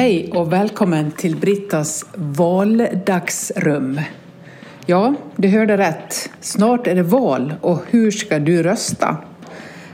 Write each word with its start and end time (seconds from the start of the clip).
Hej 0.00 0.30
och 0.34 0.52
välkommen 0.52 1.10
till 1.10 1.36
Brittas 1.36 2.06
valdagsrum. 2.14 4.00
Ja, 4.86 5.14
du 5.36 5.48
hörde 5.48 5.76
rätt. 5.76 6.30
Snart 6.40 6.86
är 6.86 6.94
det 6.94 7.02
val 7.02 7.54
och 7.60 7.78
hur 7.90 8.10
ska 8.10 8.38
du 8.38 8.62
rösta? 8.62 9.16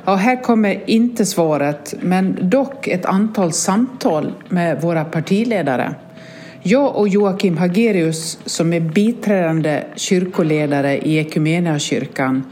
Ja, 0.04 0.14
här 0.14 0.42
kommer 0.42 0.90
inte 0.90 1.26
svaret, 1.26 1.94
men 2.00 2.38
dock 2.50 2.88
ett 2.88 3.06
antal 3.06 3.52
samtal 3.52 4.32
med 4.48 4.82
våra 4.82 5.04
partiledare. 5.04 5.94
Jag 6.62 6.96
och 6.96 7.08
Joakim 7.08 7.56
Hagerius, 7.56 8.38
som 8.44 8.72
är 8.72 8.80
biträdande 8.80 9.82
kyrkoledare 9.96 10.98
i 10.98 11.18
Equmeniakyrkan, 11.18 12.44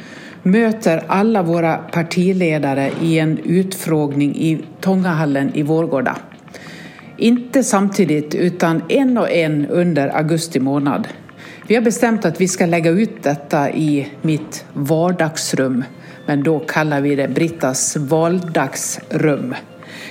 möter 0.42 1.04
alla 1.06 1.42
våra 1.42 1.76
partiledare 1.76 2.90
i 3.02 3.18
en 3.18 3.38
utfrågning 3.38 4.36
i 4.36 4.58
Tångahallen 4.80 5.54
i 5.54 5.62
Vårgårda. 5.62 6.16
Inte 7.16 7.64
samtidigt, 7.64 8.34
utan 8.34 8.82
en 8.88 9.18
och 9.18 9.30
en 9.30 9.66
under 9.66 10.16
augusti 10.16 10.60
månad. 10.60 11.08
Vi 11.66 11.74
har 11.74 11.82
bestämt 11.82 12.24
att 12.24 12.40
vi 12.40 12.48
ska 12.48 12.66
lägga 12.66 12.90
ut 12.90 13.22
detta 13.22 13.70
i 13.70 14.08
mitt 14.22 14.64
vardagsrum, 14.72 15.84
men 16.26 16.42
då 16.42 16.58
kallar 16.58 17.00
vi 17.00 17.14
det 17.14 17.28
Brittas 17.28 17.96
valdagsrum. 17.96 19.54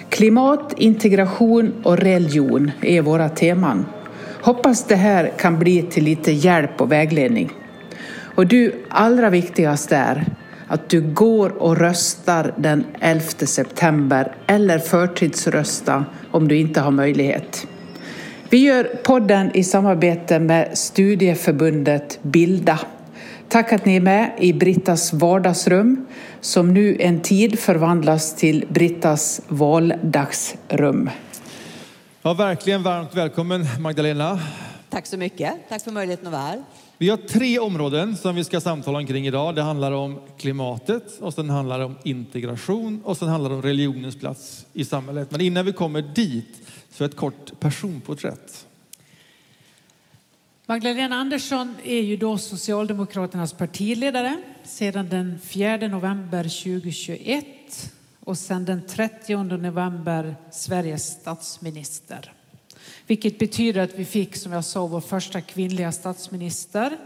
Klimat, 0.09 0.73
integration 0.77 1.73
och 1.83 1.97
religion 1.97 2.71
är 2.81 3.01
våra 3.01 3.29
teman. 3.29 3.85
Hoppas 4.41 4.83
det 4.83 4.95
här 4.95 5.31
kan 5.37 5.59
bli 5.59 5.81
till 5.81 6.03
lite 6.03 6.31
hjälp 6.31 6.81
och 6.81 6.91
vägledning. 6.91 7.51
Och 8.35 8.47
du, 8.47 8.73
allra 8.89 9.29
viktigast 9.29 9.91
är 9.91 10.25
att 10.67 10.89
du 10.89 11.01
går 11.01 11.49
och 11.49 11.77
röstar 11.77 12.53
den 12.57 12.85
11 12.99 13.23
september 13.29 14.35
eller 14.47 14.79
förtidsrösta 14.79 16.05
om 16.31 16.47
du 16.47 16.57
inte 16.57 16.81
har 16.81 16.91
möjlighet. 16.91 17.67
Vi 18.49 18.57
gör 18.57 18.83
podden 18.83 19.51
i 19.53 19.63
samarbete 19.63 20.39
med 20.39 20.77
studieförbundet 20.77 22.19
Bilda. 22.21 22.79
Tack 23.49 23.73
att 23.73 23.85
ni 23.85 23.95
är 23.95 24.01
med 24.01 24.31
i 24.37 24.53
Brittas 24.53 25.13
vardagsrum 25.13 26.05
som 26.41 26.73
nu 26.73 26.97
en 26.99 27.21
tid 27.21 27.59
förvandlas 27.59 28.35
till 28.35 28.65
Brittas 28.69 29.41
valdagsrum. 29.47 31.09
Ja, 32.21 32.33
verkligen 32.33 32.83
varmt 32.83 33.15
välkommen 33.15 33.65
Magdalena. 33.79 34.39
Tack 34.89 35.05
så 35.05 35.17
mycket. 35.17 35.53
Tack 35.69 35.83
för 35.83 35.91
möjligheten 35.91 36.27
att 36.27 36.33
vara 36.33 36.41
här. 36.41 36.63
Vi 36.97 37.09
har 37.09 37.17
tre 37.17 37.59
områden 37.59 38.17
som 38.17 38.35
vi 38.35 38.43
ska 38.43 38.61
samtala 38.61 38.97
omkring 38.97 39.27
idag. 39.27 39.55
Det 39.55 39.61
handlar 39.61 39.91
om 39.91 40.19
klimatet 40.37 41.19
och 41.19 41.33
sen 41.33 41.49
handlar 41.49 41.79
det 41.79 41.85
om 41.85 41.95
integration 42.03 43.01
och 43.03 43.17
sen 43.17 43.27
handlar 43.27 43.49
det 43.49 43.55
om 43.55 43.61
religionens 43.61 44.19
plats 44.19 44.65
i 44.73 44.85
samhället. 44.85 45.31
Men 45.31 45.41
innan 45.41 45.65
vi 45.65 45.73
kommer 45.73 46.01
dit 46.01 46.61
så 46.91 47.03
ett 47.03 47.15
kort 47.15 47.59
personporträtt. 47.59 48.67
Magdalena 50.65 51.15
Andersson 51.15 51.75
är 51.83 52.01
ju 52.01 52.17
då 52.17 52.37
Socialdemokraternas 52.37 53.53
partiledare 53.53 54.37
sedan 54.63 55.09
den 55.09 55.39
4 55.43 55.77
november 55.77 56.43
2021 56.43 57.45
och 58.19 58.37
sedan 58.37 58.65
den 58.65 58.87
30 58.87 59.43
november 59.43 60.35
Sveriges 60.51 61.05
statsminister. 61.05 62.33
Vilket 63.07 63.39
betyder 63.39 63.81
att 63.81 63.95
vi 63.95 64.05
fick, 64.05 64.35
som 64.35 64.51
jag 64.51 64.65
sa, 64.65 64.87
vår 64.87 65.01
första 65.01 65.41
kvinnliga 65.41 65.91
statsminister. 65.91 66.97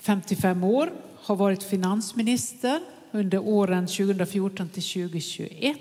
55 0.00 0.64
år, 0.64 0.92
har 1.16 1.36
varit 1.36 1.62
finansminister 1.62 2.80
under 3.10 3.38
åren 3.38 3.86
2014 3.86 4.68
till 4.68 4.82
2021. 4.82 5.76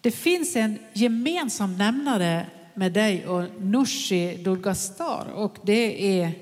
Det 0.00 0.10
finns 0.10 0.56
en 0.56 0.78
gemensam 0.92 1.78
nämnare 1.78 2.46
med 2.74 2.92
dig 2.92 3.26
och 3.26 3.44
Nooshi 3.60 4.36
Dulgastar 4.36 5.26
och 5.34 5.56
det 5.62 6.20
är 6.20 6.32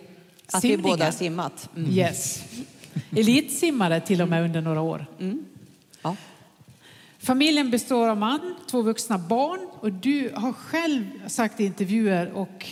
Att 0.47 0.61
simningen. 0.61 0.85
vi 0.85 0.91
båda 0.91 1.05
har 1.05 1.13
simmat. 1.13 1.71
Mm. 1.77 1.91
Yes. 1.91 2.45
Elitsimmare 3.17 4.01
till 4.01 4.23
och 4.23 4.29
med 4.29 4.45
under 4.45 4.61
några 4.61 4.81
år. 4.81 5.07
Mm. 5.21 5.45
Familjen 7.23 7.71
består 7.71 8.09
av 8.09 8.17
man, 8.17 8.55
två 8.71 8.83
vuxna 8.83 9.19
barn 9.19 9.61
och 9.81 9.93
du 9.93 10.33
har 10.35 10.53
själv 10.53 11.05
sagt 11.27 11.61
i 11.61 11.65
intervjuer 11.65 12.33
och 12.33 12.67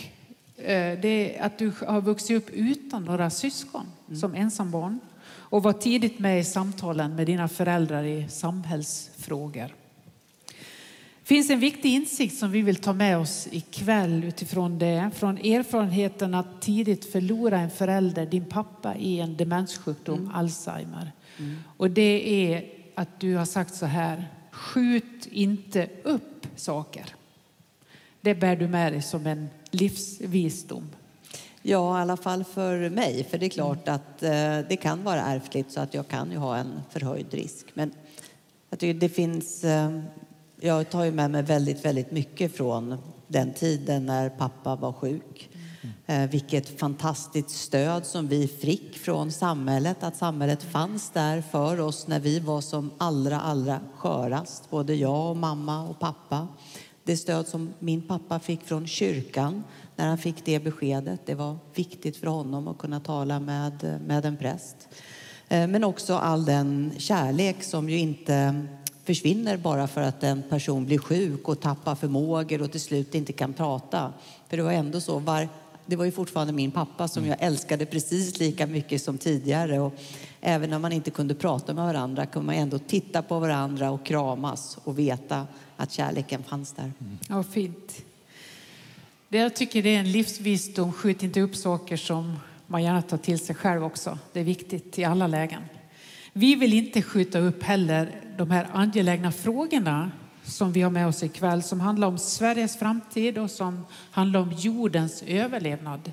eh, 0.63 1.45
att 1.45 1.57
du 1.57 1.71
har 1.87 2.01
vuxit 2.01 2.37
upp 2.37 2.49
utan 2.49 3.05
några 3.05 3.29
syskon 3.29 3.85
som 4.19 4.35
ensambarn 4.35 4.99
och 5.25 5.63
var 5.63 5.73
tidigt 5.73 6.19
med 6.19 6.39
i 6.39 6.43
samtalen 6.43 7.15
med 7.15 7.27
dina 7.27 7.47
föräldrar 7.47 8.03
i 8.03 8.27
samhällsfrågor. 8.29 9.75
Det 11.21 11.27
finns 11.35 11.49
en 11.49 11.59
viktig 11.59 11.93
insikt 11.93 12.37
som 12.37 12.51
vi 12.51 12.61
vill 12.61 12.75
ta 12.75 12.93
med 12.93 13.17
oss 13.17 13.47
ikväll 13.51 14.23
utifrån 14.23 14.79
det. 14.79 15.11
Från 15.15 15.37
erfarenheten 15.37 16.33
att 16.33 16.61
tidigt 16.61 17.11
förlora 17.11 17.59
en 17.59 17.69
förälder, 17.69 18.25
din 18.25 18.45
pappa, 18.45 18.95
i 18.95 19.19
en 19.19 19.37
demenssjukdom, 19.37 20.31
Alzheimer. 20.33 21.11
Och 21.77 21.91
det 21.91 22.51
är 22.51 22.65
att 22.95 23.19
du 23.19 23.35
har 23.35 23.45
sagt 23.45 23.75
så 23.75 23.85
här, 23.85 24.27
skjut 24.61 25.27
inte 25.31 25.89
upp 26.03 26.47
saker. 26.55 27.05
Det 28.21 28.35
bär 28.35 28.55
du 28.55 28.67
med 28.67 28.93
dig 28.93 29.01
som 29.01 29.27
en 29.27 29.49
livsvisdom. 29.71 30.89
ja, 31.61 31.99
i 31.99 32.01
alla 32.01 32.17
fall 32.17 32.43
för 32.43 32.89
mig. 32.89 33.23
För 33.29 33.37
det 33.37 33.45
är 33.45 33.49
klart 33.49 33.87
att 33.87 34.23
eh, 34.23 34.59
det 34.69 34.77
kan 34.81 35.03
vara 35.03 35.21
ärftligt 35.21 35.71
så 35.71 35.79
att 35.81 35.93
jag 35.93 36.07
kan 36.07 36.31
ju 36.31 36.37
ha 36.37 36.57
en 36.57 36.81
förhöjd 36.89 37.33
risk. 37.33 37.65
Men 37.73 37.91
jag 38.69 38.79
tycker 38.79 38.99
det 38.99 39.09
finns... 39.09 39.63
Eh, 39.63 39.99
jag 40.59 40.89
tar 40.89 41.03
ju 41.03 41.11
med 41.11 41.31
mig 41.31 41.43
väldigt, 41.43 41.85
väldigt 41.85 42.11
mycket 42.11 42.55
från 42.55 42.97
den 43.27 43.53
tiden 43.53 44.05
när 44.05 44.29
pappa 44.29 44.75
var 44.75 44.93
sjuk. 44.93 45.49
Eh, 46.11 46.29
vilket 46.29 46.79
fantastiskt 46.79 47.49
stöd 47.49 48.05
som 48.05 48.27
vi 48.27 48.47
fick 48.47 48.97
från 48.97 49.31
samhället. 49.31 50.03
Att 50.03 50.17
samhället 50.17 50.63
fanns 50.63 51.09
där 51.09 51.41
för 51.41 51.79
oss 51.79 52.07
när 52.07 52.19
vi 52.19 52.39
var 52.39 52.61
som 52.61 52.91
allra, 52.97 53.39
allra 53.39 53.79
skörast. 53.97 54.69
Både 54.69 54.95
jag 54.95 55.29
och 55.29 55.37
mamma 55.37 55.87
och 55.87 55.99
pappa. 55.99 56.47
Det 57.03 57.17
stöd 57.17 57.47
som 57.47 57.73
min 57.79 58.01
pappa 58.01 58.39
fick 58.39 58.61
från 58.63 58.87
kyrkan 58.87 59.63
när 59.95 60.07
han 60.07 60.17
fick 60.17 60.45
det 60.45 60.59
beskedet. 60.59 61.25
Det 61.25 61.35
var 61.35 61.57
viktigt 61.75 62.17
för 62.17 62.27
honom 62.27 62.67
att 62.67 62.77
kunna 62.77 62.99
tala 62.99 63.39
med, 63.39 64.01
med 64.07 64.25
en 64.25 64.37
präst. 64.37 64.75
Eh, 65.49 65.67
men 65.67 65.83
också 65.83 66.15
all 66.15 66.45
den 66.45 66.91
kärlek 66.97 67.63
som 67.63 67.89
ju 67.89 67.97
inte 67.97 68.65
försvinner 69.03 69.57
bara 69.57 69.87
för 69.87 70.01
att 70.01 70.23
en 70.23 70.43
person 70.49 70.85
blir 70.85 70.97
sjuk 70.97 71.47
och 71.47 71.61
tappar 71.61 71.95
förmågor 71.95 72.61
och 72.61 72.71
till 72.71 72.81
slut 72.81 73.15
inte 73.15 73.33
kan 73.33 73.53
prata. 73.53 74.13
För 74.49 74.57
det 74.57 74.63
var 74.63 74.71
ändå 74.71 75.01
så, 75.01 75.19
var, 75.19 75.47
det 75.85 75.95
var 75.95 76.05
ju 76.05 76.11
fortfarande 76.11 76.53
min 76.53 76.71
pappa 76.71 77.07
som 77.07 77.25
jag 77.25 77.37
älskade 77.39 77.85
precis 77.85 78.39
lika 78.39 78.67
mycket 78.67 79.01
som 79.01 79.17
tidigare. 79.17 79.79
Och 79.79 79.93
även 80.41 80.69
när 80.69 80.79
man 80.79 80.91
inte 80.91 81.11
kunde 81.11 81.35
prata 81.35 81.73
med 81.73 81.85
varandra 81.85 82.25
kunde 82.25 82.45
man 82.45 82.55
ändå 82.55 82.79
titta 82.79 83.21
på 83.21 83.39
varandra 83.39 83.91
och 83.91 84.05
kramas 84.05 84.77
och 84.83 84.99
veta 84.99 85.47
att 85.77 85.91
kärleken 85.91 86.43
fanns 86.43 86.73
där. 86.73 86.91
Mm. 86.99 87.17
Ja, 87.29 87.43
fint. 87.43 88.05
Det 89.29 89.37
jag 89.37 89.55
tycker 89.55 89.83
det 89.83 89.95
är 89.95 89.99
en 89.99 90.11
livsvisdom, 90.11 90.93
skjut 90.93 91.23
inte 91.23 91.41
upp 91.41 91.55
saker 91.55 91.97
som 91.97 92.39
man 92.67 92.83
gärna 92.83 93.01
tar 93.01 93.17
till 93.17 93.39
sig 93.39 93.55
själv 93.55 93.83
också. 93.83 94.19
Det 94.33 94.39
är 94.39 94.43
viktigt 94.43 94.99
i 94.99 95.03
alla 95.03 95.27
lägen. 95.27 95.61
Vi 96.33 96.55
vill 96.55 96.73
inte 96.73 97.01
skjuta 97.01 97.39
upp 97.39 97.63
heller 97.63 98.21
de 98.37 98.51
här 98.51 98.67
angelägna 98.73 99.31
frågorna 99.31 100.11
som 100.43 100.71
vi 100.71 100.81
har 100.81 100.89
med 100.89 101.07
oss 101.07 101.23
ikväll 101.23 101.63
som 101.63 101.79
handlar 101.79 102.07
om 102.07 102.17
Sveriges 102.17 102.77
framtid 102.77 103.37
och 103.37 103.51
som 103.51 103.85
handlar 104.11 104.39
om 104.39 104.51
jordens 104.51 105.23
överlevnad. 105.27 106.11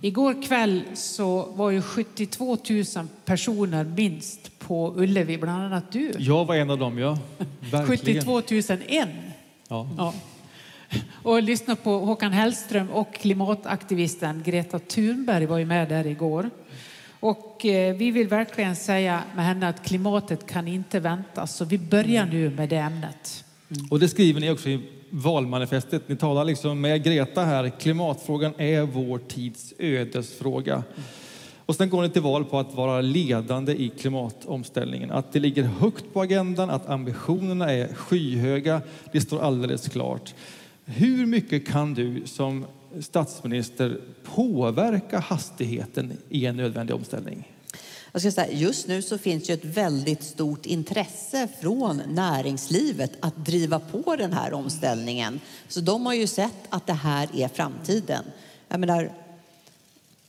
Igår 0.00 0.42
kväll 0.42 0.82
så 0.94 1.42
var 1.42 1.70
ju 1.70 1.82
72 1.82 2.56
000 2.70 2.84
personer 3.24 3.84
minst 3.84 4.58
på 4.58 4.94
Ullevi, 4.96 5.38
bland 5.38 5.62
annat 5.62 5.92
du. 5.92 6.12
Jag 6.18 6.44
var 6.44 6.54
en 6.54 6.70
av 6.70 6.78
dem, 6.78 6.98
ja. 6.98 7.18
Verkligen. 7.60 8.24
72 8.24 8.74
001. 8.88 9.08
Ja. 9.68 9.88
Ja. 9.96 10.14
Och 11.22 11.42
lyssna 11.42 11.76
på 11.76 11.98
Håkan 11.98 12.32
Hellström 12.32 12.90
och 12.90 13.14
klimataktivisten 13.14 14.42
Greta 14.46 14.78
Thunberg 14.78 15.46
var 15.46 15.58
ju 15.58 15.64
med 15.64 15.88
där 15.88 16.06
igår. 16.06 16.50
Och 17.20 17.66
eh, 17.66 17.96
vi 17.96 18.10
vill 18.10 18.28
verkligen 18.28 18.76
säga 18.76 19.22
med 19.36 19.44
henne 19.44 19.68
att 19.68 19.84
klimatet 19.84 20.46
kan 20.46 20.68
inte 20.68 21.00
vänta, 21.00 21.46
så 21.46 21.64
vi 21.64 21.78
börjar 21.78 22.26
nu 22.26 22.50
med 22.50 22.68
det 22.68 22.76
ämnet. 22.76 23.44
Mm. 23.70 23.86
Och 23.90 24.00
det 24.00 24.08
skriver 24.08 24.40
ni 24.40 24.50
också 24.50 24.68
i 24.68 24.80
valmanifestet. 25.10 26.08
Ni 26.08 26.16
talar 26.16 26.44
liksom 26.44 26.80
med 26.80 27.04
Greta 27.04 27.44
här. 27.44 27.68
Klimatfrågan 27.80 28.52
är 28.58 28.82
vår 28.82 29.18
tids 29.18 29.74
ödesfråga. 29.78 30.82
Och 31.66 31.74
sen 31.74 31.90
går 31.90 32.02
ni 32.02 32.10
till 32.10 32.22
val 32.22 32.44
på 32.44 32.58
att 32.58 32.74
vara 32.74 33.00
ledande 33.00 33.72
i 33.72 33.88
klimatomställningen. 33.88 35.10
Att 35.10 35.32
det 35.32 35.40
ligger 35.40 35.62
högt 35.62 36.04
på 36.12 36.22
agendan, 36.22 36.70
att 36.70 36.88
ambitionerna 36.88 37.72
är 37.72 37.94
skyhöga. 37.94 38.82
Det 39.12 39.20
står 39.20 39.40
alldeles 39.40 39.88
klart. 39.88 40.34
Hur 40.84 41.26
mycket 41.26 41.68
kan 41.68 41.94
du 41.94 42.22
som 42.26 42.66
statsminister 43.00 44.00
påverka 44.24 45.18
hastigheten 45.18 46.12
i 46.28 46.46
en 46.46 46.56
nödvändig 46.56 46.96
omställning? 46.96 47.57
Jag 48.24 48.32
ska 48.32 48.42
säga, 48.42 48.58
just 48.58 48.88
nu 48.88 49.02
så 49.02 49.18
finns 49.18 49.50
ju 49.50 49.54
ett 49.54 49.64
väldigt 49.64 50.22
stort 50.22 50.66
intresse 50.66 51.48
från 51.60 52.02
näringslivet 52.08 53.12
att 53.20 53.44
driva 53.44 53.78
på 53.78 54.16
den 54.16 54.32
här 54.32 54.52
omställningen. 54.52 55.40
Så 55.68 55.80
de 55.80 56.06
har 56.06 56.14
ju 56.14 56.26
sett 56.26 56.54
att 56.68 56.86
det 56.86 56.92
här 56.92 57.28
är 57.34 57.48
framtiden. 57.48 58.24
Jag 58.68 58.80
menar, 58.80 59.12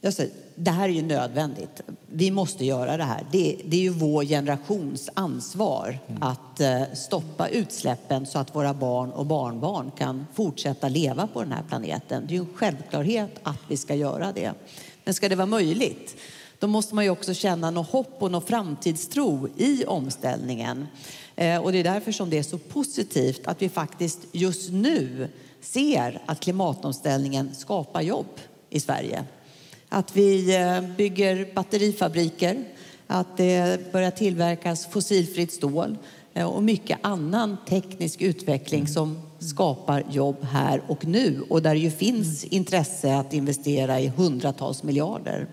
jag 0.02 0.14
säger, 0.14 0.32
det 0.56 0.72
här 0.72 0.90
är 0.90 0.94
ju 0.94 1.02
nödvändigt. 1.02 1.82
Vi 2.12 2.32
måste 2.32 2.66
göra 2.66 2.98
det 2.98 3.04
här. 3.04 3.26
Det, 3.32 3.62
det 3.66 3.78
är 3.78 3.82
ju 3.82 3.90
vår 3.90 4.24
generations 4.24 5.10
ansvar 5.14 6.00
mm. 6.08 6.24
att 6.24 6.60
eh, 6.60 6.82
stoppa 6.94 7.48
utsläppen 7.48 8.26
så 8.26 8.40
att 8.40 8.56
våra 8.56 8.74
barn 8.74 9.12
och 9.12 9.26
barnbarn 9.26 9.92
kan 9.98 10.28
fortsätta 10.34 10.90
leva 10.90 11.28
på 11.28 11.42
den 11.42 11.52
här 11.52 11.64
planeten. 11.70 12.24
Det 12.28 12.34
är 12.34 12.36
ju 12.36 12.42
en 12.42 12.54
självklarhet 12.54 13.32
att 13.44 13.62
vi 13.68 13.78
ska 13.78 13.96
göra 13.96 14.32
det. 14.32 14.54
Men 15.04 15.14
ska 15.14 15.30
det 15.30 15.36
vara 15.36 15.46
möjligt, 15.46 16.16
då 16.60 16.68
måste 16.68 16.96
man 16.96 17.04
ju 17.04 17.10
också 17.10 17.34
känna 17.34 17.72
något 17.72 17.90
hopp 17.90 18.16
och 18.20 18.32
något 18.32 18.48
framtidstro 18.48 19.48
i 19.58 19.86
omställningen. 19.86 20.88
Eh, 21.36 21.58
och 21.58 21.72
det 21.72 21.80
är 21.80 21.84
därför 21.84 22.12
som 22.12 22.30
det 22.30 22.38
är 22.38 22.44
så 22.44 22.58
positivt 22.58 23.48
att 23.48 23.62
vi 23.62 23.70
faktiskt 23.70 24.20
just 24.32 24.72
nu 24.72 25.28
ser 25.62 26.22
att 26.26 26.40
klimatomställningen 26.40 27.56
skapar 27.56 28.02
jobb 28.02 28.40
i 28.70 28.80
Sverige. 28.80 29.24
Att 29.90 30.16
vi 30.16 30.56
eh, 30.56 30.82
bygger 30.82 31.54
batterifabriker, 31.54 32.64
att 33.08 33.38
det 33.38 33.92
börjar 33.92 34.12
tillverkas 34.12 34.88
fossilfritt 34.88 35.54
stål 35.54 35.98
eh, 36.34 36.46
och 36.46 36.64
mycket 36.64 37.00
annan 37.02 37.58
teknisk 37.68 38.22
utveckling 38.22 38.88
som 38.88 39.22
skapar 39.40 40.04
jobb 40.12 40.44
här 40.44 40.82
och 40.88 41.06
nu 41.06 41.44
och 41.50 41.62
där 41.62 41.74
det 41.74 41.80
ju 41.80 41.92
finns 41.92 42.44
intresse 42.44 43.16
att 43.16 43.34
investera 43.34 44.00
i 44.00 44.08
hundratals 44.08 44.84
miljarder. 44.84 45.48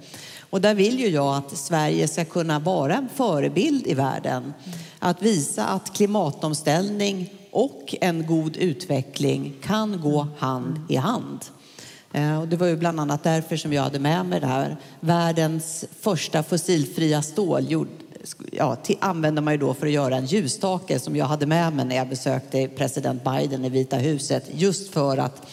Och 0.57 0.63
där 0.63 0.75
vill 0.75 1.01
ju 1.01 1.09
jag 1.09 1.37
att 1.37 1.57
Sverige 1.57 2.09
ska 2.09 2.25
kunna 2.25 2.59
vara 2.59 2.95
en 2.95 3.09
förebild 3.15 3.87
i 3.87 3.95
världen. 3.95 4.55
Att 4.99 5.23
visa 5.23 5.67
att 5.67 5.93
klimatomställning 5.93 7.33
och 7.51 7.95
en 8.01 8.27
god 8.27 8.57
utveckling 8.57 9.55
kan 9.63 10.01
gå 10.01 10.29
hand 10.39 10.81
i 10.89 10.97
hand. 10.97 11.39
Eh, 12.13 12.41
och 12.41 12.49
det 12.49 12.57
var 12.57 12.67
ju 12.67 12.77
bland 12.77 13.01
annat 13.01 13.23
därför 13.23 13.57
som 13.57 13.73
jag 13.73 13.83
hade 13.83 13.99
med 13.99 14.27
mig 14.27 14.41
det 14.41 14.47
här. 14.47 14.77
Världens 15.01 15.85
första 16.01 16.43
fossilfria 16.43 17.23
stål 17.23 17.87
ja, 18.53 18.77
använder 19.01 19.43
man 19.43 19.55
ju 19.55 19.59
då 19.59 19.75
för 19.75 19.87
att 19.87 19.93
göra 19.93 20.17
en 20.17 20.27
ljusstake 20.27 20.99
som 20.99 21.17
jag 21.17 21.27
hade 21.27 21.47
med 21.47 21.73
mig 21.73 21.85
när 21.85 21.97
jag 21.97 22.09
besökte 22.09 22.69
president 22.69 23.25
Biden 23.25 23.65
i 23.65 23.69
Vita 23.69 23.97
huset. 23.97 24.45
Just 24.53 24.93
för 24.93 25.17
att 25.17 25.47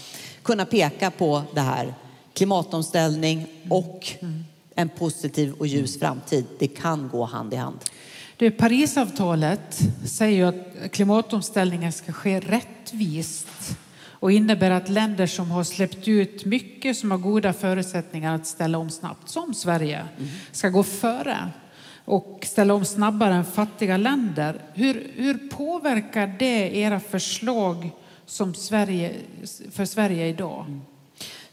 kunna 0.44 0.66
peka 0.66 1.12
på 1.12 1.44
det 1.54 1.62
här 1.62 1.94
klimatomställning 2.34 3.48
och 3.70 4.16
en 4.76 4.90
positiv 4.90 5.54
och 5.54 5.68
ljus 5.68 6.00
framtid. 6.00 6.46
Det 6.60 6.68
kan 6.68 7.10
gå 7.10 7.26
hand 7.26 7.54
i 7.54 7.56
hand. 7.56 7.80
Det 8.38 8.52
Parisavtalet 8.52 9.80
säger 10.06 10.46
att 10.46 10.92
klimatomställningen 10.92 11.92
ska 11.92 12.12
ske 12.12 12.40
rättvist 12.40 13.78
och 14.24 14.32
innebär 14.32 14.72
att 14.72 14.90
länder 14.90 15.28
som 15.28 15.52
har 15.52 15.64
släppt 15.64 16.08
ut 16.08 16.46
mycket, 16.46 16.98
som 16.98 17.12
har 17.12 17.18
goda 17.18 17.54
förutsättningar 17.54 18.36
att 18.36 18.48
ställa 18.48 18.78
om 18.78 18.90
snabbt, 18.90 19.30
som 19.30 19.54
Sverige, 19.54 20.06
ska 20.52 20.70
gå 20.70 20.84
före 20.84 21.50
och 22.06 22.40
ställa 22.44 22.74
om 22.74 22.86
snabbare 22.86 23.34
än 23.34 23.46
fattiga 23.46 23.98
länder. 23.98 24.62
Hur, 24.74 25.12
hur 25.16 25.50
påverkar 25.50 26.36
det 26.40 26.78
era 26.78 27.00
förslag 27.00 27.90
som 28.26 28.54
Sverige, 28.54 29.14
för 29.72 29.86
Sverige 29.86 30.28
idag? 30.28 30.80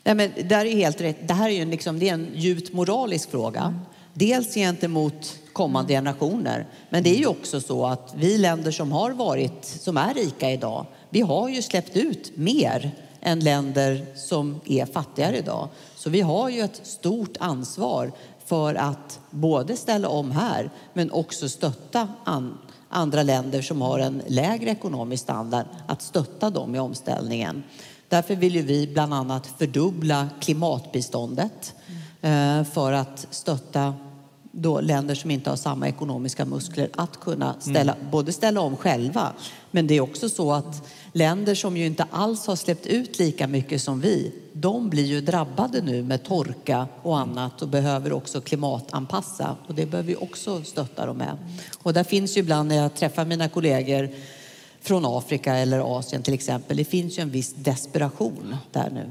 Mm. 0.04 0.16
Nej, 0.16 0.32
men 0.36 0.48
det 0.48 0.54
är 0.54 0.64
helt 0.64 1.00
rätt. 1.00 1.28
Det 1.28 1.34
här 1.34 1.48
är 1.48 1.52
ju 1.52 1.62
en, 1.62 1.70
liksom, 1.70 1.98
det 1.98 2.08
är 2.08 2.14
en 2.14 2.28
djupt 2.34 2.72
moralisk 2.72 3.30
fråga. 3.30 3.60
Mm. 3.60 3.80
Dels 4.14 4.54
gentemot 4.54 5.38
kommande 5.52 5.92
generationer. 5.92 6.66
Men 6.90 7.02
det 7.02 7.10
är 7.10 7.18
ju 7.18 7.26
också 7.26 7.60
så 7.60 7.86
att 7.86 8.14
vi 8.16 8.38
länder 8.38 8.70
som 8.70 8.92
har 8.92 9.10
varit, 9.10 9.64
som 9.64 9.96
är 9.96 10.14
rika 10.14 10.50
idag, 10.50 10.86
vi 11.10 11.20
har 11.20 11.48
ju 11.48 11.62
släppt 11.62 11.96
ut 11.96 12.36
mer 12.36 12.90
än 13.20 13.40
länder 13.40 14.06
som 14.16 14.60
är 14.64 14.86
fattigare 14.86 15.36
idag. 15.36 15.68
Så 15.96 16.10
vi 16.10 16.20
har 16.20 16.48
ju 16.48 16.60
ett 16.60 16.80
stort 16.82 17.36
ansvar 17.38 18.12
för 18.44 18.74
att 18.74 19.20
både 19.30 19.76
ställa 19.76 20.08
om 20.08 20.30
här 20.30 20.70
men 20.92 21.10
också 21.10 21.48
stötta 21.48 22.08
an, 22.24 22.58
andra 22.88 23.22
länder 23.22 23.62
som 23.62 23.82
har 23.82 23.98
en 23.98 24.22
lägre 24.26 24.70
ekonomisk 24.70 25.22
standard, 25.22 25.66
att 25.86 26.02
stötta 26.02 26.50
dem 26.50 26.74
i 26.74 26.78
omställningen. 26.78 27.62
Därför 28.10 28.36
vill 28.36 28.54
ju 28.54 28.62
vi 28.62 28.86
bland 28.86 29.14
annat 29.14 29.46
fördubbla 29.58 30.28
klimatbiståndet 30.40 31.74
eh, 32.20 32.64
för 32.64 32.92
att 32.92 33.26
stötta 33.30 33.94
då 34.52 34.80
länder 34.80 35.14
som 35.14 35.30
inte 35.30 35.50
har 35.50 35.56
samma 35.56 35.88
ekonomiska 35.88 36.44
muskler 36.44 36.90
att 36.94 37.20
kunna 37.20 37.54
ställa, 37.60 37.94
mm. 37.94 38.10
både 38.10 38.32
ställa 38.32 38.60
om 38.60 38.76
själva 38.76 39.32
men 39.70 39.86
det 39.86 39.94
är 39.94 40.00
också 40.00 40.28
så 40.28 40.52
att 40.52 40.88
länder 41.12 41.54
som 41.54 41.76
ju 41.76 41.86
inte 41.86 42.06
alls 42.10 42.46
har 42.46 42.56
släppt 42.56 42.86
ut 42.86 43.18
lika 43.18 43.46
mycket 43.46 43.82
som 43.82 44.00
vi 44.00 44.32
de 44.52 44.90
blir 44.90 45.04
ju 45.04 45.20
drabbade 45.20 45.82
nu 45.82 46.02
med 46.02 46.24
torka 46.24 46.86
och 47.02 47.18
annat 47.18 47.62
och 47.62 47.68
behöver 47.68 48.12
också 48.12 48.40
klimatanpassa 48.40 49.56
och 49.66 49.74
det 49.74 49.86
behöver 49.86 50.08
vi 50.08 50.16
också 50.16 50.62
stötta 50.62 51.06
dem 51.06 51.16
med. 51.16 51.36
Och 51.82 51.92
där 51.92 52.04
finns 52.04 52.36
ju 52.36 52.40
ibland 52.40 52.68
när 52.68 52.76
jag 52.76 52.94
träffar 52.94 53.24
mina 53.24 53.48
kollegor 53.48 54.10
från 54.80 55.02
Afrika 55.06 55.54
eller 55.54 55.98
Asien 55.98 56.22
till 56.22 56.34
exempel, 56.34 56.76
det 56.76 56.84
finns 56.84 57.18
ju 57.18 57.22
en 57.22 57.30
viss 57.30 57.54
desperation 57.54 58.56
där 58.72 58.90
nu. 58.90 59.10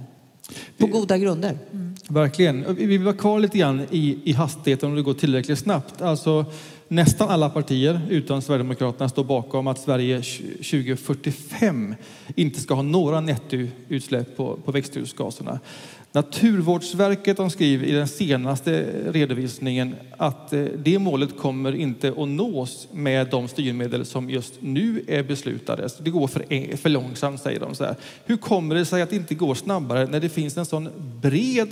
På 0.77 0.88
goda 0.88 1.18
grunder. 1.18 1.57
Mm. 1.71 1.95
Verkligen. 2.07 2.75
Vi 2.75 2.98
vara 2.98 3.16
kvar 3.16 3.39
lite 3.39 3.57
grann 3.57 3.81
i, 3.92 4.19
i 4.24 4.33
hastigheten 4.33 4.89
om 4.89 4.95
det 4.95 5.01
går 5.01 5.13
tillräckligt 5.13 5.60
snabbt. 5.60 6.01
Alltså, 6.01 6.45
nästan 6.89 7.30
alla 7.30 7.50
partier 7.50 8.01
utom 8.09 8.41
Sverigedemokraterna 8.41 9.09
står 9.09 9.24
bakom 9.24 9.68
att 9.68 9.80
Sverige 9.80 10.21
2045 10.21 11.95
inte 12.36 12.59
ska 12.59 12.74
ha 12.74 12.81
några 12.81 13.21
nettoutsläpp 13.21 14.38
på, 14.38 14.59
på 14.65 14.71
växthusgaserna. 14.71 15.59
Naturvårdsverket 16.12 17.38
de 17.38 17.50
skriver 17.50 17.86
i 17.86 17.91
den 17.91 18.07
senaste 18.07 18.86
redovisningen 19.12 19.95
att 20.18 20.53
eh, 20.53 20.63
det 20.63 21.00
målet 21.00 21.38
kommer 21.38 21.75
inte 21.75 22.09
att 22.09 22.27
nås 22.27 22.88
med 22.92 23.27
de 23.27 23.47
styrmedel 23.47 24.06
som 24.06 24.30
just 24.30 24.53
nu 24.59 25.03
är 25.07 25.24
beslutade. 25.24 25.89
Det 26.00 26.09
går 26.09 26.27
för, 26.27 26.53
e, 26.53 26.77
för 26.77 26.89
långsamt, 26.89 27.42
säger 27.42 27.59
de. 27.59 27.75
Så 27.75 27.83
här. 27.83 27.95
Hur 28.25 28.38
kommer 28.38 28.75
det 28.75 28.85
sig 28.85 29.01
att 29.01 29.09
det 29.09 29.15
inte 29.15 29.35
går 29.35 29.56
snabbare 29.56 30.06
när 30.06 30.19
det 30.19 30.30
finns 30.30 30.57
en 30.57 30.65
sån 30.65 30.89
bred 31.21 31.69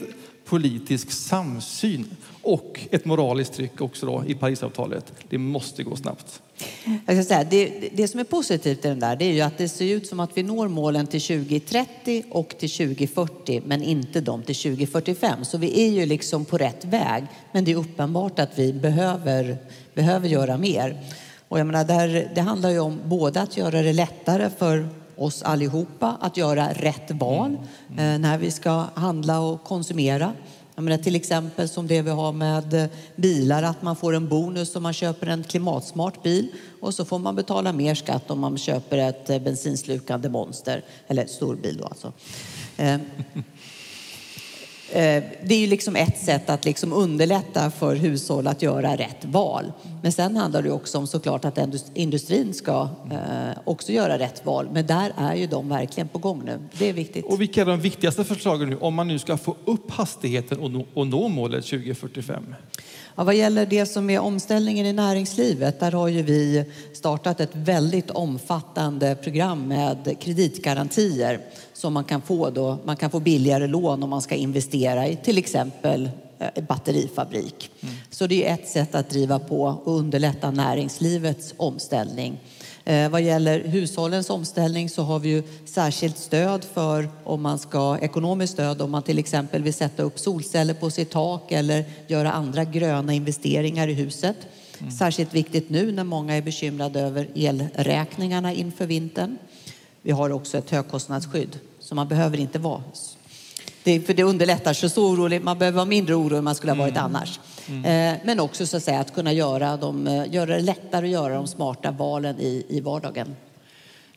politisk 0.50 1.12
samsyn 1.12 2.06
och 2.42 2.80
ett 2.92 3.06
moraliskt 3.06 3.54
tryck 3.54 3.82
också 3.82 4.06
då 4.06 4.24
i 4.28 4.34
Parisavtalet. 4.36 5.14
Det 5.30 5.38
måste 5.38 5.84
gå 5.84 5.96
snabbt. 5.96 6.42
Jag 7.06 7.16
ska 7.16 7.24
säga, 7.24 7.44
det, 7.44 7.90
det 7.94 8.08
som 8.08 8.20
är 8.20 8.24
positivt 8.24 8.86
i 8.86 8.88
den 8.88 9.00
där 9.00 9.16
det 9.16 9.26
är 9.26 9.34
ju 9.34 9.42
att 9.42 9.58
det 9.58 9.70
ser 9.70 9.86
ut 9.86 10.08
som 10.08 10.20
att 10.20 10.38
vi 10.38 10.44
når 10.44 10.68
målen 10.68 11.08
till 11.08 11.22
2030 11.22 12.24
och 12.32 12.56
till 12.60 12.70
2040 12.70 13.62
men 13.66 13.84
inte 13.84 14.22
de 14.22 14.44
till 14.44 14.56
2045. 14.56 15.46
Så 15.46 15.58
vi 15.58 15.88
är 15.88 15.92
ju 15.92 16.06
liksom 16.06 16.46
på 16.46 16.58
rätt 16.58 16.86
väg. 16.86 17.24
Men 17.52 17.66
det 17.66 17.72
är 17.72 17.76
uppenbart 17.76 18.40
att 18.40 18.60
vi 18.60 18.74
behöver, 18.74 19.58
behöver 19.94 20.28
göra 20.28 20.58
mer. 20.58 21.04
Och 21.48 21.60
jag 21.60 21.68
menar, 21.68 21.84
där, 21.84 22.32
det 22.36 22.42
handlar 22.42 22.70
ju 22.70 22.80
om 22.80 23.00
både 23.06 23.42
att 23.42 23.58
göra 23.58 23.82
det 23.82 23.94
lättare 23.94 24.50
för 24.58 24.90
oss 25.18 25.44
allihopa 25.44 26.18
att 26.22 26.38
göra 26.38 26.74
rätt 26.74 27.12
val 27.12 27.58
mm. 27.90 28.14
Eh, 28.14 28.20
när 28.20 28.38
vi 28.38 28.52
ska 28.52 28.86
handla 28.94 29.40
och 29.40 29.64
konsumera. 29.64 30.34
Jag 30.76 30.84
menar, 30.84 30.98
till 30.98 31.16
exempel 31.16 31.70
som 31.70 31.88
det 31.88 32.02
vi 32.02 32.10
har 32.10 32.34
med 32.34 32.74
eh, 32.74 32.90
bilar, 33.16 33.64
att 33.64 33.82
man 33.82 33.96
får 33.96 34.16
en 34.16 34.28
bonus 34.28 34.76
om 34.76 34.84
man 34.84 34.94
köper 34.94 35.28
en 35.28 35.44
klimatsmart 35.44 36.24
bil 36.24 36.48
och 36.82 36.94
så 36.94 37.06
får 37.06 37.20
man 37.20 37.36
betala 37.36 37.74
mer 37.74 37.96
skatt 37.96 38.32
om 38.32 38.40
man 38.40 38.58
köper 38.58 38.98
ett 38.98 39.30
eh, 39.30 39.40
bensinslukande 39.40 40.30
monster, 40.30 40.84
eller 41.08 41.26
stor 41.26 41.56
bil 41.56 41.78
då 41.78 41.86
alltså. 41.86 42.14
Eh, 44.92 45.24
det 45.44 45.56
är 45.56 45.60
ju 45.60 45.68
liksom 45.68 45.96
ett 45.96 46.18
sätt 46.18 46.50
att 46.50 46.66
liksom 46.66 46.94
underlätta 46.94 47.72
för 47.72 47.96
hushåll 47.96 48.48
att 48.48 48.62
göra 48.62 48.96
rätt 48.96 49.26
val. 49.26 49.72
Men 50.04 50.12
sen 50.12 50.36
handlar 50.36 50.62
det 50.62 50.72
också 50.72 50.98
om 50.98 51.08
såklart 51.08 51.46
att 51.46 51.60
industrin 51.94 52.54
ska 52.54 52.90
eh, 53.12 53.60
också 53.64 53.92
göra 53.92 54.20
rätt 54.20 54.46
val. 54.46 54.70
Men 54.74 54.88
där 54.88 55.14
är 55.18 55.36
ju 55.36 55.48
de 55.48 55.70
verkligen 55.70 56.08
på 56.08 56.20
gång 56.20 56.42
nu. 56.46 56.60
Det 56.78 56.90
är 56.90 56.94
viktigt. 56.94 57.26
Och 57.26 57.42
vilka 57.42 57.62
är 57.62 57.66
de 57.66 57.80
viktigaste 57.80 58.24
förslagen 58.24 58.70
nu 58.70 58.78
om 58.78 58.94
man 58.94 59.08
nu 59.08 59.20
ska 59.20 59.38
få 59.38 59.56
upp 59.66 59.92
hastigheten 59.92 60.60
och 60.60 60.72
nå, 60.72 60.86
och 60.94 61.08
nå 61.08 61.28
målet 61.28 61.66
2045? 61.66 62.56
Ja, 63.20 63.24
vad 63.24 63.36
gäller 63.36 63.66
det 63.66 63.86
som 63.86 64.10
är 64.10 64.20
omställningen 64.20 64.86
i 64.86 64.94
näringslivet, 64.94 65.80
där 65.80 65.92
har 65.92 66.08
ju 66.08 66.22
vi 66.22 66.66
startat 66.94 67.40
ett 67.40 67.56
väldigt 67.56 68.12
omfattande 68.12 69.16
program 69.16 69.68
med 69.68 70.18
kreditgarantier 70.20 71.40
som 71.74 71.94
man 71.94 72.04
kan 72.04 72.22
få 72.22 72.50
då. 72.50 72.78
Man 72.84 72.98
kan 72.98 73.10
få 73.10 73.20
billigare 73.20 73.68
lån 73.68 74.04
om 74.04 74.10
man 74.10 74.22
ska 74.22 74.36
investera 74.36 75.08
i 75.08 75.16
till 75.16 75.38
exempel 75.38 76.10
eh, 76.40 76.64
batterifabrik. 76.64 77.72
Mm. 77.80 77.96
Så 78.10 78.28
det 78.28 78.48
är 78.48 78.54
ett 78.54 78.70
sätt 78.70 78.96
att 78.96 79.10
driva 79.10 79.40
på 79.40 79.64
och 79.64 79.98
underlätta 79.98 80.52
näringslivets 80.52 81.54
omställning. 81.58 82.40
Eh, 82.88 83.10
vad 83.10 83.22
gäller 83.22 83.60
hushållens 83.60 84.30
omställning 84.30 84.90
så 84.90 85.04
har 85.04 85.20
vi 85.20 85.30
ju 85.30 85.44
särskilt 85.66 86.18
stöd 86.18 86.64
för 86.74 87.10
om 87.24 87.42
man 87.42 87.60
ska 87.60 87.98
ekonomiskt 88.02 88.54
stöd 88.54 88.82
om 88.82 88.92
man 88.92 89.04
till 89.04 89.20
exempel 89.20 89.64
vill 89.64 89.74
sätta 89.74 90.04
upp 90.04 90.20
solceller 90.20 90.74
på 90.74 90.90
sitt 90.90 91.10
tak 91.10 91.52
eller 91.52 91.86
göra 92.08 92.32
andra 92.32 92.64
gröna 92.64 93.14
investeringar 93.14 93.88
i 93.88 93.94
huset. 93.94 94.36
Mm. 94.80 94.92
Särskilt 94.92 95.34
viktigt 95.34 95.70
nu 95.70 95.92
när 95.92 96.04
många 96.04 96.36
är 96.36 96.42
bekymrade 96.42 97.00
över 97.00 97.28
elräkningarna 97.36 98.54
inför 98.54 98.86
vintern. 98.86 99.38
Vi 100.02 100.12
har 100.12 100.30
också 100.30 100.58
ett 100.58 100.70
högkostnadsskydd 100.70 101.60
så 101.80 101.96
man 101.96 102.08
behöver 102.08 102.40
inte 102.40 102.60
vara 102.60 102.84
det, 103.84 104.02
för 104.02 104.14
det 104.14 104.24
underlättar 104.24 104.74
så, 104.74 104.90
så 104.90 105.10
orolig, 105.10 105.42
man 105.42 105.58
behöver 105.58 105.76
vara 105.76 105.86
mindre 105.86 106.16
orolig 106.16 106.38
än 106.38 106.44
man 106.44 106.56
skulle 106.56 106.72
ha 106.72 106.78
varit 106.78 106.98
mm. 106.98 107.06
annars. 107.06 107.40
Mm. 107.70 107.86
Eh, 107.86 108.20
men 108.26 108.40
också 108.40 108.68
så 108.68 108.78
att, 108.78 108.84
säga, 108.84 109.00
att 109.00 109.14
kunna 109.14 109.34
göra, 109.34 109.78
dem, 109.78 110.08
eh, 110.08 110.34
göra 110.34 110.56
det 110.56 110.60
lättare 110.60 111.06
att 111.06 111.12
göra 111.12 111.34
de 111.34 111.48
smarta 111.48 111.92
valen 111.92 112.40
i, 112.40 112.66
i 112.70 112.80
vardagen. 112.82 113.36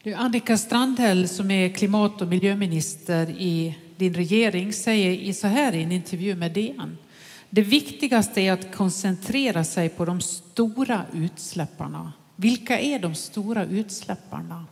Du, 0.03 0.15
Annika 0.15 0.59
Strandhäll 0.59 1.29
som 1.29 1.51
är 1.51 1.69
klimat 1.69 2.23
och 2.23 2.29
miljöminister 2.29 3.31
i 3.31 3.75
din 3.97 4.15
regering 4.15 4.73
säger 4.73 5.33
så 5.33 5.47
här 5.47 5.75
i 5.75 5.83
en 5.83 5.93
intervju 5.93 6.35
med 6.35 6.53
DN. 6.53 6.99
Det 7.51 7.63
viktigaste 7.63 8.41
är 8.41 8.53
att 8.53 8.75
koncentrera 8.75 9.65
sig 9.65 9.89
på 9.89 10.05
de 10.05 10.21
stora 10.21 11.05
utsläpparna. 11.15 12.13
Vilka 12.37 12.79
är 12.79 12.99
de 12.99 13.15
stora 13.15 13.65
utsläpparna? 13.65 14.67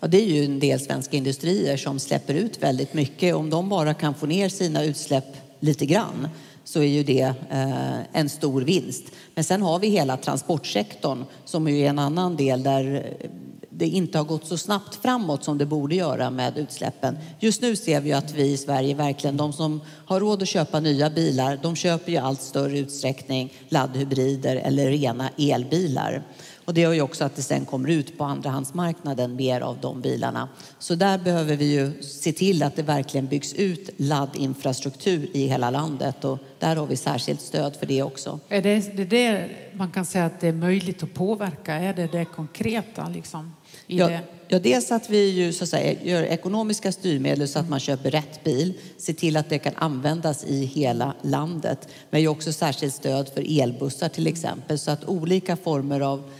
Ja, 0.00 0.08
det 0.08 0.16
är 0.16 0.26
ju 0.26 0.44
en 0.44 0.58
del 0.58 0.80
svenska 0.80 1.16
industrier 1.16 1.76
som 1.76 1.98
släpper 1.98 2.34
ut 2.34 2.62
väldigt 2.62 2.94
mycket. 2.94 3.34
Om 3.34 3.50
de 3.50 3.68
bara 3.68 3.94
kan 3.94 4.14
få 4.14 4.26
ner 4.26 4.48
sina 4.48 4.84
utsläpp 4.84 5.36
lite 5.60 5.86
grann 5.86 6.28
så 6.64 6.80
är 6.80 6.86
ju 6.86 7.02
det 7.02 7.34
eh, 7.50 8.00
en 8.12 8.28
stor 8.28 8.62
vinst. 8.62 9.04
Men 9.34 9.44
sen 9.44 9.62
har 9.62 9.78
vi 9.78 9.88
hela 9.88 10.16
transportsektorn 10.16 11.24
som 11.44 11.68
är 11.68 11.88
en 11.88 11.98
annan 11.98 12.36
del 12.36 12.62
där 12.62 13.14
eh, 13.20 13.30
det 13.74 13.88
inte 13.88 14.18
har 14.18 14.24
gått 14.24 14.46
så 14.46 14.58
snabbt 14.58 14.94
framåt 14.94 15.44
som 15.44 15.58
det 15.58 15.66
borde 15.66 15.94
göra 15.94 16.30
med 16.30 16.58
utsläppen. 16.58 17.18
Just 17.40 17.62
nu 17.62 17.76
ser 17.76 18.00
vi 18.00 18.12
att 18.12 18.34
vi 18.34 18.52
i 18.52 18.56
Sverige 18.56 18.94
verkligen, 18.94 19.36
de 19.36 19.52
som 19.52 19.80
har 20.06 20.20
råd 20.20 20.42
att 20.42 20.48
köpa 20.48 20.80
nya 20.80 21.10
bilar, 21.10 21.58
de 21.62 21.76
köper 21.76 22.12
ju 22.12 22.18
allt 22.18 22.42
större 22.42 22.78
utsträckning 22.78 23.52
laddhybrider 23.68 24.56
eller 24.56 24.90
rena 24.90 25.28
elbilar. 25.38 26.22
Och 26.64 26.74
det 26.74 26.80
gör 26.80 26.92
ju 26.92 27.02
också 27.02 27.24
att 27.24 27.36
det 27.36 27.42
sen 27.42 27.64
kommer 27.64 27.88
ut 27.90 28.18
på 28.18 28.24
andrahandsmarknaden 28.24 29.36
mer 29.36 29.60
av 29.60 29.78
de 29.80 30.00
bilarna. 30.00 30.48
Så 30.78 30.94
där 30.94 31.18
behöver 31.18 31.56
vi 31.56 31.64
ju 31.64 32.02
se 32.02 32.32
till 32.32 32.62
att 32.62 32.76
det 32.76 32.82
verkligen 32.82 33.26
byggs 33.26 33.54
ut 33.54 33.90
laddinfrastruktur 33.96 35.28
i 35.32 35.46
hela 35.46 35.70
landet 35.70 36.24
och 36.24 36.38
där 36.58 36.76
har 36.76 36.86
vi 36.86 36.96
särskilt 36.96 37.40
stöd 37.40 37.76
för 37.76 37.86
det 37.86 38.02
också. 38.02 38.40
Är 38.48 38.62
det 38.62 38.96
det, 38.96 39.04
det 39.04 39.48
man 39.72 39.90
kan 39.90 40.06
säga 40.06 40.24
att 40.24 40.40
det 40.40 40.48
är 40.48 40.52
möjligt 40.52 41.02
att 41.02 41.14
påverka? 41.14 41.74
Är 41.74 41.94
det 41.94 42.06
det 42.06 42.24
konkreta 42.24 43.08
liksom? 43.08 43.54
Ja, 43.86 44.08
det? 44.08 44.20
ja, 44.48 44.58
dels 44.58 44.92
att 44.92 45.10
vi 45.10 45.28
ju, 45.28 45.52
så 45.52 45.64
att 45.64 45.70
säga, 45.70 46.02
gör 46.02 46.22
ekonomiska 46.22 46.92
styrmedel 46.92 47.48
så 47.48 47.58
att 47.58 47.68
man 47.68 47.80
köper 47.80 48.10
rätt 48.10 48.44
bil, 48.44 48.74
se 48.98 49.12
till 49.12 49.36
att 49.36 49.48
det 49.48 49.58
kan 49.58 49.72
användas 49.76 50.44
i 50.44 50.64
hela 50.64 51.14
landet. 51.22 51.88
Men 52.10 52.28
också 52.28 52.52
särskilt 52.52 52.94
stöd 52.94 53.28
för 53.28 53.60
elbussar 53.60 54.08
till 54.08 54.26
exempel 54.26 54.78
så 54.78 54.90
att 54.90 55.04
olika 55.04 55.56
former 55.56 56.00
av 56.00 56.30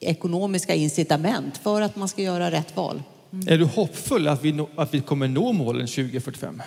ekonomiska 0.00 0.74
incitament 0.74 1.58
för 1.58 1.82
att 1.82 1.96
man 1.96 2.08
ska 2.08 2.22
göra 2.22 2.50
rätt 2.50 2.76
val. 2.76 3.02
Mm. 3.32 3.48
Är 3.48 3.58
du 3.58 3.64
hoppfull 3.64 4.28
att 4.28 4.44
vi, 4.44 4.52
nå, 4.52 4.68
att 4.76 4.94
vi 4.94 5.00
kommer 5.00 5.28
nå 5.28 5.52
målen 5.52 5.86
2045? 5.86 6.62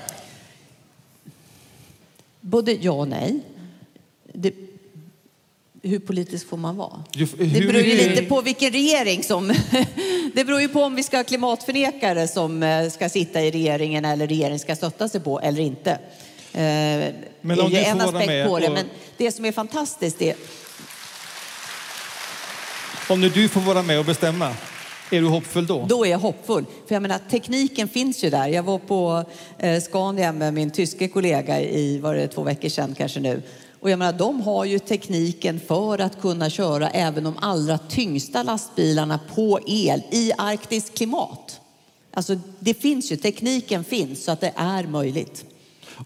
Både 2.41 2.71
ja 2.71 2.91
och 2.91 3.07
nej. 3.07 3.39
Det, 4.33 4.53
hur 5.83 5.99
politisk 5.99 6.47
får 6.47 6.57
man 6.57 6.75
vara? 6.77 7.03
det 7.13 7.67
beror 7.67 7.81
ju 7.81 8.09
lite 8.09 8.23
på 8.23 8.41
vilken 8.41 8.71
regering 8.71 9.23
som... 9.23 9.47
det 10.33 10.45
beror 10.45 10.61
ju 10.61 10.67
på 10.67 10.83
om 10.83 10.95
vi 10.95 11.03
ska 11.03 11.17
ha 11.17 11.23
klimatförnekare 11.23 12.27
som 12.27 12.63
eh, 12.63 12.89
ska 12.89 13.09
sitta 13.09 13.41
i 13.41 13.51
regeringen 13.51 14.05
eller 14.05 14.27
regeringen 14.27 14.59
ska 14.59 14.75
stötta 14.75 15.09
sig 15.09 15.21
på 15.21 15.39
eller 15.39 15.61
inte. 15.61 15.99
Men 17.41 17.59
om 17.59 17.71
det 17.71 17.85
är 17.85 17.91
en 17.91 18.01
aspekt 18.01 18.47
på 18.47 18.59
det. 18.59 18.69
Men 18.69 18.85
det 19.17 19.31
som 19.31 19.45
är 19.45 19.51
fantastiskt 19.51 20.21
är 20.21 20.35
om 23.11 23.21
nu 23.21 23.29
du 23.29 23.47
får 23.47 23.61
vara 23.61 23.81
med 23.81 23.99
och 23.99 24.05
bestämma, 24.05 24.55
är 25.11 25.21
du 25.21 25.27
hoppfull 25.27 25.65
då? 25.65 25.85
Då 25.89 26.05
är 26.05 26.09
jag 26.09 26.19
hoppfull. 26.19 26.65
För 26.87 26.95
jag 26.95 27.01
menar, 27.01 27.19
tekniken 27.29 27.87
finns 27.87 28.23
ju 28.23 28.29
där. 28.29 28.47
Jag 28.47 28.63
var 28.63 28.77
på 28.79 29.23
eh, 29.57 29.81
Scania 29.81 30.31
med 30.31 30.53
min 30.53 30.71
tyske 30.71 31.07
kollega 31.07 31.61
i, 31.61 31.99
var 31.99 32.15
det 32.15 32.27
två 32.27 32.43
veckor 32.43 32.69
sedan 32.69 32.95
kanske 32.97 33.19
nu. 33.19 33.41
Och 33.79 33.89
jag 33.89 33.99
menar, 33.99 34.13
de 34.13 34.41
har 34.41 34.65
ju 34.65 34.79
tekniken 34.79 35.59
för 35.67 35.99
att 35.99 36.21
kunna 36.21 36.49
köra 36.49 36.89
även 36.89 37.23
de 37.23 37.37
allra 37.37 37.77
tyngsta 37.77 38.43
lastbilarna 38.43 39.19
på 39.35 39.59
el 39.67 40.01
i 40.11 40.31
arktiskt 40.37 40.97
klimat. 40.97 41.61
Alltså, 42.13 42.35
det 42.59 42.73
finns 42.73 43.11
ju, 43.11 43.15
tekniken 43.15 43.83
finns 43.83 44.23
så 44.23 44.31
att 44.31 44.41
det 44.41 44.53
är 44.55 44.83
möjligt. 44.83 45.45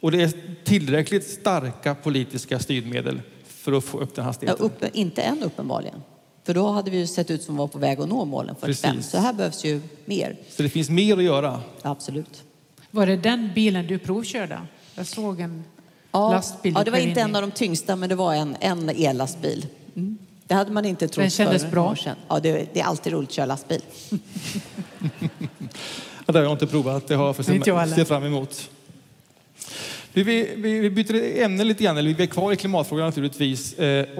Och 0.01 0.11
det 0.11 0.21
är 0.21 0.31
tillräckligt 0.63 1.27
starka 1.27 1.95
politiska 1.95 2.59
styrmedel 2.59 3.21
för 3.47 3.71
att 3.71 3.83
få 3.83 3.99
upp 3.99 4.15
den 4.15 4.25
hastigheten? 4.25 4.69
Ja, 4.79 4.85
upp, 4.87 4.95
inte 4.95 5.21
än 5.21 5.43
uppenbarligen. 5.43 6.01
För 6.45 6.53
då 6.53 6.67
hade 6.67 6.91
vi 6.91 6.97
ju 6.97 7.07
sett 7.07 7.31
ut 7.31 7.43
som 7.43 7.57
var 7.57 7.67
på 7.67 7.79
väg 7.79 7.99
att 7.99 8.09
nå 8.09 8.25
målen 8.25 8.55
45. 8.55 8.95
Precis. 8.95 9.11
Så 9.11 9.17
här 9.17 9.33
behövs 9.33 9.65
ju 9.65 9.81
mer. 10.05 10.37
Så 10.49 10.63
det 10.63 10.69
finns 10.69 10.89
mer 10.89 11.17
att 11.17 11.23
göra? 11.23 11.61
Absolut. 11.81 12.43
Var 12.91 13.05
det 13.05 13.17
den 13.17 13.51
bilen 13.55 13.87
du 13.87 13.99
provkörde? 13.99 14.59
Jag 14.95 15.07
såg 15.07 15.39
en 15.39 15.63
ja, 16.11 16.31
lastbil. 16.31 16.73
Ja, 16.75 16.83
det 16.83 16.91
var 16.91 16.97
inte 16.97 17.21
en 17.21 17.35
av 17.35 17.41
de 17.41 17.51
tyngsta, 17.51 17.95
men 17.95 18.09
det 18.09 18.15
var 18.15 18.33
en, 18.33 18.57
en 18.59 18.89
ellastbil. 18.89 19.65
Mm. 19.95 20.17
Det 20.47 20.53
hade 20.53 20.71
man 20.71 20.85
inte 20.85 21.07
trott 21.07 21.23
Den 21.23 21.29
kändes 21.29 21.63
för 21.63 21.71
bra? 21.71 21.95
Ja, 22.27 22.39
det, 22.39 22.73
det, 22.73 22.79
är 22.79 22.83
alltid 22.83 23.13
roligt 23.13 23.29
att 23.29 23.35
köra 23.35 23.45
lastbil. 23.45 23.81
ja, 26.25 26.33
det 26.33 26.33
har 26.33 26.43
jag 26.43 26.51
inte 26.51 26.67
provat. 26.67 27.07
Det 27.07 27.15
har 27.15 27.25
jag 27.25 27.35
för 27.35 27.95
se 27.95 28.05
fram 28.05 28.23
emot. 28.23 28.69
Vi, 30.13 30.23
vi, 30.23 30.79
vi 30.79 30.89
byter 30.89 31.43
ämne 31.43 31.63
lite 31.63 31.83
grann, 31.83 31.97
eller 31.97 32.13
vi 32.13 32.23
är 32.23 32.27
kvar 32.27 32.51
i 32.51 32.55
klimatfrågan 32.55 33.05
naturligtvis. 33.05 33.73
Eh, 33.73 34.19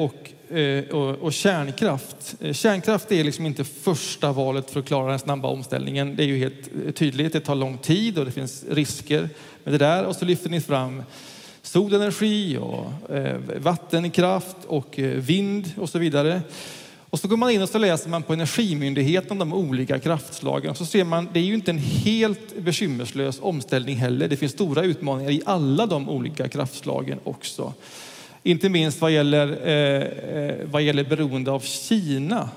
Eh, 0.49 0.95
och 0.95 1.15
och, 1.15 1.33
kärnkraft. 1.33 2.35
Eh, 2.39 2.53
kärnkraft 2.53 3.11
är 3.11 3.23
liksom 3.23 3.45
inte 3.45 3.63
första 3.63 4.31
valet 4.31 4.71
för 4.71 4.79
att 4.79 4.85
klara 4.85 5.09
den 5.09 5.19
snabba 5.19 5.47
omställningen. 5.47 6.15
Det 6.15 6.23
är 6.23 6.27
ju 6.27 6.37
helt 6.37 6.69
eh, 6.85 6.91
tydligt. 6.91 7.33
Det 7.33 7.39
tar 7.39 7.55
lång 7.55 7.77
tid 7.77 8.17
och 8.17 8.25
det 8.25 8.31
finns 8.31 8.65
risker 8.69 9.29
med 9.63 9.73
det 9.73 9.77
där. 9.77 10.05
Och 10.05 10.15
så 10.15 10.25
lyfter 10.25 10.49
ni 10.49 10.61
fram 10.61 11.03
solenergi 11.61 12.57
och 12.57 12.85
vattenkraft 13.57 14.57
och 14.67 14.99
vind 15.15 15.71
och 15.77 15.89
så 15.89 15.99
vidare. 15.99 16.41
Och 17.09 17.19
så 17.19 17.27
går 17.27 17.37
man 17.37 17.51
in 17.51 17.61
och 17.61 17.69
så 17.69 17.77
läser 17.77 18.09
man 18.09 18.23
på 18.23 18.33
Energimyndigheten 18.33 19.31
om 19.31 19.39
de 19.39 19.53
olika 19.53 19.99
kraftslagen. 19.99 20.71
Och 20.71 20.77
så 20.77 20.85
ser 20.85 21.03
man, 21.03 21.29
det 21.33 21.39
är 21.39 21.43
ju 21.43 21.53
inte 21.53 21.71
en 21.71 21.77
helt 21.77 22.57
bekymmerslös 22.57 23.39
omställning 23.41 23.95
heller. 23.95 24.27
Det 24.27 24.37
finns 24.37 24.51
stora 24.51 24.83
utmaningar 24.83 25.31
i 25.31 25.41
alla 25.45 25.85
de 25.85 26.09
olika 26.09 26.47
kraftslagen 26.47 27.19
också. 27.23 27.73
Inte 28.47 28.69
minst 28.69 29.01
vad 29.01 29.11
gäller, 29.11 29.67
eh, 29.67 30.03
eh, 30.39 30.55
vad 30.71 30.81
gäller 30.81 31.03
beroende 31.03 31.51
av 31.51 31.59
Kina. 31.59 32.49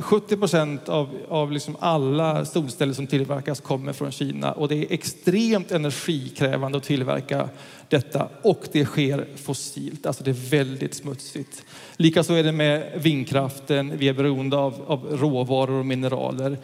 70 0.00 0.36
procent 0.36 0.88
av, 0.88 1.08
av 1.28 1.52
liksom 1.52 1.76
alla 1.80 2.44
solceller 2.44 2.92
som 2.92 3.06
tillverkas 3.06 3.60
kommer 3.60 3.92
från 3.92 4.12
Kina 4.12 4.52
och 4.52 4.68
det 4.68 4.74
är 4.74 4.86
extremt 4.92 5.72
energikrävande 5.72 6.78
att 6.78 6.84
tillverka 6.84 7.48
detta 7.88 8.28
och 8.42 8.64
det 8.72 8.84
sker 8.84 9.26
fossilt, 9.36 10.06
alltså 10.06 10.24
det 10.24 10.30
är 10.30 10.50
väldigt 10.50 10.94
smutsigt. 10.94 11.64
Likaså 11.96 12.34
är 12.34 12.42
det 12.42 12.52
med 12.52 12.92
vindkraften, 12.96 13.98
vi 13.98 14.08
är 14.08 14.14
beroende 14.14 14.56
av, 14.56 14.74
av 14.86 15.18
råvaror 15.20 15.78
och 15.78 15.86
mineraler 15.86 16.58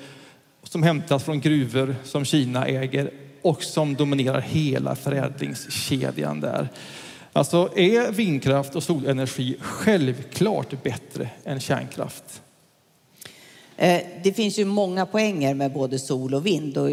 som 0.62 0.82
hämtas 0.82 1.24
från 1.24 1.40
gruvor 1.40 1.96
som 2.04 2.24
Kina 2.24 2.66
äger 2.66 3.10
och 3.42 3.62
som 3.62 3.94
dominerar 3.94 4.40
hela 4.40 4.96
förädlingskedjan 4.96 6.40
där. 6.40 6.68
Alltså 7.40 7.70
är 7.76 8.12
vindkraft 8.12 8.76
och 8.76 8.82
solenergi 8.82 9.56
självklart 9.60 10.82
bättre 10.82 11.30
än 11.44 11.60
kärnkraft? 11.60 12.42
Eh, 13.76 14.00
det 14.22 14.32
finns 14.32 14.58
ju 14.58 14.64
många 14.64 15.06
poänger 15.06 15.54
med 15.54 15.72
både 15.72 15.98
sol 15.98 16.34
och 16.34 16.46
vind 16.46 16.78
och 16.78 16.90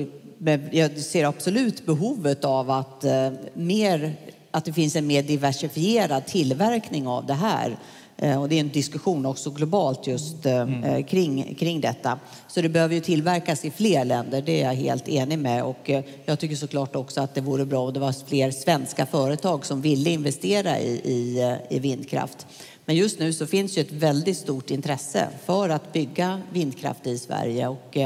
jag 0.72 0.98
ser 0.98 1.26
absolut 1.26 1.86
behovet 1.86 2.46
av 2.46 2.72
att, 2.72 3.04
eh, 3.04 3.32
mer, 3.54 4.14
att 4.58 4.66
det 4.66 4.74
finns 4.74 4.96
en 4.96 5.08
mer 5.08 5.24
diversifierad 5.24 6.26
tillverkning 6.26 7.08
av 7.08 7.26
det 7.26 7.34
här. 7.34 7.78
Eh, 8.18 8.42
och 8.42 8.50
det 8.50 8.56
är 8.56 8.60
en 8.60 8.70
diskussion 8.70 9.26
också 9.26 9.50
globalt 9.50 10.08
just 10.08 10.46
eh, 10.46 10.56
mm. 10.56 10.84
Eh, 10.84 11.06
kring, 11.06 11.56
kring 11.56 11.82
detta. 11.82 12.20
Så 12.48 12.62
det 12.62 12.70
behöver 12.70 12.96
ju 12.96 13.02
tillverkas 13.02 13.66
i 13.66 13.72
fler 13.72 14.06
länder, 14.06 14.42
det 14.42 14.62
är 14.62 14.68
jag 14.68 14.76
helt 14.76 15.10
enig 15.10 15.40
med. 15.40 15.64
Och 15.64 15.92
jag 16.26 16.40
tycker 16.40 16.56
såklart 16.56 16.96
också 16.96 17.22
att 17.22 17.36
det 17.36 17.42
vore 17.42 17.66
bra 17.66 17.88
om 17.88 17.94
det 17.94 18.00
var 18.00 18.28
fler 18.28 18.52
svenska 18.52 19.06
företag 19.06 19.66
som 19.66 19.82
ville 19.82 20.10
investera 20.10 20.80
i, 20.80 20.92
i, 20.92 21.56
i 21.70 21.80
vindkraft. 21.80 22.48
Men 22.86 22.96
just 22.96 23.20
nu 23.20 23.34
så 23.34 23.48
finns 23.48 23.78
ju 23.78 23.82
ett 23.82 23.92
väldigt 23.92 24.38
stort 24.38 24.72
intresse 24.72 25.28
för 25.46 25.70
att 25.70 25.94
bygga 25.94 26.42
vindkraft 26.52 27.08
i 27.08 27.18
Sverige. 27.18 27.68
Och 27.68 27.98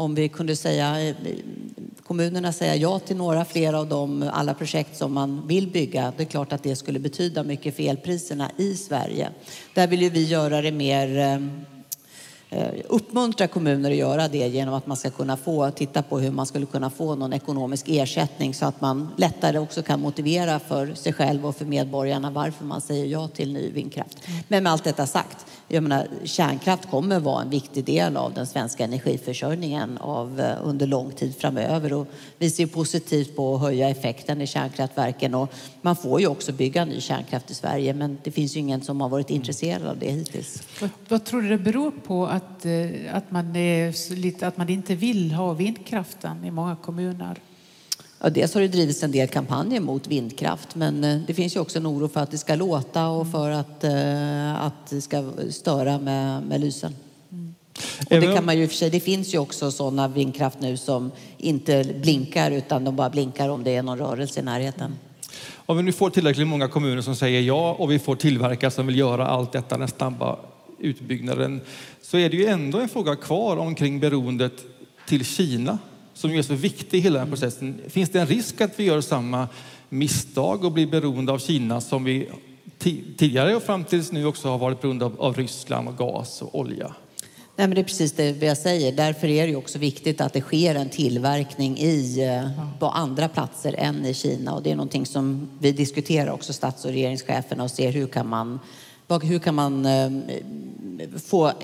om 0.00 0.14
vi 0.14 0.28
kunde 0.28 0.56
säga, 0.56 1.08
eh, 1.08 1.14
kommunerna 2.02 2.52
säga 2.52 2.76
ja 2.76 2.98
till 2.98 3.16
några 3.16 3.44
fler 3.44 3.72
av 3.72 3.88
de 3.88 4.30
alla 4.32 4.54
projekt 4.54 4.96
som 4.96 5.12
man 5.12 5.46
vill 5.46 5.68
bygga, 5.68 6.12
det 6.16 6.22
är 6.22 6.26
klart 6.26 6.52
att 6.52 6.62
det 6.62 6.76
skulle 6.76 6.98
betyda 6.98 7.42
mycket 7.42 7.76
för 7.76 7.82
elpriserna 7.82 8.50
i 8.56 8.74
Sverige. 8.74 9.28
Där 9.74 9.86
vill 9.86 10.02
ju 10.02 10.10
vi 10.10 10.24
göra 10.24 10.62
det 10.62 10.72
mer 10.72 11.18
eh, 11.18 11.38
Eh, 12.52 12.68
uppmuntra 12.88 13.46
kommuner 13.46 13.90
att 13.90 13.96
göra 13.96 14.28
det 14.28 14.48
genom 14.48 14.74
att 14.74 14.86
man 14.86 14.96
ska 14.96 15.10
kunna 15.10 15.36
få 15.36 15.70
titta 15.70 16.02
på 16.02 16.18
hur 16.18 16.30
man 16.30 16.46
skulle 16.46 16.66
kunna 16.66 16.90
få 16.90 17.14
någon 17.14 17.32
ekonomisk 17.32 17.88
ersättning 17.88 18.54
så 18.54 18.66
att 18.66 18.80
man 18.80 19.08
lättare 19.16 19.58
också 19.58 19.82
kan 19.82 20.00
motivera 20.00 20.58
för 20.58 20.94
sig 20.94 21.12
själv 21.12 21.46
och 21.46 21.56
för 21.56 21.64
medborgarna 21.64 22.30
varför 22.30 22.64
man 22.64 22.80
säger 22.80 23.06
ja 23.06 23.28
till 23.28 23.52
ny 23.52 23.70
vindkraft. 23.70 24.18
Men 24.48 24.62
med 24.62 24.72
allt 24.72 24.84
detta 24.84 25.06
sagt, 25.06 25.46
jag 25.68 25.82
menar, 25.82 26.08
kärnkraft 26.24 26.90
kommer 26.90 27.20
vara 27.20 27.42
en 27.42 27.50
viktig 27.50 27.84
del 27.84 28.16
av 28.16 28.34
den 28.34 28.46
svenska 28.46 28.84
energiförsörjningen 28.84 29.98
av, 29.98 30.40
eh, 30.40 30.56
under 30.62 30.86
lång 30.86 31.12
tid 31.12 31.36
framöver. 31.36 31.92
Och 31.92 32.06
vi 32.38 32.50
ser 32.50 32.66
positivt 32.66 33.36
på 33.36 33.54
att 33.54 33.60
höja 33.60 33.88
effekten 33.88 34.40
i 34.40 34.46
kärnkraftverken. 34.46 35.34
Och 35.34 35.52
man 35.82 35.96
får 35.96 36.20
ju 36.20 36.26
också 36.26 36.52
bygga 36.52 36.84
ny 36.84 37.00
kärnkraft 37.00 37.50
i 37.50 37.54
Sverige 37.54 37.94
men 37.94 38.18
det 38.24 38.30
finns 38.30 38.56
ju 38.56 38.60
ingen 38.60 38.82
som 38.82 39.00
har 39.00 39.08
varit 39.08 39.30
intresserad 39.30 39.86
av 39.86 39.98
det 39.98 40.10
hittills. 40.10 40.62
Vad, 40.80 40.90
vad 41.08 41.24
tror 41.24 41.42
du 41.42 41.48
det 41.48 41.58
beror 41.58 41.90
på 41.90 42.26
att, 42.40 42.66
eh, 42.66 43.16
att, 43.16 43.30
man 43.30 43.56
är 43.56 44.14
lite, 44.14 44.46
att 44.46 44.56
man 44.56 44.68
inte 44.68 44.94
vill 44.94 45.32
ha 45.32 45.52
vindkraften 45.52 46.44
i 46.44 46.50
många 46.50 46.76
kommuner? 46.76 47.36
Ja, 48.20 48.30
dels 48.30 48.54
har 48.54 48.60
det 48.60 48.68
drivits 48.68 49.02
en 49.02 49.12
del 49.12 49.28
kampanjer 49.28 49.80
mot 49.80 50.06
vindkraft 50.06 50.74
men 50.74 51.04
eh, 51.04 51.20
det 51.26 51.34
finns 51.34 51.56
ju 51.56 51.60
också 51.60 51.78
en 51.78 51.86
oro 51.86 52.08
för 52.08 52.20
att 52.20 52.30
det 52.30 52.38
ska 52.38 52.54
låta 52.54 53.08
och 53.08 53.30
för 53.30 53.50
att, 53.50 53.84
eh, 53.84 54.64
att 54.64 54.86
det 54.90 55.00
ska 55.00 55.32
störa 55.50 55.98
med, 55.98 56.42
med 56.42 56.60
lysen. 56.60 56.94
Och 58.10 58.20
det, 58.20 58.34
kan 58.34 58.44
man 58.44 58.58
ju, 58.58 58.68
för 58.68 58.74
sig, 58.74 58.90
det 58.90 59.00
finns 59.00 59.34
ju 59.34 59.38
också 59.38 59.70
sådana 59.70 60.08
vindkraft 60.08 60.60
nu 60.60 60.76
som 60.76 61.10
inte 61.38 61.84
blinkar 62.02 62.50
utan 62.50 62.84
de 62.84 62.96
bara 62.96 63.10
blinkar 63.10 63.48
om 63.48 63.64
det 63.64 63.76
är 63.76 63.82
någon 63.82 63.98
rörelse 63.98 64.40
i 64.40 64.42
närheten. 64.42 64.94
Om 65.54 65.76
vi 65.76 65.82
nu 65.82 65.92
får 65.92 66.10
tillräckligt 66.10 66.46
många 66.46 66.68
kommuner 66.68 67.02
som 67.02 67.16
säger 67.16 67.40
ja 67.40 67.76
och 67.78 67.90
vi 67.90 67.98
får 67.98 68.16
tillverkare 68.16 68.70
som 68.70 68.86
vill 68.86 68.98
göra 68.98 69.26
allt 69.26 69.52
detta, 69.52 69.78
den 69.78 69.88
snabba 69.88 70.38
utbyggnaden, 70.80 71.60
så 72.10 72.16
är 72.16 72.30
det 72.30 72.36
ju 72.36 72.46
ändå 72.46 72.80
en 72.80 72.88
fråga 72.88 73.16
kvar 73.16 73.56
omkring 73.56 74.00
beroendet 74.00 74.52
till 75.06 75.24
Kina 75.24 75.78
som 76.14 76.30
är 76.30 76.42
så 76.42 76.54
viktig 76.54 76.98
i 76.98 77.00
hela 77.00 77.18
den 77.18 77.28
här 77.28 77.36
processen. 77.36 77.80
Finns 77.88 78.10
det 78.10 78.20
en 78.20 78.26
risk 78.26 78.60
att 78.60 78.80
vi 78.80 78.84
gör 78.84 79.00
samma 79.00 79.48
misstag 79.88 80.64
och 80.64 80.72
blir 80.72 80.86
beroende 80.86 81.32
av 81.32 81.38
Kina 81.38 81.80
som 81.80 82.04
vi 82.04 82.28
tidigare 83.16 83.56
och 83.56 83.62
fram 83.62 83.84
tills 83.84 84.12
nu 84.12 84.26
också 84.26 84.48
har 84.48 84.58
varit 84.58 84.80
beroende 84.80 85.04
av, 85.04 85.20
av 85.20 85.36
Ryssland 85.36 85.88
och 85.88 85.96
gas 85.96 86.42
och 86.42 86.58
olja? 86.58 86.94
Nej, 87.56 87.68
men 87.68 87.74
det 87.74 87.80
är 87.80 87.84
precis 87.84 88.12
det 88.12 88.42
jag 88.42 88.58
säger. 88.58 88.92
Därför 88.92 89.28
är 89.28 89.46
det 89.46 89.56
också 89.56 89.78
viktigt 89.78 90.20
att 90.20 90.32
det 90.32 90.40
sker 90.40 90.74
en 90.74 90.88
tillverkning 90.88 91.78
i, 91.78 92.24
eh, 92.24 92.78
på 92.78 92.86
andra 92.86 93.28
platser 93.28 93.74
än 93.78 94.06
i 94.06 94.14
Kina. 94.14 94.54
Och 94.54 94.62
det 94.62 94.70
är 94.70 94.76
någonting 94.76 95.06
som 95.06 95.48
vi 95.58 95.72
diskuterar 95.72 96.30
också, 96.30 96.52
stats 96.52 96.84
och 96.84 96.90
regeringscheferna, 96.90 97.64
och 97.64 97.70
ser 97.70 97.92
hur 97.92 98.06
kan 98.06 98.28
man, 98.28 98.60
hur 99.18 99.38
kan 99.38 99.54
man 99.54 99.86
eh, 99.86 100.10
få 101.24 101.48
eh, 101.48 101.54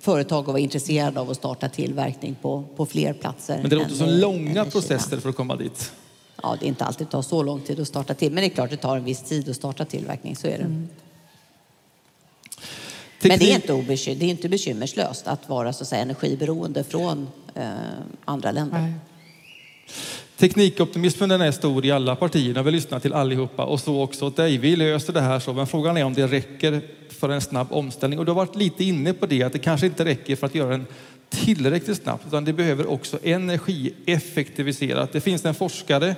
företag 0.00 0.40
att 0.40 0.46
vara 0.46 0.58
intresserade 0.58 1.20
av 1.20 1.30
att 1.30 1.36
starta 1.36 1.68
tillverkning 1.68 2.36
på, 2.42 2.64
på 2.76 2.86
fler 2.86 3.12
platser. 3.12 3.58
Men 3.60 3.70
det 3.70 3.76
låter 3.76 3.94
som 3.94 4.08
långa 4.08 4.64
processer 4.64 5.16
för 5.16 5.28
att 5.28 5.36
komma 5.36 5.56
dit. 5.56 5.92
Ja, 6.42 6.56
det 6.60 6.66
är 6.66 6.68
inte 6.68 6.84
alltid 6.84 7.10
tar 7.10 7.22
så 7.22 7.42
lång 7.42 7.60
tid 7.60 7.80
att 7.80 7.88
starta 7.88 8.14
till. 8.14 8.32
Men 8.32 8.42
det 8.42 8.46
är 8.46 8.54
klart 8.54 8.70
det 8.70 8.76
tar 8.76 8.96
en 8.96 9.04
viss 9.04 9.22
tid 9.22 9.48
att 9.48 9.56
starta 9.56 9.84
tillverkning, 9.84 10.36
så 10.36 10.46
är 10.46 10.58
det. 10.58 10.64
Mm. 10.64 10.88
Men 13.22 13.38
det 13.38 13.52
är, 13.52 13.54
inte 13.54 14.14
det 14.14 14.24
är 14.24 14.30
inte 14.30 14.48
bekymmerslöst 14.48 15.26
att 15.26 15.48
vara 15.48 15.72
så 15.72 15.82
att 15.82 15.88
säga, 15.88 16.02
energiberoende 16.02 16.84
från 16.84 17.28
eh, 17.54 17.70
andra 18.24 18.52
länder. 18.52 18.80
Nej. 18.80 18.94
Teknikoptimismen 20.42 21.28
den 21.28 21.40
är 21.40 21.50
stor 21.50 21.86
i 21.86 21.90
alla 21.90 22.16
partierna. 22.16 22.62
Vi 22.62 22.70
lyssnar 22.70 23.00
till 23.00 23.12
allihopa 23.12 23.64
och 23.64 23.80
så 23.80 24.02
också 24.02 24.26
åt 24.26 24.36
dig. 24.36 24.58
Vi 24.58 24.76
löser 24.76 25.12
det 25.12 25.20
här 25.20 25.38
så, 25.38 25.52
men 25.52 25.66
frågan 25.66 25.96
är 25.96 26.04
om 26.04 26.14
det 26.14 26.26
räcker 26.26 26.80
för 27.08 27.28
en 27.28 27.40
snabb 27.40 27.66
omställning. 27.70 28.18
Och 28.18 28.24
du 28.24 28.30
har 28.30 28.36
varit 28.36 28.56
lite 28.56 28.84
inne 28.84 29.12
på 29.12 29.26
det, 29.26 29.42
att 29.42 29.52
det 29.52 29.58
kanske 29.58 29.86
inte 29.86 30.04
räcker 30.04 30.36
för 30.36 30.46
att 30.46 30.54
göra 30.54 30.70
den 30.70 30.86
tillräckligt 31.30 32.02
snabbt, 32.02 32.26
utan 32.26 32.44
det 32.44 32.52
behöver 32.52 32.90
också 32.90 33.18
energieffektiviseras. 33.22 35.08
Det 35.12 35.20
finns 35.20 35.44
en 35.44 35.54
forskare, 35.54 36.14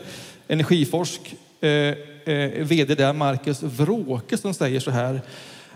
Energiforsk, 0.49 1.35
eh, 1.61 1.71
eh, 1.71 1.95
VD 2.65 2.95
där, 2.95 3.13
Marcus 3.13 3.63
Vråke, 3.63 4.37
som 4.37 4.55
säger 4.55 4.81
så 4.81 4.91
här 4.91 5.21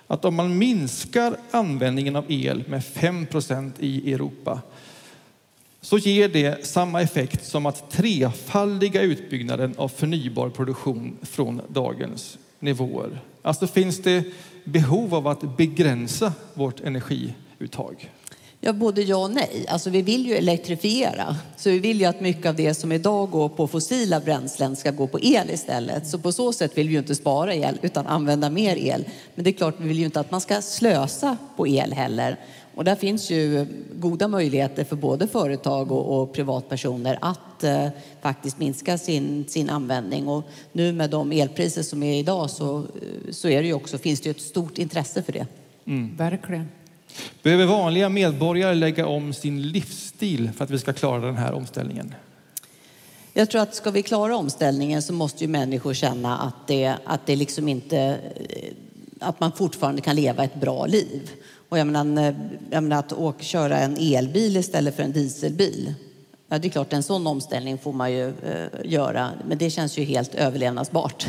att 0.07 0.25
om 0.25 0.35
man 0.35 0.59
minskar 0.59 1.37
användningen 1.51 2.17
av 2.17 2.25
el 2.29 2.65
med 2.67 2.83
5% 2.83 3.73
i 3.79 4.13
Europa 4.13 4.61
så 5.81 5.99
ger 5.99 6.29
det 6.29 6.67
samma 6.67 7.03
effekt 7.03 7.47
som 7.47 7.67
att 7.67 7.91
trefaldiga 7.91 9.03
utbyggnaden 9.03 9.75
av 9.77 9.89
förnybar 9.89 10.51
produktion 10.51 11.17
från 11.23 11.61
dagens 11.69 12.39
nivåer. 12.61 13.21
Alltså 13.43 13.67
finns 13.67 14.03
det 14.03 14.25
behov 14.65 15.15
av 15.15 15.29
att 15.29 15.57
begränsa 15.57 16.33
vårt 16.55 16.81
energiuttag? 16.81 18.11
Ja, 18.61 18.73
både 18.73 19.03
ja 19.03 19.17
och 19.17 19.31
nej. 19.31 19.65
Alltså, 19.69 19.91
vi 19.91 20.03
vill 20.03 20.27
ju 20.27 20.35
elektrifiera. 20.35 21.37
Så 21.57 21.71
vi 21.71 21.79
vill 21.79 22.01
ju 22.01 22.07
att 22.07 22.21
mycket 22.21 22.47
av 22.47 22.55
det 22.55 22.75
som 22.75 22.93
idag 22.93 23.31
går 23.31 23.49
på 23.49 23.67
fossila 23.67 24.21
bränslen 24.21 24.77
ska 24.77 24.91
gå 24.91 25.07
på 25.07 25.21
el 25.21 25.51
istället. 25.51 26.07
Så 26.07 26.19
på 26.19 26.33
så 26.33 26.53
sätt 26.53 26.79
vill 26.79 26.89
vi 26.89 26.93
ju 26.93 26.99
inte 26.99 27.15
spara 27.15 27.55
el 27.55 27.79
utan 27.83 28.07
använda 28.07 28.51
mer 28.51 28.77
el. 28.77 29.05
Men 29.35 29.45
det 29.45 29.51
är 29.51 29.53
klart, 29.53 29.75
vi 29.79 29.89
vill 29.89 29.99
ju 29.99 30.05
inte 30.05 30.21
att 30.21 30.31
man 30.31 30.41
ska 30.41 30.63
slösa 30.63 31.37
på 31.57 31.69
el 31.69 31.93
heller. 31.93 32.37
Och 32.79 32.85
där 32.85 32.95
finns 32.95 33.31
ju 33.31 33.67
goda 33.95 34.29
möjligheter 34.29 34.85
för 34.85 34.97
både 34.97 35.27
företag 35.27 35.93
och, 35.93 36.21
och 36.21 36.33
privatpersoner 36.33 37.19
att 37.21 37.65
eh, 37.65 37.89
faktiskt 38.23 38.59
minska 38.59 38.99
sin, 38.99 39.45
sin 39.49 39.71
användning. 39.71 40.29
Och 40.29 40.45
nu 40.73 40.93
med 40.93 41.11
de 41.11 41.33
elpriser 41.33 41.83
som 41.83 42.03
är 42.03 42.19
idag 42.19 42.51
så, 42.51 42.87
så 43.31 43.49
är 43.49 43.63
det 43.63 43.69
ju 43.69 43.75
också, 43.75 43.99
finns 43.99 44.21
det 44.21 44.27
ju 44.27 44.31
ett 44.31 44.41
stort 44.41 44.79
intresse 44.79 45.23
för 45.23 45.33
det. 45.33 45.47
Mm. 45.87 46.17
Verkligen. 46.17 46.69
Behöver 47.43 47.67
vanliga 47.67 48.09
medborgare 48.09 48.75
lägga 48.75 49.07
om 49.07 49.33
sin 49.33 49.63
livsstil 49.63 50.51
för 50.57 50.65
att 50.65 50.71
vi 50.71 50.79
ska 50.79 50.93
klara 50.93 51.27
den 51.27 51.37
här 51.37 51.53
omställningen? 51.53 52.15
Jag 53.33 53.51
tror 53.51 53.61
att 53.61 53.75
ska 53.75 53.91
vi 53.91 54.03
klara 54.03 54.37
omställningen 54.37 55.03
så 55.03 55.13
måste 55.13 55.45
ju 55.45 55.49
människor 55.49 55.95
känna 55.95 56.39
att 56.39 56.67
det, 56.67 56.95
att 57.05 57.27
det 57.27 57.37
liksom 57.37 57.69
inte 57.69 58.19
att 59.21 59.41
man 59.41 59.53
fortfarande 59.53 60.03
kan 60.03 60.17
leva 60.17 60.45
ett 60.45 60.55
bra 60.55 60.87
liv. 60.87 61.31
Och 61.69 61.79
jag 61.79 61.87
menar, 61.87 62.35
jag 62.71 62.83
menar 62.83 62.99
att 62.99 63.13
åka, 63.13 63.43
köra 63.43 63.79
en 63.79 63.97
elbil 63.97 64.57
istället 64.57 64.97
för 64.97 65.03
en 65.03 65.13
dieselbil. 65.13 65.95
Ja, 66.49 66.59
det 66.59 66.69
är 66.69 66.71
klart, 66.71 66.93
en 66.93 67.03
sån 67.03 67.27
omställning 67.27 67.79
får 67.79 67.93
man 67.93 68.13
ju 68.13 68.29
eh, 68.29 68.67
göra, 68.85 69.31
men 69.49 69.59
det 69.59 69.71
känns 69.71 69.99
ju 69.99 70.05
helt 70.05 70.35
överlevnadsbart. 70.35 71.27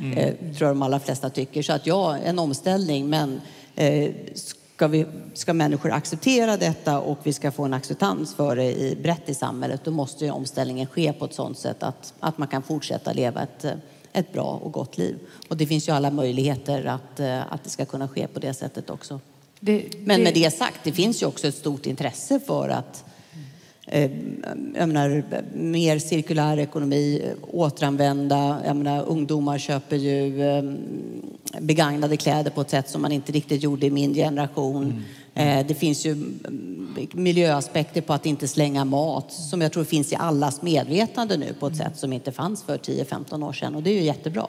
Mm. 0.00 0.18
eh, 0.18 0.34
tror 0.34 0.68
jag 0.68 0.70
de 0.70 0.82
allra 0.82 1.00
flesta 1.00 1.30
tycker. 1.30 1.62
Så 1.62 1.72
att 1.72 1.86
ja, 1.86 2.16
en 2.16 2.38
omställning, 2.38 3.08
men 3.08 3.40
eh, 3.74 4.10
ska, 4.34 4.88
vi, 4.88 5.06
ska 5.34 5.54
människor 5.54 5.92
acceptera 5.92 6.56
detta 6.56 7.00
och 7.00 7.18
vi 7.22 7.32
ska 7.32 7.50
få 7.50 7.64
en 7.64 7.74
acceptans 7.74 8.34
för 8.34 8.56
det 8.56 8.80
i, 8.80 8.96
brett 9.02 9.28
i 9.28 9.34
samhället, 9.34 9.80
då 9.84 9.90
måste 9.90 10.24
ju 10.24 10.30
omställningen 10.30 10.86
ske 10.86 11.12
på 11.12 11.24
ett 11.24 11.34
sådant 11.34 11.58
sätt 11.58 11.82
att, 11.82 12.14
att 12.20 12.38
man 12.38 12.48
kan 12.48 12.62
fortsätta 12.62 13.12
leva 13.12 13.42
ett, 13.42 13.66
ett 14.12 14.32
bra 14.32 14.60
och 14.62 14.72
gott 14.72 14.98
liv. 14.98 15.18
Och 15.48 15.56
det 15.56 15.66
finns 15.66 15.88
ju 15.88 15.92
alla 15.92 16.10
möjligheter 16.10 16.84
att, 16.84 17.20
att 17.48 17.64
det 17.64 17.70
ska 17.70 17.84
kunna 17.84 18.08
ske 18.08 18.26
på 18.26 18.40
det 18.40 18.54
sättet 18.54 18.90
också. 18.90 19.20
Det, 19.60 19.84
Men 20.04 20.22
med 20.22 20.34
det 20.34 20.54
sagt, 20.54 20.80
det 20.84 20.92
finns 20.92 21.22
ju 21.22 21.26
också 21.26 21.48
ett 21.48 21.54
stort 21.54 21.86
intresse 21.86 22.40
för 22.46 22.68
att 22.68 23.04
eh, 23.86 24.10
jag 24.74 24.88
menar, 24.88 25.24
mer 25.54 25.98
cirkulär 25.98 26.58
ekonomi, 26.58 27.22
återanvända. 27.52 28.62
Jag 28.66 28.76
menar, 28.76 29.04
ungdomar 29.04 29.58
köper 29.58 29.96
ju 29.96 30.42
eh, 30.42 30.62
begagnade 31.60 32.16
kläder 32.16 32.50
på 32.50 32.60
ett 32.60 32.70
sätt 32.70 32.88
som 32.88 33.02
man 33.02 33.12
inte 33.12 33.32
riktigt 33.32 33.62
gjorde 33.62 33.86
i 33.86 33.90
min 33.90 34.14
generation. 34.14 35.04
Mm. 35.34 35.66
Det 35.66 35.74
finns 35.74 36.06
ju 36.06 36.12
mm, 36.12 37.08
miljöaspekter 37.12 38.00
på 38.00 38.12
att 38.12 38.26
inte 38.26 38.48
slänga 38.48 38.84
mat 38.84 39.32
som 39.32 39.60
jag 39.60 39.72
tror 39.72 39.84
finns 39.84 40.12
i 40.12 40.16
allas 40.16 40.62
medvetande 40.62 41.36
nu 41.36 41.54
på 41.60 41.66
ett 41.66 41.76
sätt 41.76 41.98
som 41.98 42.12
inte 42.12 42.32
fanns 42.32 42.62
för 42.62 42.78
10-15 42.78 43.48
år 43.48 43.52
sedan 43.52 43.74
och 43.74 43.82
det 43.82 43.90
är 43.90 43.94
ju 43.94 44.02
jättebra. 44.02 44.46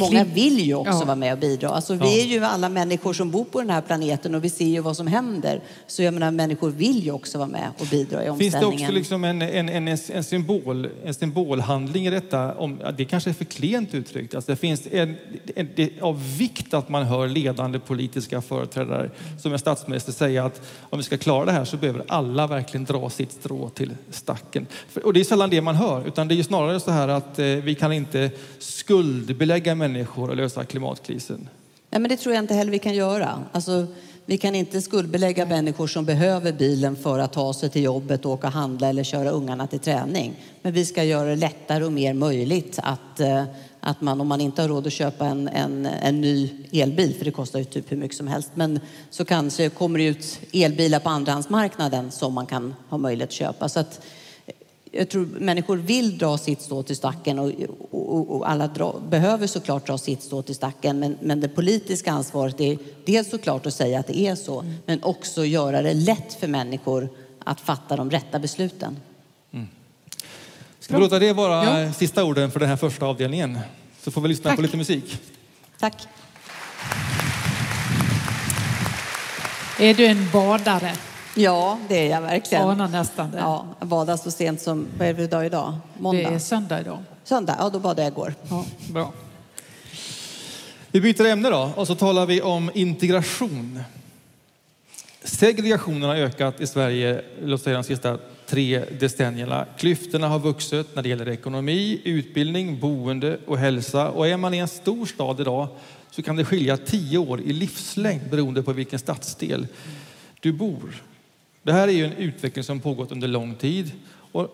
Många 0.00 0.24
vill 0.24 0.60
ju 0.60 0.74
också 0.74 0.92
ja. 0.92 1.04
vara 1.04 1.16
med 1.16 1.32
och 1.32 1.38
bidra. 1.38 1.68
Alltså, 1.68 1.94
vi 1.94 2.18
ja. 2.18 2.24
är 2.24 2.26
ju 2.26 2.44
alla 2.44 2.68
människor 2.68 3.12
som 3.12 3.30
bor 3.30 3.44
på 3.44 3.60
den 3.60 3.70
här 3.70 3.80
planeten 3.80 4.34
och 4.34 4.44
vi 4.44 4.50
ser 4.50 4.64
ju 4.64 4.80
vad 4.80 4.96
som 4.96 5.06
händer. 5.06 5.60
Så 5.86 6.02
jag 6.02 6.14
menar, 6.14 6.30
människor 6.30 6.70
vill 6.70 7.04
ju 7.04 7.12
också 7.12 7.38
vara 7.38 7.48
med 7.48 7.70
och 7.78 7.86
bidra 7.86 8.24
i 8.24 8.30
omställningen. 8.30 8.38
Finns 8.38 8.80
det 8.80 8.84
också 8.84 8.92
liksom 8.92 9.24
en, 9.24 9.42
en, 9.42 9.68
en, 9.68 9.88
en, 9.88 10.24
symbol, 10.24 10.88
en 11.04 11.14
symbolhandling 11.14 12.06
i 12.06 12.10
detta? 12.10 12.54
Om, 12.54 12.80
det 12.96 13.04
kanske 13.04 13.30
är 13.30 13.34
för 13.34 13.44
klent 13.44 13.94
uttryckt. 13.94 14.34
Alltså, 14.34 14.52
det 14.52 14.56
finns 14.56 14.86
en, 14.92 15.16
en, 15.56 15.68
det 15.76 15.82
är 15.82 16.02
av 16.02 16.36
vikt 16.38 16.74
att 16.74 16.88
man 16.88 17.02
hör 17.02 17.28
ledande 17.28 17.78
politiska 17.78 18.40
företrädare 18.40 19.10
som 19.38 19.52
en 19.52 19.58
statsminister 19.58 20.12
säga 20.12 20.44
att 20.44 20.62
om 20.80 20.98
vi 20.98 21.04
ska 21.04 21.18
klara 21.18 21.44
det 21.44 21.52
här 21.52 21.64
så 21.64 21.76
behöver 21.76 22.04
alla 22.08 22.46
verkligen 22.46 22.84
dra 22.84 23.10
sitt 23.10 23.32
strå 23.32 23.68
till 23.68 23.90
stacken. 24.10 24.66
Och 25.04 25.12
det 25.12 25.20
är 25.20 25.24
sällan 25.24 25.50
det 25.50 25.60
man 25.60 25.74
hör, 25.74 26.06
utan 26.06 26.28
det 26.28 26.38
är 26.38 26.42
snarare 26.42 26.80
så 26.80 26.90
här 26.90 27.08
att 27.08 27.38
eh, 27.38 27.46
vi 27.46 27.74
kan 27.74 27.92
inte 27.92 28.30
skuldbelägga 28.58 29.74
människor 29.74 29.89
och 30.16 30.36
lösa 30.36 30.64
klimatkrisen? 30.64 31.48
Nej, 31.90 32.00
men 32.00 32.08
det 32.08 32.16
tror 32.16 32.34
jag 32.34 32.44
inte 32.44 32.54
heller 32.54 32.72
vi 32.72 32.78
kan 32.78 32.94
göra. 32.94 33.44
Alltså, 33.52 33.86
vi 34.26 34.38
kan 34.38 34.54
inte 34.54 34.82
skuldbelägga 34.82 35.46
människor 35.46 35.86
som 35.86 36.04
behöver 36.04 36.52
bilen 36.52 36.96
för 36.96 37.18
att 37.18 37.32
ta 37.32 37.54
sig 37.54 37.70
till 37.70 37.82
jobbet, 37.82 38.26
åka 38.26 38.46
och 38.46 38.52
handla 38.52 38.88
eller 38.88 39.04
köra 39.04 39.30
ungarna 39.30 39.66
till 39.66 39.78
träning. 39.78 40.34
Men 40.62 40.72
vi 40.72 40.84
ska 40.84 41.04
göra 41.04 41.28
det 41.28 41.36
lättare 41.36 41.84
och 41.84 41.92
mer 41.92 42.14
möjligt 42.14 42.78
att, 42.82 43.20
eh, 43.20 43.44
att 43.80 44.00
man 44.00 44.20
om 44.20 44.28
man 44.28 44.40
inte 44.40 44.62
har 44.62 44.68
råd 44.68 44.86
att 44.86 44.92
köpa 44.92 45.26
en, 45.26 45.48
en, 45.48 45.86
en 45.86 46.20
ny 46.20 46.50
elbil, 46.72 47.14
för 47.14 47.24
det 47.24 47.30
kostar 47.30 47.58
ju 47.58 47.64
typ 47.64 47.92
hur 47.92 47.96
mycket 47.96 48.16
som 48.16 48.26
helst, 48.26 48.50
men 48.54 48.80
så 49.10 49.24
kanske 49.24 49.68
kommer 49.68 49.98
det 49.98 50.04
ut 50.04 50.40
elbilar 50.52 51.00
på 51.00 51.08
andrahandsmarknaden 51.08 52.10
som 52.10 52.32
man 52.34 52.46
kan 52.46 52.74
ha 52.88 52.98
möjlighet 52.98 53.28
att 53.28 53.34
köpa. 53.34 53.68
Så 53.68 53.80
att 53.80 54.00
jag 54.92 55.08
tror 55.08 55.26
människor 55.26 55.76
vill 55.76 56.18
dra 56.18 56.38
sitt 56.38 56.62
stå 56.62 56.82
till 56.82 56.96
stacken 56.96 57.38
och, 57.38 57.52
och, 57.90 58.36
och 58.36 58.50
alla 58.50 58.66
dra, 58.66 59.00
behöver 59.08 59.46
såklart 59.46 59.86
dra 59.86 59.98
sitt 59.98 60.22
stå 60.22 60.42
till 60.42 60.54
stacken. 60.54 60.98
Men, 60.98 61.16
men 61.20 61.40
det 61.40 61.48
politiska 61.48 62.12
ansvaret 62.12 62.60
är 62.60 62.78
dels 63.04 63.30
såklart 63.30 63.66
att 63.66 63.74
säga 63.74 64.00
att 64.00 64.06
det 64.06 64.18
är 64.18 64.34
så, 64.34 64.60
mm. 64.60 64.74
men 64.86 65.02
också 65.02 65.44
göra 65.44 65.82
det 65.82 65.94
lätt 65.94 66.32
för 66.40 66.46
människor 66.46 67.08
att 67.44 67.60
fatta 67.60 67.96
de 67.96 68.10
rätta 68.10 68.38
besluten. 68.38 68.96
Mm. 69.52 69.68
Ska 70.80 70.94
vi 70.94 71.00
låta 71.00 71.18
det 71.18 71.32
vara 71.32 71.80
ja. 71.80 71.92
sista 71.92 72.24
orden 72.24 72.50
för 72.50 72.60
den 72.60 72.68
här 72.68 72.76
första 72.76 73.06
avdelningen? 73.06 73.58
Så 74.02 74.10
får 74.10 74.20
vi 74.20 74.28
lyssna 74.28 74.50
Tack. 74.50 74.56
på 74.56 74.62
lite 74.62 74.76
musik. 74.76 75.18
Tack. 75.78 76.08
Är 79.78 79.94
du 79.94 80.06
en 80.06 80.30
badare? 80.32 80.92
Ja, 81.34 81.78
det 81.88 82.06
är 82.06 82.10
jag 82.10 82.20
verkligen. 82.20 82.64
Anar 82.64 82.88
nästan 82.88 83.30
det. 83.30 83.38
Ja, 83.38 83.66
jag 83.78 83.88
badade 83.88 84.18
så 84.18 84.30
sent 84.30 84.60
som, 84.60 84.86
vad 84.98 85.08
är 85.08 85.14
det 85.14 85.26
dag 85.26 85.46
idag? 85.46 85.78
Måndag? 85.98 86.30
Det 86.30 86.34
är 86.34 86.38
söndag 86.38 86.80
idag. 86.80 86.98
Söndag, 87.24 87.56
ja 87.58 87.70
då 87.70 87.78
badade 87.78 88.02
jag 88.02 88.12
igår. 88.12 88.34
Ja, 88.48 88.64
bra. 88.92 89.12
Vi 90.90 91.00
byter 91.00 91.26
ämne 91.26 91.50
då 91.50 91.70
och 91.76 91.86
så 91.86 91.94
talar 91.94 92.26
vi 92.26 92.42
om 92.42 92.70
integration. 92.74 93.80
Segregationen 95.24 96.02
har 96.02 96.16
ökat 96.16 96.60
i 96.60 96.66
Sverige, 96.66 97.22
låt 97.42 97.62
säga 97.62 97.76
de 97.76 97.84
sista 97.84 98.18
tre 98.46 98.84
decennierna. 99.00 99.66
Klyftorna 99.78 100.28
har 100.28 100.38
vuxit 100.38 100.96
när 100.96 101.02
det 101.02 101.08
gäller 101.08 101.28
ekonomi, 101.28 102.00
utbildning, 102.04 102.80
boende 102.80 103.38
och 103.46 103.58
hälsa. 103.58 104.10
Och 104.10 104.28
är 104.28 104.36
man 104.36 104.54
i 104.54 104.58
en 104.58 104.68
stor 104.68 105.06
stad 105.06 105.40
idag 105.40 105.68
så 106.10 106.22
kan 106.22 106.36
det 106.36 106.44
skilja 106.44 106.76
tio 106.76 107.18
år 107.18 107.40
i 107.40 107.52
livslängd 107.52 108.30
beroende 108.30 108.62
på 108.62 108.72
vilken 108.72 108.98
stadsdel 108.98 109.66
du 110.40 110.52
bor. 110.52 111.02
Det 111.62 111.72
här 111.72 111.88
är 111.88 111.92
ju 111.92 112.04
en 112.04 112.12
utveckling 112.12 112.64
som 112.64 112.80
pågått 112.80 113.12
under 113.12 113.28
lång 113.28 113.54
tid. 113.54 113.92
Och, 114.32 114.48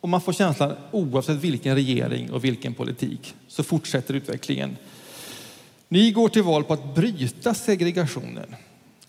och 0.00 0.08
man 0.08 0.20
får 0.20 0.32
känslan, 0.32 0.72
oavsett 0.90 1.36
vilken 1.36 1.74
regering 1.74 2.32
och 2.32 2.44
vilken 2.44 2.74
politik, 2.74 3.34
så 3.48 3.62
fortsätter 3.62 4.14
utvecklingen. 4.14 4.76
Ni 5.88 6.10
går 6.10 6.28
till 6.28 6.42
val 6.42 6.64
på 6.64 6.72
att 6.72 6.94
bryta 6.94 7.54
segregationen. 7.54 8.54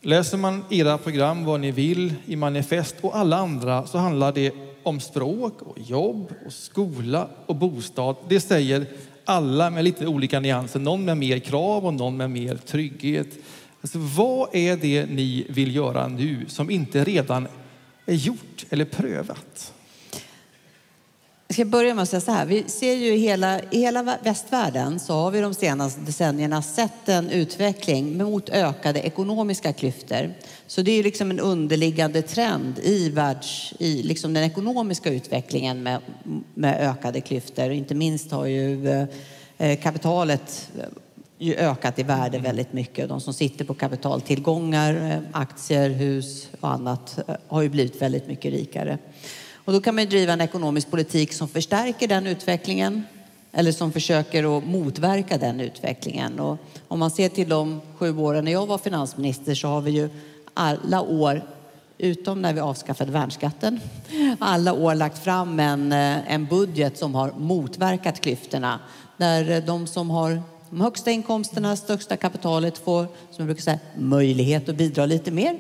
Läser 0.01 0.37
man 0.37 0.63
era 0.69 0.97
program, 0.97 1.45
vad 1.45 1.59
ni 1.59 1.71
vill, 1.71 2.13
i 2.25 2.35
manifest 2.35 2.95
och 3.01 3.17
alla 3.17 3.37
andra 3.37 3.87
så 3.87 3.97
handlar 3.97 4.31
det 4.31 4.53
om 4.83 4.99
språk, 4.99 5.61
och 5.61 5.79
jobb, 5.79 6.33
och 6.45 6.53
skola 6.53 7.27
och 7.45 7.55
bostad. 7.55 8.15
Det 8.29 8.39
säger 8.39 8.85
alla 9.25 9.69
med 9.69 9.83
lite 9.83 10.07
olika 10.07 10.39
nyanser. 10.39 10.79
Någon 10.79 11.05
med 11.05 11.17
mer 11.17 11.39
krav 11.39 11.85
och 11.85 11.93
någon 11.93 12.17
med 12.17 12.29
mer 12.29 12.55
trygghet. 12.55 13.27
Alltså, 13.81 13.97
vad 13.99 14.55
är 14.55 14.77
det 14.77 15.05
ni 15.05 15.45
vill 15.49 15.75
göra 15.75 16.07
nu 16.07 16.45
som 16.47 16.69
inte 16.69 17.03
redan 17.03 17.47
är 18.05 18.13
gjort 18.13 18.65
eller 18.69 18.85
prövat? 18.85 19.73
Jag 21.47 21.53
ska 21.53 21.65
börja 21.65 21.93
med 21.93 22.01
att 22.03 22.09
säga 22.09 22.21
så 22.21 22.31
här. 22.31 22.45
Vi 22.45 22.63
ser 22.63 22.93
ju 22.93 23.13
i 23.13 23.17
hela, 23.17 23.61
i 23.71 23.79
hela 23.79 24.17
västvärlden 24.23 24.99
så 24.99 25.13
har 25.13 25.31
vi 25.31 25.41
de 25.41 25.53
senaste 25.53 26.01
decennierna 26.01 26.61
sett 26.61 27.09
en 27.09 27.29
utveckling 27.29 28.17
mot 28.17 28.49
ökade 28.49 28.99
ekonomiska 28.99 29.73
klyftor. 29.73 30.33
Så 30.67 30.81
det 30.81 30.91
är 30.91 31.03
liksom 31.03 31.31
en 31.31 31.39
underliggande 31.39 32.21
trend 32.21 32.79
i, 32.79 33.09
världs, 33.09 33.73
i 33.79 34.03
liksom 34.03 34.33
den 34.33 34.43
ekonomiska 34.43 35.09
utvecklingen 35.09 35.83
med, 35.83 36.01
med 36.53 36.89
ökade 36.89 37.21
klyftor. 37.21 37.71
Inte 37.71 37.95
minst 37.95 38.31
har 38.31 38.45
ju 38.45 38.89
eh, 39.57 39.79
kapitalet 39.79 40.69
ju 41.39 41.55
ökat 41.55 41.99
i 41.99 42.03
värde 42.03 42.37
mm. 42.37 42.43
väldigt 42.43 42.73
mycket. 42.73 43.09
De 43.09 43.21
som 43.21 43.33
sitter 43.33 43.65
på 43.65 43.73
kapitaltillgångar, 43.73 45.11
eh, 45.11 45.19
aktier, 45.31 45.89
hus 45.89 46.49
och 46.59 46.71
annat 46.71 47.19
eh, 47.27 47.35
har 47.47 47.61
ju 47.61 47.69
blivit 47.69 48.01
väldigt 48.01 48.27
mycket 48.27 48.51
rikare. 48.53 48.97
Och 49.53 49.73
då 49.73 49.81
kan 49.81 49.95
man 49.95 50.05
driva 50.05 50.33
en 50.33 50.41
ekonomisk 50.41 50.91
politik 50.91 51.33
som 51.33 51.47
förstärker 51.47 52.07
den 52.07 52.27
utvecklingen 52.27 53.03
eller 53.51 53.71
som 53.71 53.91
försöker 53.91 54.57
att 54.57 54.67
motverka 54.67 55.37
den 55.37 55.59
utvecklingen. 55.59 56.39
Och 56.39 56.57
om 56.87 56.99
man 56.99 57.11
ser 57.11 57.29
till 57.29 57.49
de 57.49 57.81
sju 57.97 58.17
åren 58.17 58.45
när 58.45 58.51
jag 58.51 58.67
var 58.67 58.77
finansminister 58.77 59.55
så 59.55 59.67
har 59.67 59.81
vi 59.81 59.91
ju 59.91 60.09
alla 60.53 61.01
år 61.01 61.41
utom 61.97 62.41
när 62.41 62.53
vi 62.53 62.59
avskaffade 62.59 63.11
värnskatten, 63.11 63.79
alla 64.39 64.73
år 64.73 64.95
lagt 64.95 65.23
fram 65.23 65.59
en, 65.59 65.91
eh, 65.91 66.33
en 66.33 66.45
budget 66.45 66.97
som 66.97 67.15
har 67.15 67.31
motverkat 67.37 68.21
klyftorna. 68.21 68.79
Där 69.17 69.61
de 69.61 69.87
som 69.87 70.09
har 70.09 70.41
de 70.69 70.81
högsta 70.81 71.11
inkomsterna, 71.11 71.75
största 71.75 72.17
kapitalet 72.17 72.77
får, 72.77 73.03
som 73.03 73.35
jag 73.37 73.45
brukar 73.45 73.61
säga, 73.61 73.79
möjlighet 73.97 74.69
att 74.69 74.75
bidra 74.75 75.05
lite 75.05 75.31
mer. 75.31 75.59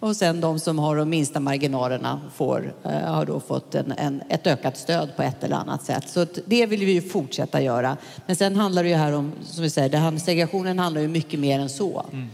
Och 0.00 0.16
sen 0.16 0.40
de 0.40 0.60
som 0.60 0.78
har 0.78 0.96
de 0.96 1.10
minsta 1.10 1.40
marginalerna 1.40 2.20
får, 2.34 2.74
eh, 2.84 2.90
har 2.90 3.26
då 3.26 3.40
fått 3.40 3.74
en, 3.74 3.92
en, 3.92 4.22
ett 4.28 4.46
ökat 4.46 4.76
stöd 4.76 5.16
på 5.16 5.22
ett 5.22 5.44
eller 5.44 5.56
annat 5.56 5.82
sätt. 5.82 6.08
Så 6.08 6.26
det 6.46 6.66
vill 6.66 6.84
vi 6.84 6.92
ju 6.92 7.02
fortsätta 7.02 7.62
göra. 7.62 7.96
Men 8.26 8.36
sen 8.36 8.56
handlar 8.56 8.82
det 8.82 8.88
ju 8.88 8.94
här 8.94 9.12
om, 9.12 9.32
som 9.44 9.62
vi 9.62 9.70
säger, 9.70 9.88
det 9.88 9.98
här, 9.98 10.18
segregationen 10.18 10.78
handlar 10.78 11.00
ju 11.00 11.08
mycket 11.08 11.40
mer 11.40 11.60
än 11.60 11.68
så. 11.68 12.06
Mm. 12.12 12.28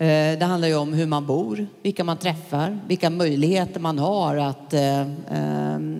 Eh, 0.00 0.38
det 0.38 0.44
handlar 0.44 0.68
ju 0.68 0.74
om 0.74 0.92
hur 0.92 1.06
man 1.06 1.26
bor, 1.26 1.66
vilka 1.82 2.04
man 2.04 2.16
träffar, 2.16 2.78
vilka 2.86 3.10
möjligheter 3.10 3.80
man 3.80 3.98
har 3.98 4.36
att, 4.36 4.74
eh, 4.74 5.06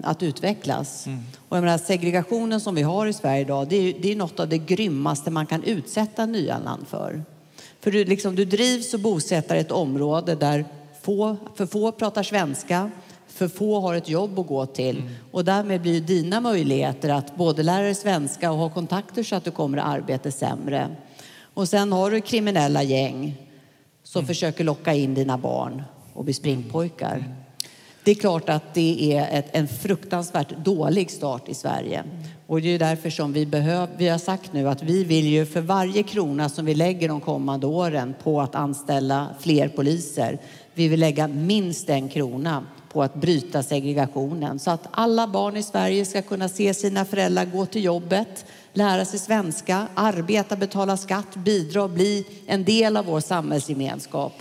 att 0.03 0.23
utvecklas. 0.23 1.07
Mm. 1.07 1.21
Och 1.49 1.57
jag 1.57 1.65
menar, 1.65 1.79
segregationen 1.79 2.61
som 2.61 2.75
vi 2.75 2.83
har 2.83 3.07
i 3.07 3.13
Sverige 3.13 3.41
idag, 3.41 3.69
det 3.69 3.77
är, 3.77 3.95
det 4.03 4.13
är 4.13 4.17
något 4.17 4.41
av 4.41 4.49
det 4.49 4.59
grymmaste 4.59 5.31
man 5.31 5.47
kan 5.47 5.63
utsätta 5.63 6.27
nyanländ 6.27 6.89
för. 6.89 7.23
För 7.81 7.91
du, 7.91 8.05
liksom, 8.05 8.35
du 8.35 8.45
drivs 8.45 8.95
och 8.95 9.01
bosätter 9.01 9.57
ett 9.57 9.73
område 9.73 10.35
där 10.35 10.65
få, 11.03 11.37
för 11.55 11.67
få 11.67 11.93
pratar 11.93 12.23
svenska, 12.23 12.91
för 13.29 13.49
få 13.49 13.81
har 13.81 13.95
ett 13.95 14.09
jobb 14.09 14.39
att 14.39 14.47
gå 14.47 14.67
till. 14.67 14.99
Mm. 14.99 15.13
Och 15.31 15.45
därmed 15.45 15.83
blir 15.83 16.01
dina 16.01 16.41
möjligheter 16.41 17.09
att 17.09 17.37
både 17.37 17.63
lära 17.63 17.83
dig 17.83 17.95
svenska 17.95 18.53
och 18.53 18.59
ha 18.59 18.69
kontakter 18.69 19.23
så 19.23 19.37
att 19.37 19.45
du 19.45 19.51
kommer 19.51 19.79
i 19.79 19.81
arbete 19.81 20.33
sämre. 20.33 20.89
Och 21.55 21.69
sen 21.69 21.93
har 21.93 22.11
du 22.11 22.21
kriminella 22.21 22.83
gäng 22.83 23.48
som 24.09 24.19
mm. 24.19 24.27
försöker 24.27 24.65
locka 24.65 24.95
in 24.95 25.15
dina 25.15 25.39
barn 25.39 25.83
och 26.13 26.25
bli 26.25 26.35
springpojkar. 26.35 27.17
Mm. 27.17 27.31
Det 28.05 28.11
är 28.11 28.15
klart 28.15 28.49
att 28.49 28.75
det 28.75 29.13
är 29.13 29.39
ett, 29.39 29.47
en 29.53 29.69
fruktansvärt 29.69 30.65
dålig 30.65 31.11
start 31.11 31.49
i 31.49 31.55
Sverige. 31.55 32.05
Och 32.47 32.61
det 32.61 32.69
är 32.69 32.79
därför 32.79 33.11
som 33.11 33.33
vi, 33.33 33.47
behöv, 33.47 33.89
vi 33.99 34.09
har 34.09 34.19
sagt 34.19 34.53
nu 34.53 34.69
att 34.69 34.83
vi 34.83 35.05
vill 35.05 35.27
ju 35.27 35.47
för 35.47 35.61
varje 35.61 36.03
krona 36.03 36.49
som 36.49 36.65
vi 36.65 36.75
lägger 36.75 37.09
de 37.09 37.21
kommande 37.21 37.67
åren 37.67 38.15
på 38.23 38.41
att 38.41 38.55
anställa 38.55 39.29
fler 39.41 39.69
poliser, 39.69 40.39
vi 40.75 40.89
vill 40.89 41.01
lägga 41.01 41.29
minst 41.29 41.91
en 41.91 42.09
krona 42.09 42.67
på 42.93 43.03
att 43.03 43.15
bryta 43.15 43.63
segregationen 43.63 44.59
så 44.59 44.71
att 44.71 44.89
alla 44.91 45.27
barn 45.27 45.57
i 45.57 45.63
Sverige 45.63 46.05
ska 46.05 46.23
kunna 46.23 46.49
se 46.49 46.75
sina 46.75 47.05
föräldrar 47.05 47.45
gå 47.45 47.67
till 47.67 47.85
jobbet, 47.85 48.45
lära 48.73 49.05
sig 49.05 49.19
svenska, 49.19 49.87
arbeta, 49.95 50.57
betala 50.57 50.97
skatt, 50.97 51.37
bidra 51.37 51.83
och 51.83 51.91
bli 51.91 52.27
en 52.47 52.65
del 52.65 52.97
av 52.97 53.05
vår 53.05 53.21
samhällsgemenskap. 53.21 54.33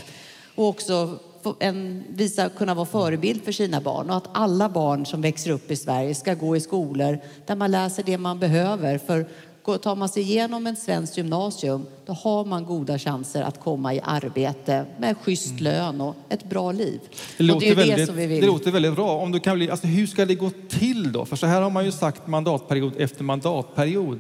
Och 0.56 0.68
också 0.68 1.20
en, 1.60 2.04
visa, 2.10 2.50
kunna 2.50 2.74
vara 2.74 2.86
förebild 2.86 3.44
för 3.44 3.52
sina 3.52 3.82
barn 3.82 4.10
och 4.10 4.18
att 4.18 4.30
alla 4.32 4.70
barn 4.70 5.06
som 5.06 5.22
växer 5.22 5.52
upp 5.52 5.72
i 5.72 5.76
Sverige 5.76 6.16
ska 6.16 6.34
gå 6.34 6.56
i 6.56 6.60
skolor 6.60 7.20
där 7.46 7.56
man 7.56 7.72
läser 7.72 8.04
det 8.04 8.18
man 8.18 8.40
behöver. 8.40 8.98
För 8.98 9.28
tar 9.68 9.96
man 9.96 10.10
sig 10.10 10.24
igenom 10.24 10.68
en 10.68 10.76
svensk 10.76 11.18
gymnasium 11.18 11.86
då 12.06 12.14
har 12.14 12.46
man 12.46 12.66
goda 12.66 13.00
chanser 13.00 13.42
att 13.42 13.60
komma 13.60 13.94
i 13.94 14.02
arbete 14.04 14.86
med 15.00 15.18
schysst 15.18 15.52
mm. 15.52 15.64
lön 15.64 16.02
och 16.02 16.16
ett 16.30 16.50
bra 16.50 16.72
liv. 16.72 17.00
Det 17.38 17.44
låter, 17.44 17.68
det 17.68 17.76
väldigt, 17.76 18.16
det, 18.16 18.28
det 18.28 18.48
låter 18.48 18.72
väldigt 18.72 18.96
bra. 18.96 19.18
Om 19.18 19.32
du 19.32 19.40
kan 19.40 19.58
bli, 19.58 19.70
alltså 19.70 19.88
hur 19.88 20.08
ska 20.08 20.26
det 20.26 20.36
gå 20.36 20.52
till 20.70 21.12
då? 21.12 21.26
För 21.26 21.36
så 21.36 21.48
här 21.48 21.62
har 21.62 21.70
man 21.70 21.86
ju 21.86 21.92
sagt 21.92 22.28
mandatperiod 22.28 22.94
efter 22.98 23.24
mandatperiod 23.24 24.20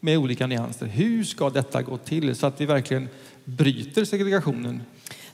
med 0.00 0.18
olika 0.18 0.46
nyanser. 0.46 0.86
Hur 0.86 1.24
ska 1.24 1.50
detta 1.50 1.82
gå 1.82 1.96
till 1.96 2.36
så 2.36 2.46
att 2.46 2.60
vi 2.60 2.66
verkligen 2.66 3.08
bryter 3.44 4.04
segregationen? 4.04 4.82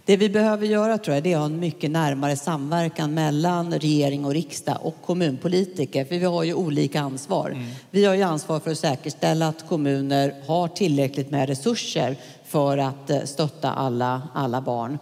Det 0.08 0.16
vi 0.16 0.28
behöver 0.28 0.66
göra 0.66 0.98
tror 0.98 1.14
jag, 1.14 1.24
det 1.24 1.32
är 1.32 1.36
att 1.36 1.40
ha 1.40 1.46
en 1.46 1.60
mycket 1.60 1.90
närmare 1.90 2.36
samverkan 2.36 3.14
mellan 3.14 3.72
regering 3.72 4.24
och 4.24 4.32
riksdag 4.32 4.78
och 4.82 4.94
kommunpolitiker. 5.02 6.04
För 6.04 6.18
vi 6.18 6.24
har 6.24 6.42
ju 6.42 6.54
olika 6.54 7.00
ansvar. 7.00 7.50
Mm. 7.50 7.66
Vi 7.90 8.04
har 8.04 8.14
ju 8.14 8.22
ansvar 8.22 8.60
för 8.60 8.70
att 8.70 8.78
säkerställa 8.78 9.48
att 9.48 9.68
kommuner 9.68 10.34
har 10.46 10.68
tillräckligt 10.68 11.30
med 11.30 11.48
resurser 11.48 12.16
för 12.44 12.78
att 12.78 13.10
eh, 13.10 13.22
stötta 13.24 13.72
alla, 13.72 14.22
alla 14.34 14.60
barn 14.60 14.98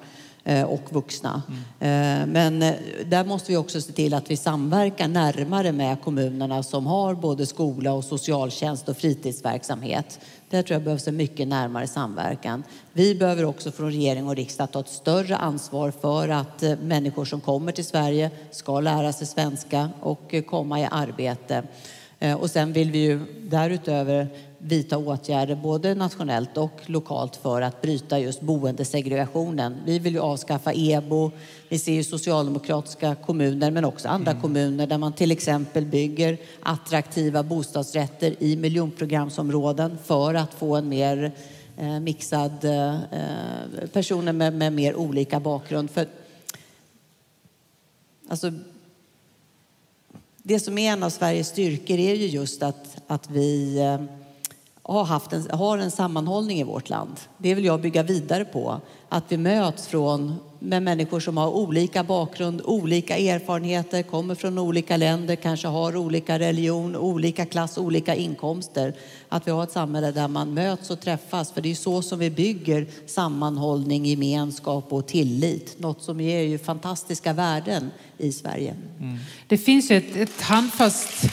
Eh, 0.48 0.64
och 0.64 0.92
vuxna. 0.92 1.42
Mm. 1.80 2.30
Men 2.30 2.62
eh, 2.62 2.74
där 3.06 3.24
måste 3.24 3.52
vi 3.52 3.56
också 3.56 3.80
se 3.80 3.92
till 3.92 4.14
att 4.14 4.30
vi 4.30 4.37
samverkar 4.37 5.09
närmare 5.09 5.72
med 5.72 6.02
kommunerna 6.02 6.62
som 6.62 6.87
har 6.87 7.14
både 7.14 7.46
skola 7.46 7.92
och 7.92 8.04
socialtjänst 8.04 8.88
och 8.88 8.96
fritidsverksamhet. 8.96 10.20
Där 10.50 10.62
tror 10.62 10.74
jag 10.74 10.82
behövs 10.82 11.09
en 11.09 11.16
mycket 11.16 11.48
närmare 11.48 11.87
samverkan. 11.87 12.62
Vi 12.92 13.14
behöver 13.14 13.44
också 13.44 13.72
från 13.72 13.87
regering 13.87 14.28
och 14.28 14.37
riksdag 14.37 14.72
ta 14.72 14.80
ett 14.80 14.88
större 14.88 15.37
ansvar 15.37 15.90
för 15.90 16.28
att 16.28 16.62
människor 16.82 17.24
som 17.24 17.40
kommer 17.40 17.72
till 17.72 17.85
Sverige 17.85 18.30
ska 18.50 18.80
lära 18.80 19.12
sig 19.12 19.26
svenska 19.26 19.90
och 20.00 20.35
komma 20.46 20.80
i 20.80 20.88
arbete. 20.90 21.62
Och 22.40 22.50
sen 22.50 22.72
vill 22.72 22.90
vi 22.90 22.98
ju 22.98 23.20
därutöver 23.48 24.28
vidta 24.59 24.99
åtgärder 24.99 25.55
både 25.55 25.95
nationellt 25.95 26.57
och 26.57 26.81
lokalt 26.87 27.37
för 27.37 27.62
att 27.62 27.83
bryta 27.83 28.19
just 28.19 28.40
boendesegregationen. 28.40 29.77
Vi 29.85 29.99
vill 29.99 30.14
ju 30.14 30.21
avskaffa 30.21 30.73
EBO. 30.75 31.31
Vi 31.69 31.79
ser 31.79 31.92
ju 31.92 32.05
socialdemokratiska 32.05 33.14
kommuner 33.14 33.71
men 33.71 33.85
också 33.85 34.09
andra 34.09 34.31
mm. 34.31 34.42
kommuner 34.42 34.87
där 34.87 34.99
man 34.99 35.12
till 35.12 35.31
exempel 35.31 35.87
bygger 35.87 36.38
attraktiva 36.62 37.42
bostadsrätter 37.42 38.42
i 38.42 38.57
miljonprogramsområden 38.57 39.99
för 40.05 40.35
att 40.35 40.55
få 40.55 40.77
en 40.77 40.88
mer 40.88 41.33
eh, 41.77 42.01
mixad 42.01 42.64
eh, 42.64 42.99
personer 43.92 44.33
med, 44.33 44.53
med 44.53 44.73
mer 44.73 44.95
olika 44.95 45.40
bakgrund. 45.40 45.90
För, 45.90 46.07
alltså, 48.29 48.53
det 50.42 50.61
som 50.61 50.79
är 50.79 50.92
en 50.92 51.03
av 51.03 51.11
Sveriges 51.11 51.49
styrkor 51.49 51.99
är 51.99 52.14
ju 52.14 52.27
just 52.27 52.62
att, 52.62 52.97
att 53.07 53.31
vi 53.31 53.79
eh, 53.79 54.25
har, 54.88 55.05
haft 55.05 55.33
en, 55.33 55.51
har 55.51 55.79
en 55.79 55.90
sammanhållning 55.90 56.61
i 56.61 56.64
vårt 56.64 56.88
land. 56.88 57.20
Det 57.38 57.55
vill 57.55 57.64
jag 57.64 57.81
bygga 57.81 58.03
vidare 58.03 58.44
på. 58.44 58.81
Att 59.09 59.25
vi 59.29 59.37
möts 59.37 59.87
från, 59.87 60.35
med 60.59 60.83
människor 60.83 61.20
som 61.20 61.37
har 61.37 61.51
olika 61.51 62.05
bakgrund, 62.05 62.62
olika 62.64 63.16
erfarenheter, 63.16 64.03
kommer 64.03 64.35
från 64.35 64.59
olika 64.59 64.96
länder, 64.96 65.37
kanske 65.37 65.68
har 65.68 65.96
olika 65.96 66.38
religion, 66.38 66.96
olika 66.96 67.46
klass, 67.46 67.79
olika 67.79 68.14
inkomster. 68.14 68.94
Att 69.29 69.46
vi 69.46 69.51
har 69.51 69.62
ett 69.62 69.72
samhälle 69.72 70.12
där 70.12 70.29
man 70.29 70.55
möts 70.55 70.90
och 70.90 71.01
träffas. 71.01 71.53
För 71.53 71.61
det 71.61 71.70
är 71.70 71.75
så 71.75 72.03
som 72.03 72.18
vi 72.18 72.31
bygger 72.31 72.87
sammanhållning, 73.07 74.07
gemenskap 74.07 74.92
och 74.92 75.07
tillit. 75.07 75.79
Något 75.79 76.03
som 76.03 76.20
ger 76.20 76.40
ju 76.40 76.59
fantastiska 76.59 77.33
värden 77.33 77.90
i 78.18 78.33
Sverige. 78.33 78.75
Mm. 79.01 79.18
Det 79.46 79.59
finns 79.59 79.90
ett, 79.90 80.16
ett, 80.16 80.40
handfast, 80.40 81.25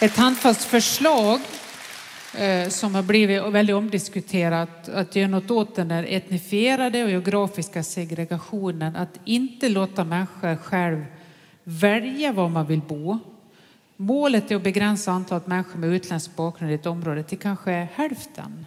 ett 0.00 0.16
handfast 0.16 0.60
förslag 0.60 1.40
Eh, 2.38 2.68
som 2.68 2.94
har 2.94 3.02
blivit 3.02 3.42
väldigt 3.42 3.76
omdiskuterat, 3.76 4.88
att 4.88 5.16
göra 5.16 5.28
något 5.28 5.50
åt 5.50 5.76
den 5.76 5.88
där 5.88 6.06
etnifierade 6.08 7.04
och 7.04 7.10
geografiska 7.10 7.82
segregationen, 7.82 8.96
att 8.96 9.20
inte 9.24 9.68
låta 9.68 10.04
människor 10.04 10.56
själv 10.56 11.04
välja 11.64 12.32
var 12.32 12.48
man 12.48 12.66
vill 12.66 12.80
bo. 12.80 13.18
Målet 13.96 14.50
är 14.50 14.56
att 14.56 14.62
begränsa 14.62 15.12
antalet 15.12 15.46
människor 15.46 15.78
med 15.78 15.90
utländsk 15.90 16.36
bakgrund 16.36 16.72
i 16.72 16.74
ett 16.74 16.86
område 16.86 17.22
till 17.22 17.38
kanske 17.38 17.88
hälften. 17.94 18.66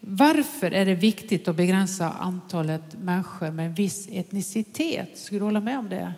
Varför 0.00 0.70
är 0.70 0.86
det 0.86 0.94
viktigt 0.94 1.48
att 1.48 1.56
begränsa 1.56 2.10
antalet 2.10 3.02
människor 3.02 3.50
med 3.50 3.66
en 3.66 3.74
viss 3.74 4.08
etnicitet? 4.12 5.18
Skulle 5.18 5.40
du 5.40 5.44
hålla 5.44 5.60
med 5.60 5.78
om 5.78 5.88
det? 5.88 6.12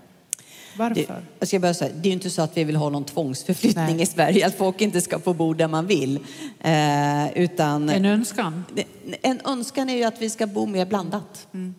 Varför? 0.76 0.94
Det, 0.94 1.22
jag 1.38 1.48
ska 1.48 1.58
bara 1.58 1.74
säga, 1.74 1.92
det 1.94 2.08
är 2.08 2.10
ju 2.10 2.12
inte 2.12 2.30
så 2.30 2.42
att 2.42 2.56
vi 2.56 2.64
vill 2.64 2.76
ha 2.76 2.90
någon 2.90 3.04
tvångsförflyttning 3.04 3.96
Nej. 3.96 4.02
i 4.02 4.06
Sverige, 4.06 4.46
att 4.46 4.54
folk 4.54 4.80
inte 4.80 5.00
ska 5.00 5.18
få 5.18 5.32
bo 5.32 5.54
där 5.54 5.68
man 5.68 5.86
vill. 5.86 6.18
Eh, 6.60 7.38
utan, 7.38 7.88
en 7.88 8.04
önskan? 8.04 8.64
En 9.22 9.40
önskan 9.44 9.90
är 9.90 9.96
ju 9.96 10.04
att 10.04 10.22
vi 10.22 10.30
ska 10.30 10.46
bo 10.46 10.66
mer 10.66 10.86
blandat. 10.86 11.46
Mm. 11.54 11.74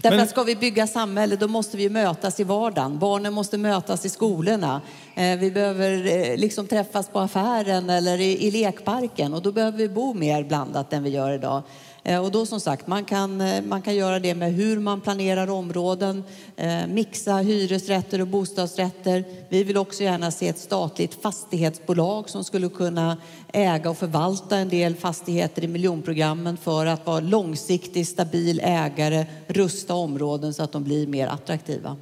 Därför 0.00 0.16
Men... 0.16 0.24
att 0.24 0.30
ska 0.30 0.42
vi 0.42 0.56
bygga 0.56 0.86
samhälle 0.86 1.36
då 1.36 1.48
måste 1.48 1.76
vi 1.76 1.88
mötas 1.88 2.40
i 2.40 2.44
vardagen. 2.44 2.98
Barnen 2.98 3.32
måste 3.32 3.58
mötas 3.58 4.04
i 4.04 4.08
skolorna. 4.08 4.80
Eh, 5.14 5.38
vi 5.38 5.50
behöver 5.50 6.06
eh, 6.06 6.36
liksom 6.36 6.66
träffas 6.66 7.08
på 7.08 7.20
affären 7.20 7.90
eller 7.90 8.20
i, 8.20 8.46
i 8.46 8.50
lekparken 8.50 9.34
och 9.34 9.42
då 9.42 9.52
behöver 9.52 9.78
vi 9.78 9.88
bo 9.88 10.14
mer 10.14 10.44
blandat 10.44 10.92
än 10.92 11.02
vi 11.02 11.10
gör 11.10 11.32
idag. 11.32 11.62
Eh, 12.04 12.24
och 12.24 12.30
då 12.30 12.46
som 12.46 12.60
sagt, 12.60 12.86
man 12.86 13.04
kan, 13.04 13.40
eh, 13.40 13.62
man 13.62 13.82
kan 13.82 13.94
göra 13.94 14.18
det 14.18 14.34
med 14.34 14.52
hur 14.52 14.78
man 14.78 15.00
planerar 15.00 15.50
områden, 15.50 16.24
eh, 16.56 16.86
mixa 16.86 17.36
hyresrätter 17.36 18.20
och 18.20 18.26
bostadsrätter. 18.26 19.24
Vi 19.48 19.64
vill 19.64 19.76
också 19.76 20.02
gärna 20.02 20.30
se 20.30 20.48
ett 20.48 20.58
statligt 20.58 21.22
fastighetsbolag 21.22 22.30
som 22.30 22.44
skulle 22.44 22.68
kunna 22.68 23.16
äga 23.52 23.90
och 23.90 23.98
förvalta 23.98 24.56
en 24.56 24.68
del 24.68 24.96
fastigheter 24.96 25.64
i 25.64 25.68
miljonprogrammen 25.68 26.56
för 26.56 26.86
att 26.86 27.06
vara 27.06 27.20
långsiktig, 27.20 28.06
stabil 28.06 28.60
ägare, 28.64 29.26
rusta 29.46 29.94
områden 29.94 30.54
så 30.54 30.62
att 30.62 30.72
de 30.72 30.84
blir 30.84 31.06
mer 31.06 31.26
attraktiva. 31.26 31.96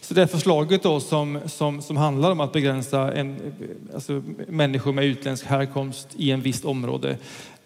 Så 0.00 0.14
det 0.14 0.26
förslaget 0.26 0.82
då 0.82 1.00
som, 1.00 1.40
som, 1.46 1.82
som 1.82 1.96
handlar 1.96 2.30
om 2.30 2.40
att 2.40 2.52
begränsa 2.52 3.12
en, 3.14 3.54
alltså 3.94 4.22
människor 4.48 4.92
med 4.92 5.04
utländsk 5.04 5.46
härkomst 5.46 6.08
i 6.16 6.30
en 6.30 6.40
visst 6.40 6.64
område, 6.64 7.16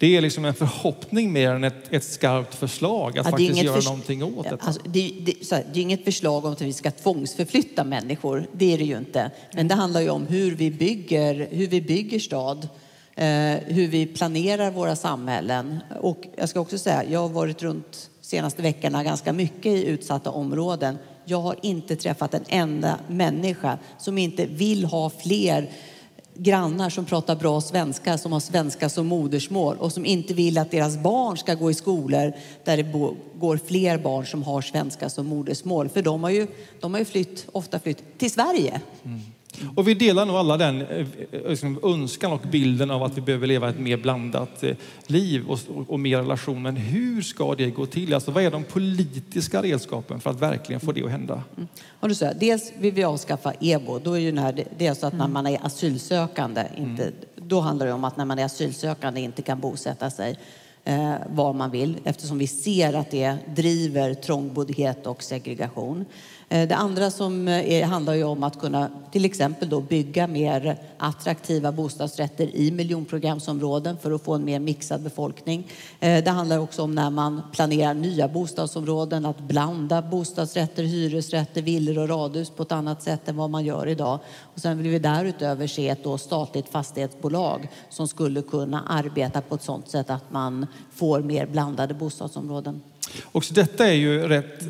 det 0.03 0.17
är 0.17 0.21
liksom 0.21 0.45
en 0.45 0.53
förhoppning 0.53 1.33
mer 1.33 1.51
än 1.51 1.63
ett, 1.63 1.93
ett 1.93 2.03
skarpt 2.03 2.55
förslag 2.55 3.09
att 3.09 3.25
ja, 3.25 3.31
faktiskt 3.31 3.63
göra 3.63 3.81
någonting 3.81 4.23
åt 4.23 4.49
det. 4.49 4.57
Alltså, 4.61 4.81
det, 4.85 5.13
det, 5.25 5.51
här, 5.51 5.65
det 5.73 5.79
är 5.79 5.81
inget 5.81 6.03
förslag 6.03 6.45
om 6.45 6.51
att 6.51 6.61
vi 6.61 6.73
ska 6.73 6.91
tvångsförflytta 6.91 7.83
människor, 7.83 8.47
det 8.51 8.73
är 8.73 8.77
det 8.77 8.83
ju 8.83 8.97
inte. 8.97 9.31
Men 9.53 9.67
det 9.67 9.75
handlar 9.75 10.01
ju 10.01 10.09
om 10.09 10.27
hur 10.27 10.55
vi 10.55 10.71
bygger, 10.71 11.47
hur 11.51 11.67
vi 11.67 11.81
bygger 11.81 12.19
stad, 12.19 12.67
eh, 13.15 13.25
hur 13.65 13.87
vi 13.87 14.05
planerar 14.05 14.71
våra 14.71 14.95
samhällen. 14.95 15.79
Och 16.01 16.23
jag 16.35 16.49
ska 16.49 16.59
också 16.59 16.77
säga, 16.77 17.03
jag 17.09 17.19
har 17.19 17.29
varit 17.29 17.61
runt 17.61 18.09
senaste 18.21 18.61
veckorna 18.61 19.03
ganska 19.03 19.33
mycket 19.33 19.65
i 19.65 19.85
utsatta 19.85 20.29
områden 20.29 20.97
jag 21.25 21.41
har 21.41 21.55
inte 21.61 21.95
träffat 21.95 22.33
en 22.33 22.43
enda 22.47 22.99
människa 23.07 23.77
som 23.97 24.17
inte 24.17 24.45
vill 24.45 24.85
ha 24.85 25.09
fler 25.09 25.69
grannar 26.35 26.89
som 26.89 27.05
pratar 27.05 27.35
bra 27.35 27.61
svenska, 27.61 28.17
som 28.17 28.31
har 28.31 28.39
svenska 28.39 28.89
som 28.89 29.07
modersmål 29.07 29.77
och 29.77 29.91
som 29.91 30.05
inte 30.05 30.33
vill 30.33 30.57
att 30.57 30.71
deras 30.71 30.97
barn 30.97 31.37
ska 31.37 31.53
gå 31.53 31.71
i 31.71 31.73
skolor 31.73 32.33
där 32.63 32.77
det 32.77 32.91
går 33.39 33.57
fler 33.57 33.97
barn 33.97 34.25
som 34.25 34.43
har 34.43 34.61
svenska 34.61 35.09
som 35.09 35.27
modersmål. 35.27 35.89
För 35.89 36.01
de 36.01 36.23
har 36.23 36.29
ju, 36.29 36.47
de 36.79 36.93
har 36.93 36.99
ju 36.99 37.05
flytt, 37.05 37.47
ofta 37.51 37.79
flytt 37.79 38.17
till 38.17 38.31
Sverige. 38.31 38.81
Mm. 39.03 39.19
Och 39.75 39.87
vi 39.87 39.93
delar 39.93 40.25
nog 40.25 40.35
alla 40.35 40.57
den 40.57 40.81
eh, 40.81 41.07
liksom, 41.31 41.79
önskan 41.83 42.31
och 42.31 42.41
bilden 42.51 42.91
av 42.91 43.03
att 43.03 43.17
vi 43.17 43.21
behöver 43.21 43.47
leva 43.47 43.69
ett 43.69 43.79
mer 43.79 43.97
blandat 43.97 44.63
eh, 44.63 44.75
liv 45.07 45.47
och, 45.47 45.59
och 45.87 45.99
mer 45.99 46.17
relation. 46.17 46.61
Men 46.61 46.75
hur 46.75 47.21
ska 47.21 47.55
det 47.55 47.69
gå 47.69 47.85
till? 47.85 48.13
Alltså, 48.13 48.31
vad 48.31 48.43
är 48.43 48.51
de 48.51 48.63
politiska 48.63 49.61
redskapen 49.61 50.19
för 50.19 50.29
att 50.29 50.39
verkligen 50.39 50.79
få 50.79 50.91
det 50.91 51.03
att 51.03 51.11
hända? 51.11 51.43
Mm. 51.57 51.67
Och 51.99 52.09
du 52.09 52.15
säger, 52.15 52.33
dels 52.39 52.73
vill 52.79 52.93
vi 52.93 53.03
avskaffa 53.03 53.53
EBO. 53.59 53.99
Då 53.99 54.13
är 54.13 54.19
ju 54.19 54.31
när, 54.31 54.65
det 54.77 54.87
är 54.87 54.93
så 54.93 55.07
att 55.07 55.13
när 55.13 55.25
mm. 55.25 55.33
man 55.33 55.47
är 55.47 55.65
asylsökande, 55.65 56.65
inte, 56.77 57.03
mm. 57.03 57.13
då 57.35 57.59
handlar 57.59 57.85
det 57.85 57.93
om 57.93 58.03
att 58.03 58.17
när 58.17 58.25
man 58.25 58.39
är 58.39 58.45
asylsökande 58.45 59.21
inte 59.21 59.41
kan 59.41 59.59
bosätta 59.59 60.09
sig 60.09 60.39
eh, 60.83 61.13
var 61.29 61.53
man 61.53 61.71
vill 61.71 61.97
eftersom 62.03 62.37
vi 62.37 62.47
ser 62.47 62.93
att 62.93 63.11
det 63.11 63.37
driver 63.55 64.13
trångboddhet 64.13 65.07
och 65.07 65.23
segregation. 65.23 66.05
Eh, 66.53 66.67
det 66.67 66.75
andra 66.75 67.11
som 67.11 67.47
eh, 67.47 67.71
är, 67.73 67.85
handlar 67.85 68.13
ju 68.13 68.23
om 68.23 68.43
att 68.43 68.59
kunna 68.59 68.89
till 69.11 69.25
exempel 69.25 69.69
då 69.69 69.81
bygga 69.81 70.27
mer 70.27 70.77
attraktiva 70.97 71.71
bostadsrätter 71.71 72.55
i 72.55 72.71
miljonprogramsområden 72.71 73.97
för 73.97 74.11
att 74.11 74.23
få 74.23 74.33
en 74.33 74.45
mer 74.45 74.59
mixad 74.59 75.01
befolkning. 75.01 75.67
Eh, 75.99 76.23
det 76.23 76.31
handlar 76.31 76.59
också 76.59 76.83
om 76.83 76.95
när 76.95 77.09
man 77.09 77.41
planerar 77.53 77.93
nya 77.93 78.27
bostadsområden 78.27 79.25
att 79.25 79.39
blanda 79.39 80.01
bostadsrätter, 80.01 80.83
hyresrätter, 80.83 81.61
villor 81.61 81.99
och 81.99 82.09
radhus 82.09 82.49
på 82.49 82.63
ett 82.63 82.71
annat 82.71 83.03
sätt 83.03 83.29
än 83.29 83.37
vad 83.37 83.49
man 83.49 83.65
gör 83.65 83.87
idag. 83.87 84.19
Och 84.53 84.59
sen 84.59 84.77
vill 84.77 84.91
vi 84.91 84.99
därutöver 84.99 85.67
se 85.67 85.89
ett 85.89 86.03
då 86.03 86.17
statligt 86.17 86.69
fastighetsbolag 86.69 87.69
som 87.89 88.07
skulle 88.07 88.41
kunna 88.41 88.83
arbeta 88.87 89.41
på 89.41 89.55
ett 89.55 89.63
sådant 89.63 89.89
sätt 89.89 90.09
att 90.09 90.31
man 90.31 90.67
får 90.91 91.19
mer 91.19 91.45
blandade 91.45 91.93
bostadsområden. 91.93 92.81
Också 93.31 93.53
detta 93.53 93.87
är 93.87 93.93
ju 93.93 94.27
rätt 94.27 94.63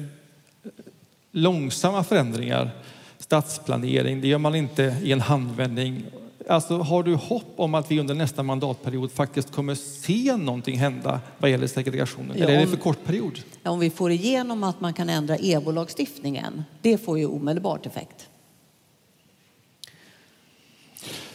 långsamma 1.33 2.03
förändringar. 2.03 2.71
Stadsplanering, 3.17 4.21
det 4.21 4.27
gör 4.27 4.37
man 4.37 4.55
inte 4.55 4.97
i 5.03 5.11
en 5.11 5.21
handvändning. 5.21 6.03
Alltså, 6.49 6.77
har 6.77 7.03
du 7.03 7.15
hopp 7.15 7.53
om 7.55 7.75
att 7.75 7.91
vi 7.91 7.99
under 7.99 8.15
nästa 8.15 8.43
mandatperiod 8.43 9.11
faktiskt 9.11 9.51
kommer 9.51 9.75
se 9.75 10.37
någonting 10.37 10.77
hända 10.77 11.19
vad 11.37 11.51
gäller 11.51 11.67
segregationen? 11.67 12.37
Ja, 12.37 12.43
Eller 12.43 12.57
är 12.57 12.61
det 12.61 12.67
för 12.67 12.77
kort 12.77 13.05
period? 13.05 13.39
Ja, 13.63 13.71
om 13.71 13.79
vi 13.79 13.89
får 13.89 14.11
igenom 14.11 14.63
att 14.63 14.81
man 14.81 14.93
kan 14.93 15.09
ändra 15.09 15.37
EBO-lagstiftningen, 15.37 16.63
det 16.81 16.97
får 16.97 17.19
ju 17.19 17.25
omedelbart 17.25 17.85
effekt. 17.85 18.29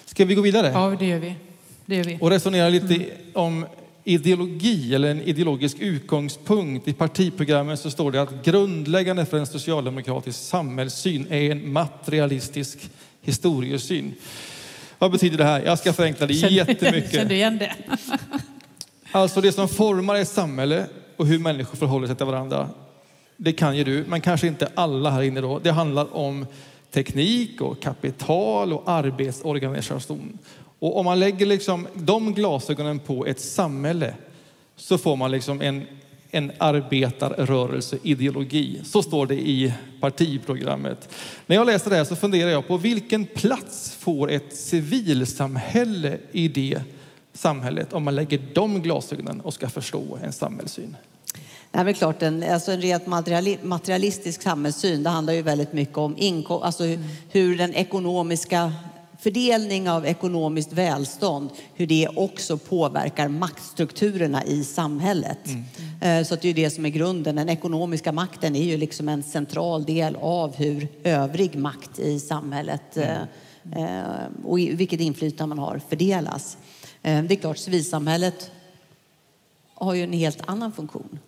Ska 0.05 0.25
vi 0.25 0.35
gå 0.35 0.43
vidare? 0.43 0.71
Ja, 0.75 0.97
det 0.99 1.07
gör 1.07 1.19
vi. 1.19 1.35
Det 1.87 1.97
gör 1.97 2.05
vi. 2.05 2.19
Och 2.21 2.31
resonera 2.31 2.69
lite 2.69 2.95
mm. 2.95 3.09
om 3.35 3.67
ideologi 4.09 4.94
eller 4.94 5.11
en 5.11 5.23
ideologisk 5.23 5.77
utgångspunkt. 5.81 6.88
I 6.88 6.92
partiprogrammet 6.92 7.81
så 7.81 7.90
står 7.90 8.12
det 8.12 8.23
att 8.23 8.44
grundläggande 8.44 9.27
för 9.27 9.38
en 9.38 9.47
socialdemokratisk 9.47 10.38
samhällssyn 10.38 11.27
är 11.31 11.51
en 11.51 11.73
materialistisk 11.73 12.90
historiesyn. 13.23 14.14
Vad 14.99 15.12
betyder 15.12 15.38
det 15.38 15.44
här? 15.44 15.62
Jag 15.64 15.79
ska 15.79 15.92
förenkla 15.92 16.27
det 16.27 16.35
jättemycket. 16.35 17.12
Känner 17.12 17.29
du 17.29 17.35
igen 17.35 17.59
det? 17.59 17.73
Alltså 19.12 19.40
det 19.40 19.53
som 19.53 19.68
formar 19.68 20.14
ett 20.16 20.29
samhälle 20.29 20.87
och 21.16 21.27
hur 21.27 21.38
människor 21.38 21.77
förhåller 21.77 22.07
sig 22.07 22.16
till 22.16 22.27
varandra. 22.27 22.68
Det 23.37 23.53
kan 23.53 23.77
ju 23.77 23.85
du, 23.85 24.05
men 24.09 24.21
kanske 24.21 24.47
inte 24.47 24.68
alla 24.75 25.11
här 25.11 25.23
inne 25.23 25.40
då. 25.40 25.59
Det 25.59 25.71
handlar 25.71 26.16
om 26.16 26.47
teknik 26.90 27.61
och 27.61 27.83
kapital 27.83 28.73
och 28.73 28.90
arbetsorganisation. 28.90 30.38
Och 30.79 30.99
om 30.99 31.05
man 31.05 31.19
lägger 31.19 31.47
liksom 31.47 31.87
de 31.95 32.35
glasögonen 32.35 32.99
på 32.99 33.27
ett 33.27 33.41
samhälle 33.41 34.14
så 34.77 34.99
får 34.99 35.17
man 35.17 35.31
liksom 35.31 35.61
en 35.61 35.87
en 36.31 36.53
arbetarrörelseideologi. 36.59 38.81
Så 38.85 39.03
står 39.03 39.27
det 39.27 39.35
i 39.35 39.75
partiprogrammet. 40.01 41.09
När 41.47 41.57
jag 41.57 41.67
läser 41.67 41.91
det 41.91 41.97
här 41.97 42.05
så 42.05 42.17
funderar 42.17 42.51
jag 42.51 42.69
på 42.69 42.77
vilken 42.77 43.27
plats 43.27 43.97
får 43.99 44.31
ett 44.31 44.57
civilsamhälle 44.57 46.19
i 46.33 46.49
det 46.49 46.81
samhället 47.33 47.93
om 47.93 48.03
man 48.03 48.14
lägger 48.14 48.41
de 48.55 48.83
glasögonen 48.83 49.41
och 49.41 49.55
ska 49.55 49.69
förstå 49.69 50.19
en 50.23 50.33
samhällssyn? 50.33 50.97
Nej, 51.73 51.85
men 51.85 51.95
klart, 51.95 52.23
en, 52.23 52.43
alltså 52.43 52.73
en 52.73 52.81
rent 52.81 53.07
materialistisk 53.62 54.43
samhällssyn 54.43 55.03
det 55.03 55.11
handlar 55.11 55.33
ju 55.33 55.43
väldigt 55.43 55.73
mycket 55.73 55.99
om 55.99 56.14
inkom, 56.19 56.62
alltså 56.62 56.85
hur 57.31 57.59
den 57.59 57.75
ekonomiska 57.75 58.73
fördelning 59.19 59.91
av 59.91 60.07
ekonomiskt 60.07 60.73
välstånd, 60.73 61.51
hur 61.75 61.87
det 61.87 62.09
också 62.17 62.59
påverkar 62.59 63.29
maktstrukturerna 63.29 64.45
i 64.45 64.65
samhället. 64.65 65.39
Mm. 66.01 66.25
Så 66.25 66.37
det 66.37 66.49
är 66.49 66.55
det 66.55 66.71
som 66.71 66.87
är 66.87 66.89
grunden. 66.89 67.37
Den 67.37 67.49
ekonomiska 67.49 68.13
makten 68.13 68.57
är 68.57 68.65
ju 68.65 68.77
liksom 68.77 69.09
en 69.09 69.23
central 69.23 69.85
del 69.85 70.17
av 70.17 70.57
hur 70.57 70.89
övrig 71.05 71.57
makt 71.57 71.99
i 71.99 72.21
samhället 72.21 72.97
mm. 72.97 73.29
Eh, 73.77 74.45
och 74.45 74.59
vilket 74.59 75.01
inflytande 75.01 75.57
man 75.57 75.65
har 75.65 75.81
fördelas. 75.89 76.59
Eh, 77.03 77.23
det 77.23 77.35
är 77.35 77.37
klart, 77.37 77.59
civilsamhället 77.59 78.51
har 79.75 79.95
ju 79.95 80.03
en 80.03 80.13
helt 80.13 80.43
annan 80.47 80.73
funktion. 80.73 81.19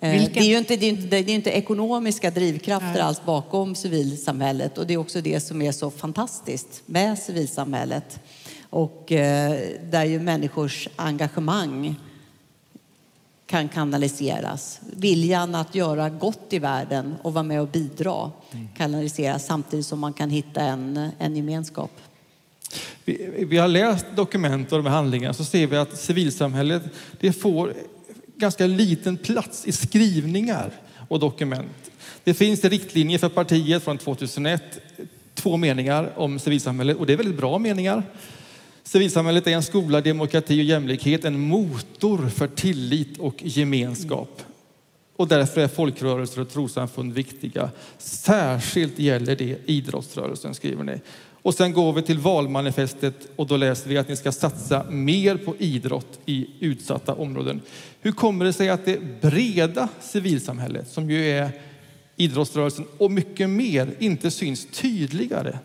Vilken? 0.00 0.32
Det 0.32 0.40
är 0.40 0.50
ju 0.50 0.58
inte, 0.58 0.76
det 0.76 0.86
är 0.86 0.90
inte, 0.90 1.06
det 1.06 1.16
är 1.16 1.34
inte 1.34 1.50
ekonomiska 1.50 2.30
drivkrafter 2.30 2.92
Nej. 2.92 3.00
alls 3.00 3.24
bakom 3.24 3.74
civilsamhället 3.74 4.78
och 4.78 4.86
det 4.86 4.94
är 4.94 4.98
också 4.98 5.20
det 5.20 5.40
som 5.40 5.62
är 5.62 5.72
så 5.72 5.90
fantastiskt 5.90 6.82
med 6.86 7.18
civilsamhället. 7.18 8.20
Och 8.70 9.12
eh, 9.12 9.58
där 9.82 10.04
ju 10.04 10.20
människors 10.20 10.88
engagemang 10.96 11.96
kan 13.46 13.68
kanaliseras. 13.68 14.80
Viljan 14.96 15.54
att 15.54 15.74
göra 15.74 16.10
gott 16.10 16.52
i 16.52 16.58
världen 16.58 17.14
och 17.22 17.34
vara 17.34 17.42
med 17.42 17.60
och 17.60 17.68
bidra 17.68 18.30
mm. 18.52 18.68
kanaliseras 18.76 19.46
samtidigt 19.46 19.86
som 19.86 19.98
man 19.98 20.12
kan 20.12 20.30
hitta 20.30 20.60
en, 20.60 21.10
en 21.18 21.36
gemenskap. 21.36 21.90
Vi, 23.04 23.46
vi 23.50 23.58
har 23.58 23.68
läst 23.68 24.06
dokument 24.16 24.72
och 24.72 24.78
de 24.78 24.86
här 24.86 24.96
handlingarna 24.96 25.34
så 25.34 25.44
ser 25.44 25.66
vi 25.66 25.76
att 25.76 25.98
civilsamhället 25.98 26.82
det 27.20 27.32
får 27.32 27.72
ganska 28.36 28.66
liten 28.66 29.16
plats 29.16 29.66
i 29.66 29.72
skrivningar 29.72 30.70
och 31.08 31.20
dokument. 31.20 31.90
Det 32.24 32.34
finns 32.34 32.64
riktlinjer 32.64 33.18
för 33.18 33.28
partiet 33.28 33.82
från 33.82 33.98
2001, 33.98 34.62
två 35.34 35.56
meningar 35.56 36.12
om 36.16 36.38
civilsamhället 36.38 36.96
och 36.96 37.06
det 37.06 37.12
är 37.12 37.16
väldigt 37.16 37.36
bra 37.36 37.58
meningar. 37.58 38.02
Civilsamhället 38.82 39.46
är 39.46 39.50
en 39.50 39.62
skola, 39.62 40.00
demokrati 40.00 40.60
och 40.60 40.64
jämlikhet, 40.64 41.24
en 41.24 41.40
motor 41.40 42.28
för 42.28 42.46
tillit 42.46 43.18
och 43.18 43.34
gemenskap. 43.38 44.42
Och 45.16 45.28
därför 45.28 45.60
är 45.60 45.68
folkrörelser 45.68 46.40
och 46.40 46.50
trossamfund 46.50 47.12
viktiga. 47.12 47.70
Särskilt 47.98 48.98
gäller 48.98 49.36
det 49.36 49.58
idrottsrörelsen, 49.66 50.54
skriver 50.54 50.84
ni. 50.84 51.00
Och 51.46 51.54
sen 51.54 51.72
går 51.72 51.92
vi 51.92 52.02
till 52.02 52.18
valmanifestet 52.18 53.14
och 53.36 53.46
då 53.46 53.56
läser 53.56 53.88
vi 53.88 53.98
att 53.98 54.08
ni 54.08 54.16
ska 54.16 54.32
satsa 54.32 54.84
mer 54.90 55.36
på 55.36 55.56
idrott 55.58 56.18
i 56.26 56.46
utsatta 56.60 57.14
områden. 57.14 57.62
Hur 58.00 58.12
kommer 58.12 58.44
det 58.44 58.52
sig 58.52 58.68
att 58.68 58.84
det 58.84 59.20
breda 59.20 59.88
civilsamhället, 60.00 60.90
som 60.90 61.10
ju 61.10 61.30
är 61.30 61.50
idrottsrörelsen 62.16 62.86
och 62.98 63.10
mycket 63.10 63.50
mer, 63.50 63.94
inte 63.98 64.30
syns 64.30 64.66
tydligare? 64.72 65.58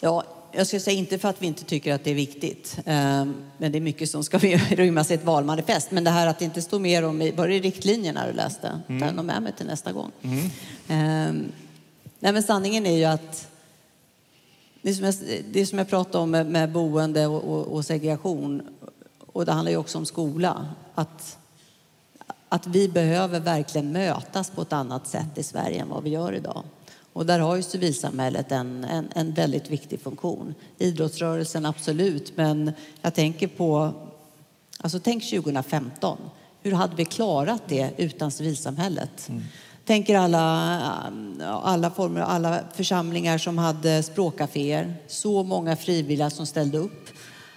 Ja, 0.00 0.24
jag 0.52 0.66
ska 0.66 0.80
säga 0.80 0.98
inte 0.98 1.18
för 1.18 1.28
att 1.28 1.42
vi 1.42 1.46
inte 1.46 1.64
tycker 1.64 1.94
att 1.94 2.04
det 2.04 2.10
är 2.10 2.14
viktigt, 2.14 2.78
ehm, 2.86 3.34
men 3.58 3.72
det 3.72 3.78
är 3.78 3.82
mycket 3.82 4.10
som 4.10 4.24
ska 4.24 4.38
rymmas 4.70 5.10
i 5.10 5.14
ett 5.14 5.24
valmanifest. 5.24 5.90
Men 5.90 6.04
det 6.04 6.10
här 6.10 6.26
att 6.26 6.38
det 6.38 6.44
inte 6.44 6.62
står 6.62 6.78
mer 6.78 7.02
om, 7.04 7.32
var 7.36 7.48
det 7.48 7.58
riktlinjerna 7.58 8.26
du 8.26 8.32
läste? 8.32 8.80
Mm. 8.88 9.16
Ta 9.16 9.22
med 9.22 9.42
mig 9.42 9.52
till 9.52 9.66
nästa 9.66 9.92
gång. 9.92 10.10
Mm. 10.22 10.50
Ehm, 10.88 11.52
nej, 12.18 12.32
men 12.32 12.42
sanningen 12.42 12.86
är 12.86 12.96
ju 12.96 13.04
att 13.04 13.46
det 14.82 14.94
som 14.94 15.04
jag, 15.04 15.14
det 15.52 15.66
som 15.66 15.78
jag 15.78 15.88
pratade 15.88 16.18
om 16.18 16.30
med, 16.30 16.46
med 16.46 16.72
boende 16.72 17.26
och, 17.26 17.44
och, 17.44 17.66
och, 17.66 17.84
segregation, 17.84 18.62
och 19.26 19.46
det 19.46 19.52
handlar 19.52 19.70
ju 19.70 19.76
också 19.76 19.98
om 19.98 20.06
skola, 20.06 20.68
att, 20.94 21.38
att 22.48 22.66
vi 22.66 22.88
behöver 22.88 23.40
verkligen 23.40 23.92
mötas 23.92 24.50
på 24.50 24.62
ett 24.62 24.72
annat 24.72 25.06
sätt 25.06 25.38
i 25.38 25.42
Sverige 25.42 25.80
än 25.80 25.88
vad 25.88 26.02
vi 26.02 26.10
gör 26.10 26.32
idag. 26.32 26.62
Och 27.12 27.26
där 27.26 27.38
har 27.38 27.56
ju 27.56 27.62
civilsamhället 27.62 28.52
en, 28.52 28.84
en, 28.84 29.08
en 29.14 29.32
väldigt 29.32 29.70
viktig 29.70 30.00
funktion. 30.00 30.54
Idrottsrörelsen 30.78 31.66
absolut, 31.66 32.36
men 32.36 32.72
jag 33.02 33.14
tänker 33.14 33.48
på, 33.48 33.92
alltså 34.78 35.00
tänk 35.00 35.30
2015. 35.30 36.18
Hur 36.62 36.72
hade 36.72 36.96
vi 36.96 37.04
klarat 37.04 37.62
det 37.68 37.90
utan 37.96 38.30
civilsamhället? 38.30 39.28
Mm 39.28 39.42
tänker 39.90 40.16
alla, 40.16 41.12
alla 41.62 41.90
former, 41.90 42.20
alla 42.20 42.60
församlingar 42.74 43.38
som 43.38 43.58
hade 43.58 44.02
språkcaféer. 44.02 44.94
Så 45.06 45.42
många 45.42 45.76
frivilliga 45.76 46.30
som 46.30 46.46
ställde 46.46 46.78
upp. 46.78 47.08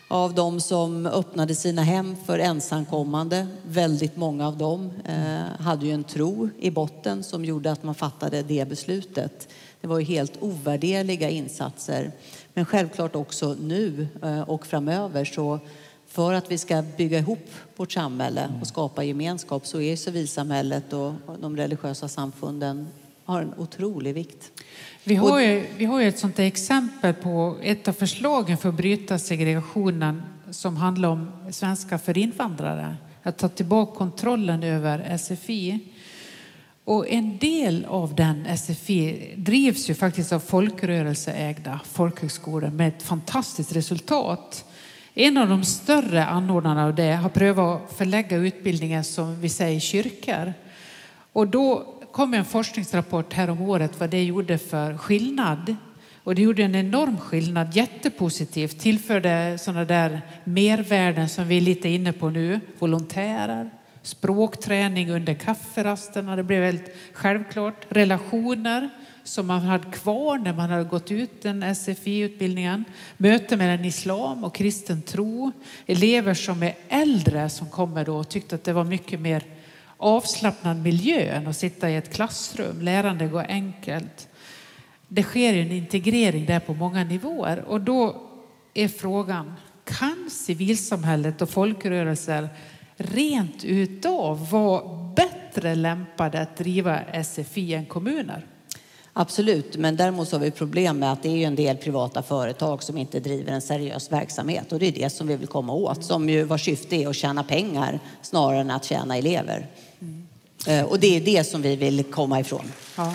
Av 0.07 0.33
de 0.33 0.61
som 0.61 1.05
öppnade 1.05 1.55
sina 1.55 1.83
hem 1.83 2.15
för 2.25 2.39
ensamkommande, 2.39 3.47
väldigt 3.65 4.15
många 4.15 4.47
av 4.47 4.57
dem 4.57 4.91
eh, 5.05 5.61
hade 5.63 5.85
ju 5.85 5.91
en 5.91 6.03
tro 6.03 6.49
i 6.59 6.71
botten 6.71 7.23
som 7.23 7.45
gjorde 7.45 7.71
att 7.71 7.83
man 7.83 7.95
fattade 7.95 8.41
det 8.41 8.69
beslutet. 8.69 9.47
Det 9.81 9.87
var 9.87 9.99
ju 9.99 10.05
helt 10.05 10.33
ovärderliga 10.39 11.29
insatser. 11.29 12.11
Men 12.53 12.65
självklart 12.65 13.15
också 13.15 13.55
nu 13.61 14.07
eh, 14.23 14.41
och 14.41 14.65
framöver 14.65 15.25
så 15.25 15.59
för 16.13 16.33
att 16.33 16.51
vi 16.51 16.57
ska 16.57 16.83
bygga 16.97 17.19
ihop 17.19 17.49
vårt 17.75 17.91
samhälle 17.91 18.49
och 18.61 18.67
skapa 18.67 19.03
gemenskap 19.03 19.67
så 19.67 19.81
är 19.81 19.95
civilsamhället 19.95 20.93
och 20.93 21.13
de 21.39 21.57
religiösa 21.57 22.07
samfunden 22.07 22.87
har 23.25 23.41
en 23.41 23.53
otrolig 23.57 24.13
vikt. 24.13 24.51
Vi 25.03 25.15
har, 25.15 25.39
ju, 25.39 25.65
vi 25.77 25.85
har 25.85 26.01
ju 26.01 26.07
ett 26.07 26.19
sånt 26.19 26.39
exempel 26.39 27.13
på 27.13 27.57
ett 27.61 27.87
av 27.87 27.93
förslagen 27.93 28.57
för 28.57 28.69
att 28.69 28.75
bryta 28.75 29.19
segregationen 29.19 30.23
som 30.51 30.77
handlar 30.77 31.09
om 31.09 31.31
svenska 31.51 31.97
för 31.97 32.17
invandrare. 32.17 32.95
Att 33.23 33.37
ta 33.37 33.49
tillbaka 33.49 33.97
kontrollen 33.97 34.63
över 34.63 35.17
SFI. 35.17 35.79
Och 36.83 37.09
en 37.09 37.37
del 37.37 37.85
av 37.85 38.15
den 38.15 38.57
SFI 38.57 39.33
drivs 39.37 39.89
ju 39.89 39.93
faktiskt 39.93 40.33
av 40.33 40.39
folkrörelseägda 40.39 41.79
folkhögskolor 41.91 42.69
med 42.69 42.87
ett 42.87 43.03
fantastiskt 43.03 43.75
resultat. 43.75 44.65
En 45.15 45.37
av 45.37 45.49
de 45.49 45.63
större 45.63 46.25
anordnarna 46.25 46.85
av 46.85 46.95
det 46.95 47.11
har 47.11 47.29
prövat 47.29 47.91
att 47.91 47.97
förlägga 47.97 48.37
utbildningen 48.37 49.03
som 49.03 49.41
vi 49.41 49.49
säger 49.49 49.79
kyrkor. 49.79 50.53
Och 51.33 51.47
då 51.47 51.95
kom 52.11 52.33
en 52.33 52.45
forskningsrapport 52.45 53.33
här 53.33 53.49
om 53.49 53.61
året 53.61 53.99
vad 53.99 54.09
det 54.09 54.23
gjorde 54.23 54.57
för 54.57 54.97
skillnad. 54.97 55.75
Och 56.23 56.35
det 56.35 56.41
gjorde 56.41 56.63
en 56.63 56.75
enorm 56.75 57.17
skillnad, 57.17 57.75
jättepositivt. 57.75 58.79
Tillförde 58.79 59.57
sådana 59.57 59.85
där 59.85 60.21
mervärden 60.43 61.29
som 61.29 61.47
vi 61.47 61.57
är 61.57 61.61
lite 61.61 61.89
inne 61.89 62.13
på 62.13 62.29
nu. 62.29 62.59
Volontärer, 62.79 63.69
språkträning 64.01 65.11
under 65.11 65.33
kafferasterna, 65.33 66.35
det 66.35 66.43
blev 66.43 66.61
väldigt 66.61 66.95
självklart. 67.13 67.85
Relationer, 67.89 68.89
som 69.23 69.47
man 69.47 69.61
hade 69.61 69.91
kvar 69.91 70.37
när 70.37 70.53
man 70.53 70.69
hade 70.69 70.83
gått 70.83 71.11
ut 71.11 71.41
den 71.41 71.75
SFI-utbildningen. 71.75 72.85
Möte 73.17 73.57
mellan 73.57 73.85
islam 73.85 74.43
och 74.43 74.55
kristen 74.55 75.01
tro. 75.01 75.51
Elever 75.85 76.33
som 76.33 76.63
är 76.63 76.75
äldre 76.89 77.49
som 77.49 77.69
kommer 77.69 78.05
då 78.05 78.17
och 78.17 78.29
tyckte 78.29 78.55
att 78.55 78.63
det 78.63 78.73
var 78.73 78.83
mycket 78.83 79.19
mer 79.19 79.43
avslappnad 79.97 80.77
miljö 80.77 81.19
än 81.19 81.47
att 81.47 81.57
sitta 81.57 81.89
i 81.89 81.95
ett 81.95 82.13
klassrum. 82.13 82.81
Lärande 82.81 83.27
går 83.27 83.45
enkelt. 83.49 84.27
Det 85.07 85.23
sker 85.23 85.53
en 85.53 85.71
integrering 85.71 86.45
där 86.45 86.59
på 86.59 86.73
många 86.73 87.03
nivåer 87.03 87.59
och 87.67 87.81
då 87.81 88.29
är 88.73 88.87
frågan, 88.87 89.53
kan 89.83 90.29
civilsamhället 90.29 91.41
och 91.41 91.49
folkrörelser 91.49 92.49
rent 92.95 93.63
utav 93.63 94.49
vara 94.49 95.13
bättre 95.15 95.75
lämpade 95.75 96.41
att 96.41 96.57
driva 96.57 97.23
SFI 97.23 97.73
än 97.73 97.85
kommuner? 97.85 98.45
Absolut, 99.15 99.77
men 99.77 99.95
däremot 99.95 100.31
har 100.31 100.39
vi 100.39 100.51
problem 100.51 100.99
med 100.99 101.11
att 101.11 101.23
det 101.23 101.29
är 101.29 101.47
en 101.47 101.55
del 101.55 101.77
privata 101.77 102.23
företag 102.23 102.83
som 102.83 102.97
inte 102.97 103.19
driver 103.19 103.51
en 103.51 103.61
seriös 103.61 104.11
verksamhet 104.11 104.71
och 104.71 104.79
det 104.79 104.87
är 104.87 104.91
det 104.91 105.09
som 105.09 105.27
vi 105.27 105.35
vill 105.35 105.47
komma 105.47 105.73
åt, 105.73 106.05
som 106.05 106.29
ju 106.29 106.43
vars 106.43 106.65
syfte 106.65 106.95
är 106.95 107.07
att 107.07 107.15
tjäna 107.15 107.43
pengar 107.43 107.99
snarare 108.21 108.61
än 108.61 108.71
att 108.71 108.85
tjäna 108.85 109.17
elever. 109.17 109.67
Mm. 110.01 110.85
Och 110.85 110.99
det 110.99 111.15
är 111.15 111.21
det 111.21 111.43
som 111.43 111.61
vi 111.61 111.75
vill 111.75 112.03
komma 112.03 112.39
ifrån. 112.39 112.71
Ja. 112.97 113.13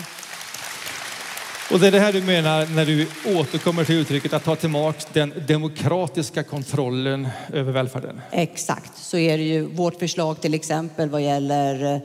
Och 1.71 1.79
det 1.79 1.87
är 1.87 1.91
det 1.91 1.99
här 1.99 2.13
du 2.13 2.21
menar 2.21 2.65
när 2.65 2.85
du 2.85 3.07
återkommer 3.39 3.83
till 3.83 3.95
uttrycket 3.95 4.33
att 4.33 4.43
ta 4.43 4.55
tillbaka 4.55 4.99
den 5.13 5.33
demokratiska 5.47 6.43
kontrollen 6.43 7.27
över 7.53 7.71
välfärden? 7.71 8.21
Exakt, 8.31 8.97
så 8.97 9.17
är 9.17 9.37
det 9.37 9.43
ju 9.43 9.65
vårt 9.65 9.99
förslag 9.99 10.41
till 10.41 10.53
exempel 10.53 11.09
vad 11.09 11.21
gäller 11.21 12.01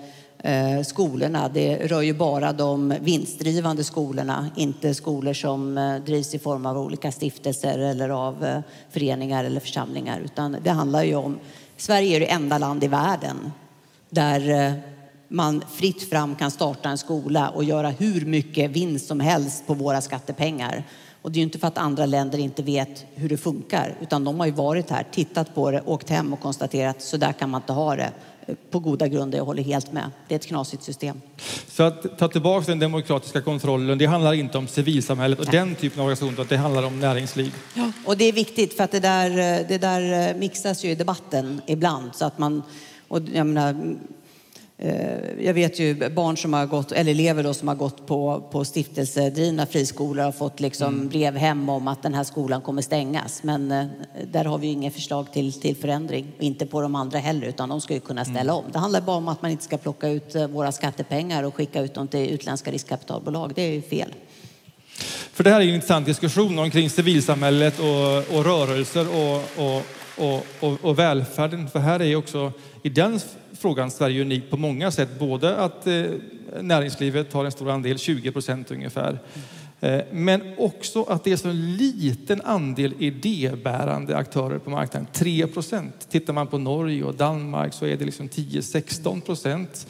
Eh, 0.47 0.82
skolorna. 0.82 1.49
Det 1.49 1.76
rör 1.76 2.03
ju 2.03 2.14
bara 2.14 2.53
de 2.53 2.95
vinstdrivande 3.01 3.84
skolorna, 3.84 4.51
inte 4.57 4.95
skolor 4.95 5.32
som 5.32 5.78
eh, 5.78 5.97
drivs 5.97 6.34
i 6.34 6.38
form 6.38 6.66
av 6.66 6.78
olika 6.78 7.12
stiftelser 7.12 7.78
eller 7.78 8.09
av 8.09 8.45
eh, 8.45 8.61
föreningar 8.90 9.45
eller 9.45 9.61
församlingar. 9.61 10.20
Utan 10.24 10.57
det 10.62 10.70
handlar 10.70 11.03
ju 11.03 11.14
om, 11.14 11.38
Sverige 11.76 12.16
är 12.16 12.20
det 12.20 12.26
enda 12.26 12.59
land 12.59 12.84
i 12.84 12.88
världen 12.88 13.53
där 14.11 14.66
eh, 14.66 14.72
man 15.28 15.64
fritt 15.72 16.11
fram 16.11 16.34
kan 16.34 16.51
starta 16.51 16.88
en 16.88 16.99
skola 16.99 17.49
och 17.49 17.64
göra 17.64 17.88
hur 17.88 18.26
mycket 18.26 18.70
vinst 18.70 19.07
som 19.07 19.20
helst 19.20 19.66
på 19.66 19.74
våra 19.74 20.01
skattepengar. 20.01 20.84
Och 21.22 21.32
det 21.32 21.36
är 21.36 21.40
ju 21.40 21.45
inte 21.45 21.59
för 21.59 21.68
att 21.68 21.78
andra 21.78 22.07
länder 22.07 22.38
inte 22.38 22.62
vet 22.62 23.05
hur 23.14 23.28
det 23.28 23.36
funkar, 23.36 23.97
utan 24.01 24.24
de 24.24 24.40
har 24.40 24.47
ju 24.47 24.53
varit 24.53 24.90
här, 24.90 25.07
tittat 25.11 25.55
på 25.55 25.70
det, 25.70 25.82
åkt 25.86 26.11
hem 26.11 26.32
och 26.32 26.40
konstaterat 26.40 27.03
så 27.03 27.16
där 27.16 27.32
kan 27.32 27.51
man 27.51 27.61
inte 27.61 27.72
ha 27.72 27.97
det. 27.97 28.12
På 28.70 28.78
goda 28.78 29.09
grunder, 29.09 29.38
jag 29.38 29.45
håller 29.45 29.62
helt 29.62 29.92
med. 29.92 30.11
Det 30.28 30.34
är 30.34 30.38
ett 30.38 30.47
knasigt 30.47 30.82
system. 30.82 31.20
Så 31.68 31.82
att 31.82 32.18
ta 32.18 32.28
tillbaka 32.28 32.66
den 32.66 32.78
demokratiska 32.78 33.40
kontrollen, 33.40 33.99
det 33.99 34.07
handlar 34.07 34.32
inte 34.32 34.59
om 34.59 34.68
civilsamhället 34.68 35.38
och 35.38 35.45
Nej. 35.45 35.57
den 35.57 35.74
typen 35.74 36.01
av 36.01 36.07
organisationer, 36.07 36.32
utan 36.32 36.47
det 36.49 36.57
handlar 36.57 36.82
om 36.82 37.01
näringsliv. 37.01 37.55
Ja, 37.74 37.92
och 38.05 38.16
det 38.16 38.24
är 38.24 38.32
viktigt 38.32 38.76
för 38.76 38.84
att 38.84 38.90
det 38.90 39.01
där, 39.01 39.30
det 39.68 39.78
där 39.78 40.34
mixas 40.34 40.84
ju 40.84 40.90
i 40.90 40.95
debatten 40.95 41.61
ibland. 41.66 42.14
Så 42.14 42.24
att 42.24 42.38
man, 42.38 42.62
och 43.09 43.20
jag 43.32 43.47
menar, 43.47 43.74
Eh, 43.74 44.23
jag 45.38 45.54
vet 45.54 45.78
ju 45.78 46.10
barn 46.10 46.36
som 46.36 46.52
har 46.52 46.66
gått, 46.66 46.92
eller 46.92 47.10
elever 47.10 47.42
då 47.42 47.54
som 47.54 47.68
har 47.68 47.74
gått 47.74 48.06
på, 48.06 48.48
på 48.52 48.64
stiftelsedrivna 48.64 49.66
friskolor 49.66 50.24
har 50.24 50.32
fått 50.32 50.60
liksom 50.60 50.94
mm. 50.94 51.08
brev 51.08 51.36
hem 51.36 51.68
om 51.68 51.88
att 51.88 52.02
den 52.02 52.14
här 52.14 52.24
skolan 52.24 52.60
kommer 52.60 52.82
stängas. 52.82 53.42
Men 53.42 53.70
eh, 53.70 53.86
där 54.32 54.44
har 54.44 54.58
vi 54.58 54.66
inget 54.66 54.94
förslag 54.94 55.32
till, 55.32 55.52
till 55.52 55.76
förändring. 55.76 56.32
Inte 56.38 56.66
på 56.66 56.80
de 56.80 56.94
andra 56.94 57.18
heller, 57.18 57.46
utan 57.46 57.68
de 57.68 57.80
ska 57.80 57.94
ju 57.94 58.00
kunna 58.00 58.24
ställa 58.24 58.40
mm. 58.52 58.54
om. 58.54 58.64
Det 58.72 58.78
handlar 58.78 59.00
bara 59.00 59.16
om 59.16 59.28
att 59.28 59.42
man 59.42 59.50
inte 59.50 59.64
ska 59.64 59.78
plocka 59.78 60.08
ut 60.08 60.34
eh, 60.34 60.46
våra 60.46 60.72
skattepengar 60.72 61.42
och 61.42 61.54
skicka 61.54 61.80
ut 61.80 61.94
dem 61.94 62.08
till 62.08 62.30
utländska 62.30 62.70
riskkapitalbolag. 62.70 63.52
Det 63.54 63.62
är 63.62 63.72
ju 63.72 63.82
fel. 63.82 64.14
För 65.32 65.44
det 65.44 65.50
här 65.50 65.60
är 65.60 65.64
en 65.64 65.74
intressant 65.74 66.06
diskussion 66.06 66.58
omkring 66.58 66.90
civilsamhället 66.90 67.78
och, 67.78 68.36
och 68.36 68.44
rörelser 68.44 69.06
och, 69.08 69.42
och, 69.64 69.82
och, 70.60 70.84
och, 70.84 70.98
välfärden. 70.98 71.68
För 71.68 71.78
här 71.78 72.02
är 72.02 72.16
också 72.16 72.52
i 72.82 72.88
den 72.88 73.20
frågan 73.59 73.90
Sverige 73.90 74.22
unikt 74.22 74.50
på 74.50 74.57
många 74.57 74.90
sätt. 74.90 75.18
Både 75.18 75.57
att 75.57 75.86
eh, 75.86 76.05
näringslivet 76.61 77.32
har 77.32 77.44
en 77.44 77.52
stor 77.52 77.70
andel, 77.70 77.98
20 77.98 78.32
procent 78.32 78.70
ungefär. 78.70 79.18
Eh, 79.80 80.00
men 80.12 80.55
också 80.59 81.02
att 81.02 81.24
det 81.24 81.32
är 81.32 81.36
så 81.36 81.52
liten 81.52 82.40
andel 82.40 82.94
idébärande 82.98 84.16
aktörer 84.16 84.59
på 84.59 84.70
marknaden, 84.70 85.09
3 85.12 85.46
procent. 85.46 86.09
Tittar 86.11 86.32
man 86.32 86.46
på 86.46 86.59
Norge 86.59 87.05
och 87.05 87.14
Danmark 87.14 87.74
så 87.74 87.86
är 87.86 87.96
det 87.96 88.05
liksom 88.05 88.28
10-16 88.28 89.20
procent. 89.20 89.86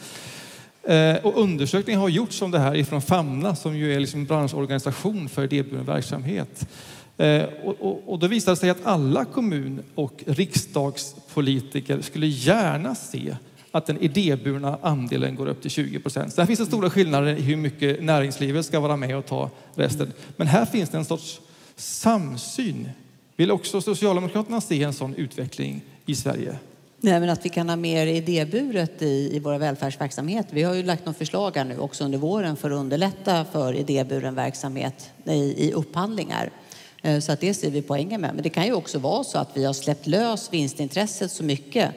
Eh, 0.82 1.16
och 1.16 1.42
undersökningar 1.42 2.00
har 2.00 2.08
gjorts 2.08 2.42
om 2.42 2.50
det 2.50 2.58
här 2.58 2.74
ifrån 2.74 3.02
Famna 3.02 3.56
som 3.56 3.76
ju 3.76 3.94
är 3.94 4.00
liksom 4.00 4.24
branschorganisation 4.24 5.28
för 5.28 5.44
idéburen 5.44 5.84
verksamhet. 5.84 6.68
Eh, 7.16 7.44
och, 7.64 8.12
och, 8.12 8.18
då 8.18 8.26
visade 8.26 8.52
det 8.52 8.60
sig 8.60 8.70
att 8.70 8.86
alla 8.86 9.24
kommun 9.24 9.82
och 9.94 10.24
riksdagspolitiker 10.26 12.00
skulle 12.00 12.26
gärna 12.26 12.94
se 12.94 13.36
att 13.74 13.86
den 13.86 13.98
idéburna 13.98 14.78
andelen 14.82 15.34
går 15.34 15.46
upp 15.46 15.62
till 15.62 15.70
20 15.70 15.98
procent. 16.00 16.32
Sen 16.32 16.46
finns 16.46 16.58
det 16.58 16.66
stora 16.66 16.90
skillnader 16.90 17.36
i 17.36 17.40
hur 17.40 17.56
mycket 17.56 18.02
näringslivet 18.02 18.66
ska 18.66 18.80
vara 18.80 18.96
med 18.96 19.16
och 19.16 19.26
ta 19.26 19.50
resten. 19.74 20.12
Men 20.36 20.46
här 20.46 20.64
finns 20.64 20.90
det 20.90 20.98
en 20.98 21.04
sorts 21.04 21.40
samsyn. 21.76 22.88
Vill 23.36 23.50
också 23.50 23.80
Socialdemokraterna 23.80 24.60
se 24.60 24.82
en 24.82 24.92
sån 24.92 25.14
utveckling 25.14 25.84
i 26.06 26.14
Sverige? 26.14 26.58
Nej, 27.00 27.20
men 27.20 27.28
att 27.28 27.44
vi 27.44 27.48
kan 27.48 27.68
ha 27.68 27.76
mer 27.76 28.06
idéburet 28.06 29.02
i, 29.02 29.36
i 29.36 29.38
våra 29.38 29.58
välfärdsverksamheter. 29.58 30.54
Vi 30.54 30.62
har 30.62 30.74
ju 30.74 30.82
lagt 30.82 31.06
några 31.06 31.18
förslag 31.18 31.56
här 31.56 31.64
nu 31.64 31.78
också 31.78 32.04
under 32.04 32.18
våren 32.18 32.56
för 32.56 32.70
att 32.70 32.76
underlätta 32.78 33.44
för 33.44 33.74
idéburen 33.74 34.34
verksamhet 34.34 35.10
i, 35.24 35.68
i 35.68 35.72
upphandlingar. 35.72 36.50
Eh, 37.02 37.20
så 37.20 37.32
att 37.32 37.40
det 37.40 37.54
ser 37.54 37.70
vi 37.70 37.82
poängen 37.82 38.20
med. 38.20 38.34
Men 38.34 38.42
det 38.42 38.48
kan 38.48 38.66
ju 38.66 38.72
också 38.72 38.98
vara 38.98 39.24
så 39.24 39.38
att 39.38 39.50
vi 39.54 39.64
har 39.64 39.72
släppt 39.72 40.06
lös 40.06 40.52
vinstintresset 40.52 41.30
så 41.30 41.44
mycket 41.44 41.90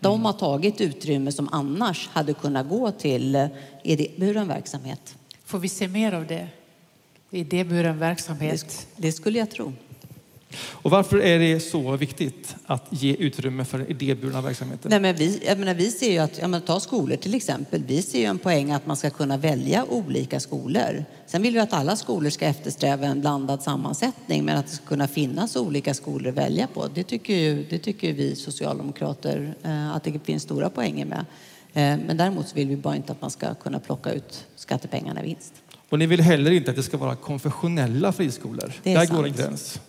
de 0.00 0.24
har 0.24 0.32
tagit 0.32 0.80
utrymme 0.80 1.32
som 1.32 1.48
annars 1.52 2.08
hade 2.08 2.34
kunnat 2.34 2.68
gå 2.68 2.90
till 2.90 3.34
eh, 3.34 3.46
idéburen 3.82 4.48
verksamhet. 4.48 5.16
Får 5.44 5.58
vi 5.58 5.68
se 5.68 5.88
mer 5.88 6.12
av 6.12 6.26
det? 6.26 6.48
Idéburen 7.30 7.98
verksamhet? 7.98 8.86
Det, 8.96 9.02
det 9.02 9.12
skulle 9.12 9.38
jag 9.38 9.50
tro. 9.50 9.72
Och 10.58 10.90
varför 10.90 11.18
är 11.18 11.38
det 11.38 11.60
så 11.60 11.96
viktigt 11.96 12.56
att 12.66 12.86
ge 12.90 13.14
utrymme 13.14 13.64
för 13.64 13.90
idéburna 13.90 14.40
verksamheten? 14.40 14.90
Nej, 14.90 15.00
men 15.00 15.16
vi, 15.16 15.42
jag 15.46 15.58
menar, 15.58 15.74
vi 15.74 15.90
ser 15.90 16.10
ju 16.10 16.18
att, 16.18 16.38
jag 16.38 16.50
menar, 16.50 16.66
ta 16.66 16.80
skolor 16.80 17.16
till 17.16 17.34
exempel. 17.34 17.82
Vi 17.86 18.02
ser 18.02 18.18
ju 18.18 18.24
en 18.24 18.38
poäng 18.38 18.70
att 18.70 18.86
man 18.86 18.96
ska 18.96 19.10
kunna 19.10 19.36
välja 19.36 19.84
olika 19.84 20.40
skolor. 20.40 21.04
Sen 21.26 21.42
vill 21.42 21.54
vi 21.54 21.60
att 21.60 21.72
alla 21.72 21.96
skolor 21.96 22.30
ska 22.30 22.46
eftersträva 22.46 23.06
en 23.06 23.20
blandad 23.20 23.62
sammansättning, 23.62 24.44
men 24.44 24.56
att 24.56 24.66
det 24.66 24.72
ska 24.72 24.86
kunna 24.86 25.08
finnas 25.08 25.56
olika 25.56 25.94
skolor 25.94 26.28
att 26.28 26.34
välja 26.34 26.66
på. 26.66 26.88
Det 26.94 27.02
tycker 27.02 27.34
ju, 27.34 27.66
det 27.70 27.78
tycker 27.78 28.12
vi 28.12 28.36
socialdemokrater 28.36 29.54
eh, 29.62 29.96
att 29.96 30.04
det 30.04 30.24
finns 30.24 30.42
stora 30.42 30.70
poänger 30.70 31.06
med. 31.06 31.24
Eh, 31.72 32.06
men 32.06 32.16
däremot 32.16 32.56
vill 32.56 32.68
vi 32.68 32.76
bara 32.76 32.96
inte 32.96 33.12
att 33.12 33.20
man 33.20 33.30
ska 33.30 33.54
kunna 33.54 33.80
plocka 33.80 34.12
ut 34.12 34.46
skattepengarna 34.56 35.22
i 35.22 35.26
vinst. 35.26 35.54
Och 35.88 35.98
ni 35.98 36.06
vill 36.06 36.20
heller 36.20 36.50
inte 36.50 36.70
att 36.70 36.76
det 36.76 36.82
ska 36.82 36.96
vara 36.96 37.16
konfessionella 37.16 38.12
friskolor. 38.12 38.72
Där 38.82 38.96
sant. 38.96 39.10
går 39.10 39.26
en 39.26 39.32
gräns. 39.32 39.80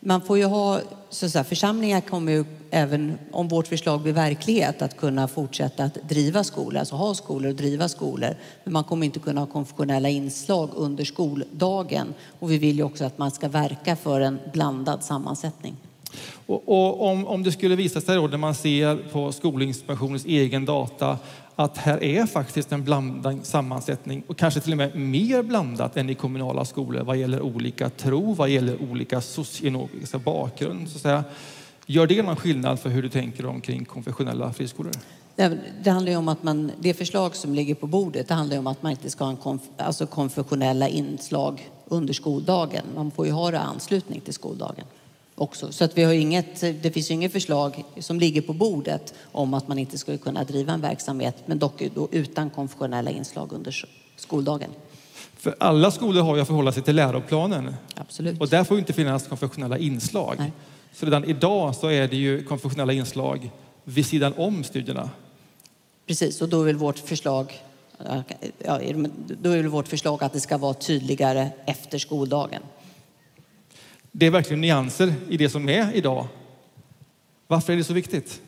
Man 0.00 0.20
får 0.20 0.38
ju 0.38 0.44
ha, 0.44 0.80
så 1.10 1.26
att 1.26 1.32
säga, 1.32 1.44
församlingar 1.44 2.00
kommer 2.00 2.32
ju 2.32 2.44
även 2.70 3.18
om 3.30 3.48
vårt 3.48 3.66
förslag 3.66 4.00
blir 4.00 4.12
verklighet 4.12 4.82
att 4.82 4.96
kunna 4.96 5.28
fortsätta 5.28 5.84
att 5.84 5.94
driva 6.08 6.44
skolor, 6.44 6.78
alltså 6.78 6.94
ha 6.94 7.14
skolor 7.14 7.50
och 7.50 7.56
driva 7.56 7.88
skolor. 7.88 8.34
Men 8.64 8.72
man 8.72 8.84
kommer 8.84 9.06
inte 9.06 9.18
kunna 9.18 9.40
ha 9.40 9.46
konfessionella 9.46 10.08
inslag 10.08 10.70
under 10.74 11.04
skoldagen. 11.04 12.14
Och 12.38 12.50
vi 12.50 12.58
vill 12.58 12.76
ju 12.76 12.82
också 12.82 13.04
att 13.04 13.18
man 13.18 13.30
ska 13.30 13.48
verka 13.48 13.96
för 13.96 14.20
en 14.20 14.38
blandad 14.52 15.02
sammansättning. 15.04 15.76
Och, 16.46 16.68
och 16.68 17.10
om, 17.10 17.26
om 17.26 17.42
det 17.42 17.52
skulle 17.52 17.76
visa 17.76 18.00
sig 18.00 18.16
då 18.16 18.26
när 18.26 18.38
man 18.38 18.54
ser 18.54 18.96
på 18.96 19.32
Skolinspektionens 19.32 20.24
egen 20.24 20.64
data 20.64 21.18
att 21.64 21.76
här 21.76 22.02
är 22.02 22.26
faktiskt 22.26 22.72
en 22.72 22.84
blandad 22.84 23.38
sammansättning 23.42 24.22
och 24.26 24.36
kanske 24.36 24.60
till 24.60 24.72
och 24.72 24.78
med 24.78 24.96
mer 24.96 25.42
blandat 25.42 25.96
än 25.96 26.10
i 26.10 26.14
kommunala 26.14 26.64
skolor 26.64 27.02
vad 27.02 27.16
gäller 27.16 27.40
olika 27.40 27.90
tro, 27.90 28.34
vad 28.34 28.48
gäller 28.48 28.82
olika 28.82 29.20
socioekonomiska 29.20 30.18
bakgrund. 30.18 30.88
Så 30.88 30.96
att 30.96 31.02
säga. 31.02 31.24
Gör 31.86 32.06
det 32.06 32.22
någon 32.22 32.36
skillnad 32.36 32.80
för 32.80 32.90
hur 32.90 33.02
du 33.02 33.08
tänker 33.08 33.46
omkring 33.46 33.84
konfessionella 33.84 34.52
friskolor? 34.52 34.92
Det 35.82 35.90
handlar 35.90 36.12
ju 36.12 36.18
om 36.18 36.28
att 36.28 36.42
man, 36.42 36.72
det 36.78 36.94
förslag 36.94 37.36
som 37.36 37.54
ligger 37.54 37.74
på 37.74 37.86
bordet 37.86 38.28
det 38.28 38.34
handlar 38.34 38.58
om 38.58 38.66
att 38.66 38.82
man 38.82 38.92
inte 38.92 39.10
ska 39.10 39.24
ha 39.24 39.30
en 39.30 39.36
konf, 39.36 39.62
alltså 39.76 40.06
konfessionella 40.06 40.88
inslag 40.88 41.70
under 41.88 42.12
skoldagen. 42.12 42.84
Man 42.94 43.10
får 43.10 43.26
ju 43.26 43.32
ha 43.32 43.50
det 43.50 43.56
i 43.56 43.60
anslutning 43.60 44.20
till 44.20 44.34
skoldagen 44.34 44.84
också. 45.40 45.72
Så 45.72 45.84
att 45.84 45.98
vi 45.98 46.02
har 46.02 46.12
inget, 46.12 46.60
det 46.60 46.90
finns 46.90 47.10
ju 47.10 47.14
inget 47.14 47.32
förslag 47.32 47.84
som 47.98 48.20
ligger 48.20 48.40
på 48.40 48.52
bordet 48.52 49.14
om 49.32 49.54
att 49.54 49.68
man 49.68 49.78
inte 49.78 49.98
skulle 49.98 50.18
kunna 50.18 50.44
driva 50.44 50.72
en 50.72 50.80
verksamhet, 50.80 51.36
men 51.46 51.58
dock 51.58 51.82
utan 52.10 52.50
konfessionella 52.50 53.10
inslag 53.10 53.52
under 53.52 53.84
skoldagen. 54.16 54.70
För 55.36 55.54
alla 55.60 55.90
skolor 55.90 56.22
har 56.22 56.36
ju 56.36 56.42
att 56.42 56.48
förhålla 56.48 56.72
sig 56.72 56.82
till 56.82 56.96
läroplanen. 56.96 57.74
Absolut. 57.94 58.40
Och 58.40 58.48
där 58.48 58.64
får 58.64 58.78
inte 58.78 58.92
finnas 58.92 59.26
konfessionella 59.26 59.78
inslag. 59.78 60.34
Nej. 60.38 60.52
Så 60.94 61.06
redan 61.06 61.24
idag 61.24 61.74
så 61.74 61.88
är 61.88 62.08
det 62.08 62.16
ju 62.16 62.44
konfessionella 62.44 62.92
inslag 62.92 63.50
vid 63.84 64.06
sidan 64.06 64.32
om 64.36 64.64
studierna. 64.64 65.10
Precis, 66.06 66.42
och 66.42 66.48
då 66.48 66.62
är 66.62 66.74
vårt 66.74 66.98
förslag 66.98 67.62
ja, 68.64 68.80
då 69.42 69.50
är 69.50 69.64
vårt 69.64 69.88
förslag 69.88 70.24
att 70.24 70.32
det 70.32 70.40
ska 70.40 70.58
vara 70.58 70.74
tydligare 70.74 71.50
efter 71.66 71.98
skoldagen. 71.98 72.62
Det 74.12 74.26
är 74.26 74.30
verkligen 74.30 74.60
nyanser 74.60 75.14
i 75.28 75.36
det 75.36 75.48
som 75.48 75.68
är 75.68 75.92
idag. 75.94 76.26
Varför 77.46 77.72
är 77.72 77.76
det 77.76 77.84
så 77.84 77.92
viktigt? 77.92 78.40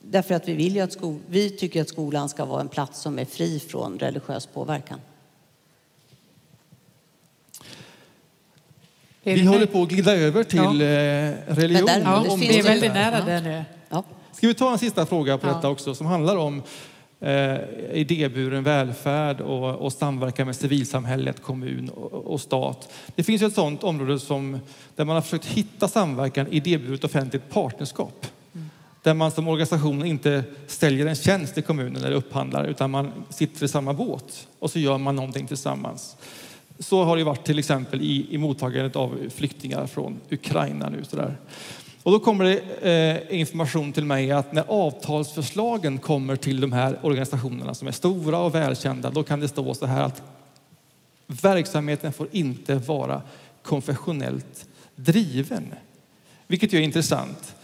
Därför 0.00 0.34
att 0.34 0.48
vi 0.48 0.54
vill 0.54 0.74
ju 0.74 0.80
att 0.80 0.92
skol, 0.92 1.18
vi 1.28 1.50
tycker 1.50 1.82
att 1.82 1.88
skolan 1.88 2.28
ska 2.28 2.44
vara 2.44 2.60
en 2.60 2.68
plats 2.68 3.00
som 3.00 3.18
är 3.18 3.24
fri 3.24 3.60
från 3.60 3.98
religiös 3.98 4.46
påverkan. 4.46 5.00
Vi 9.22 9.46
håller 9.46 9.66
på 9.66 9.82
att 9.82 9.88
glida 9.88 10.16
över 10.16 10.44
till 10.44 10.58
ja. 10.58 10.86
Eh, 10.86 11.34
religion. 11.46 11.86
Där, 11.86 12.00
ja, 12.00 12.36
det 12.38 12.58
är 12.58 12.62
väldigt 12.62 12.92
nära 12.92 13.24
det 13.24 13.40
nu. 13.40 13.64
Ja. 13.88 14.04
Ska 14.32 14.46
vi 14.46 14.54
ta 14.54 14.72
en 14.72 14.78
sista 14.78 15.06
fråga 15.06 15.38
på 15.38 15.46
ja. 15.46 15.54
detta 15.54 15.68
också 15.68 15.94
som 15.94 16.06
handlar 16.06 16.36
om 16.36 16.62
eh, 17.20 17.58
idéburen 17.92 18.62
välfärd 18.62 19.40
och, 19.40 19.74
och 19.74 19.92
samverkan 19.92 20.46
med 20.46 20.56
civilsamhället, 20.56 21.42
kommun 21.42 21.88
och, 21.88 22.12
och, 22.12 22.40
stat. 22.40 22.92
Det 23.14 23.22
finns 23.22 23.42
ju 23.42 23.46
ett 23.46 23.54
sådant 23.54 23.84
område 23.84 24.18
som, 24.18 24.60
där 24.96 25.04
man 25.04 25.14
har 25.14 25.22
försökt 25.22 25.46
hitta 25.46 25.88
samverkan 25.88 26.46
idéburet 26.50 27.04
offentligt 27.04 27.50
partnerskap. 27.50 28.26
Mm. 28.54 28.70
Där 29.02 29.14
man 29.14 29.30
som 29.30 29.48
organisation 29.48 30.04
inte 30.04 30.44
säljer 30.66 31.06
en 31.06 31.14
tjänst 31.14 31.54
till 31.54 31.62
kommunen 31.62 32.04
eller 32.04 32.16
upphandlar 32.16 32.64
utan 32.64 32.90
man 32.90 33.12
sitter 33.30 33.64
i 33.64 33.68
samma 33.68 33.92
båt 33.92 34.48
och 34.58 34.70
så 34.70 34.78
gör 34.78 34.98
man 34.98 35.16
någonting 35.16 35.46
tillsammans. 35.46 36.16
Så 36.78 37.04
har 37.04 37.16
det 37.16 37.24
varit 37.24 37.44
till 37.44 37.58
exempel 37.58 38.02
i, 38.02 38.26
i 38.30 38.38
mottagandet 38.38 38.96
av 38.96 39.18
flyktingar 39.34 39.86
från 39.86 40.20
Ukraina 40.30 40.88
nu. 40.88 41.04
Så 41.04 41.16
där. 41.16 41.36
Och 42.02 42.12
då 42.12 42.18
kommer 42.18 42.44
det 42.44 42.58
eh, 43.30 43.40
information 43.40 43.92
till 43.92 44.04
mig 44.04 44.30
att 44.30 44.52
när 44.52 44.64
avtalsförslagen 44.68 45.98
kommer 45.98 46.36
till 46.36 46.60
de 46.60 46.72
här 46.72 46.98
organisationerna 47.02 47.74
som 47.74 47.88
är 47.88 47.92
stora 47.92 48.38
och 48.38 48.54
välkända, 48.54 49.10
då 49.10 49.22
kan 49.22 49.40
det 49.40 49.48
stå 49.48 49.74
så 49.74 49.86
här 49.86 50.02
att 50.02 50.22
verksamheten 51.26 52.12
får 52.12 52.28
inte 52.30 52.74
vara 52.74 53.22
konfessionellt 53.62 54.66
driven. 54.96 55.74
Vilket 56.46 56.72
ju 56.72 56.78
är 56.78 56.82
intressant. 56.82 57.54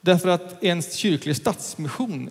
Därför 0.00 0.28
att 0.28 0.64
en 0.64 0.82
kyrklig 0.82 1.36
stadsmission 1.36 2.30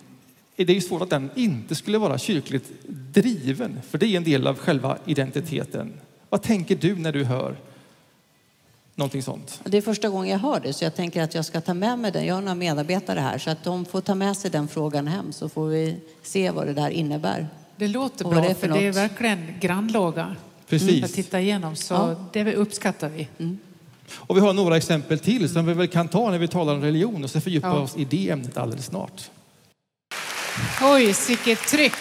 är 0.56 0.70
ju 0.70 0.80
svårt 0.80 1.02
att 1.02 1.10
den 1.10 1.30
inte 1.34 1.74
skulle 1.74 1.98
vara 1.98 2.18
kyrkligt 2.18 2.70
driven, 2.88 3.80
för 3.90 3.98
det 3.98 4.06
är 4.06 4.16
en 4.16 4.24
del 4.24 4.46
av 4.46 4.58
själva 4.58 4.98
identiteten. 5.06 5.92
Vad 6.28 6.42
tänker 6.42 6.76
du 6.76 6.96
när 6.96 7.12
du 7.12 7.24
hör 7.24 7.56
någonting 8.94 9.22
sånt? 9.22 9.60
Det 9.64 9.76
är 9.78 9.82
första 9.82 10.08
gången 10.08 10.30
jag 10.30 10.38
hör 10.38 10.60
det, 10.60 10.72
så 10.72 10.84
jag 10.84 10.94
tänker 10.94 11.22
att 11.22 11.34
jag 11.34 11.44
ska 11.44 11.60
ta 11.60 11.74
med 11.74 11.98
mig 11.98 12.12
den. 12.12 12.26
Jag 12.26 12.34
har 12.34 12.42
några 12.42 12.54
medarbetare 12.54 13.20
här, 13.20 13.38
så 13.38 13.50
att 13.50 13.64
de 13.64 13.84
får 13.84 14.00
ta 14.00 14.14
med 14.14 14.36
sig 14.36 14.50
den 14.50 14.68
frågan 14.68 15.06
hem 15.06 15.32
så 15.32 15.48
får 15.48 15.66
vi 15.66 15.96
se 16.22 16.50
vad 16.50 16.66
det 16.66 16.72
där 16.74 16.90
innebär. 16.90 17.48
Det 17.76 17.88
låter 17.88 18.24
bra, 18.24 18.40
det 18.40 18.46
är 18.46 18.54
för 18.54 18.68
för 18.68 18.74
det 18.78 18.86
är 18.86 18.92
verkligen 18.92 19.46
grannlaga 19.60 20.36
Precis. 20.68 21.04
att 21.04 21.12
titta 21.12 21.40
igenom. 21.40 21.76
Så 21.76 21.94
Ja. 21.94 22.16
det 22.32 22.54
uppskattar 22.54 23.08
vi. 23.08 23.28
Och 24.14 24.36
vi 24.36 24.40
har 24.40 24.52
några 24.52 24.76
exempel 24.76 25.18
till 25.18 25.48
som 25.48 25.66
vi 25.66 25.74
väl 25.74 25.88
kan 25.88 26.08
ta 26.08 26.30
när 26.30 26.38
vi 26.38 26.48
talar 26.48 26.74
om 26.74 26.80
religion 26.80 27.24
och 27.24 27.30
så 27.30 27.40
fördjupa 27.40 27.66
Ja. 27.66 27.72
oss 27.74 27.96
i 27.96 28.04
det 28.04 28.30
ämnet 28.30 28.56
alldeles 28.56 28.86
snart. 28.86 29.30
Oj, 30.82 31.14
vilket 31.28 31.58
tryck! 31.58 31.92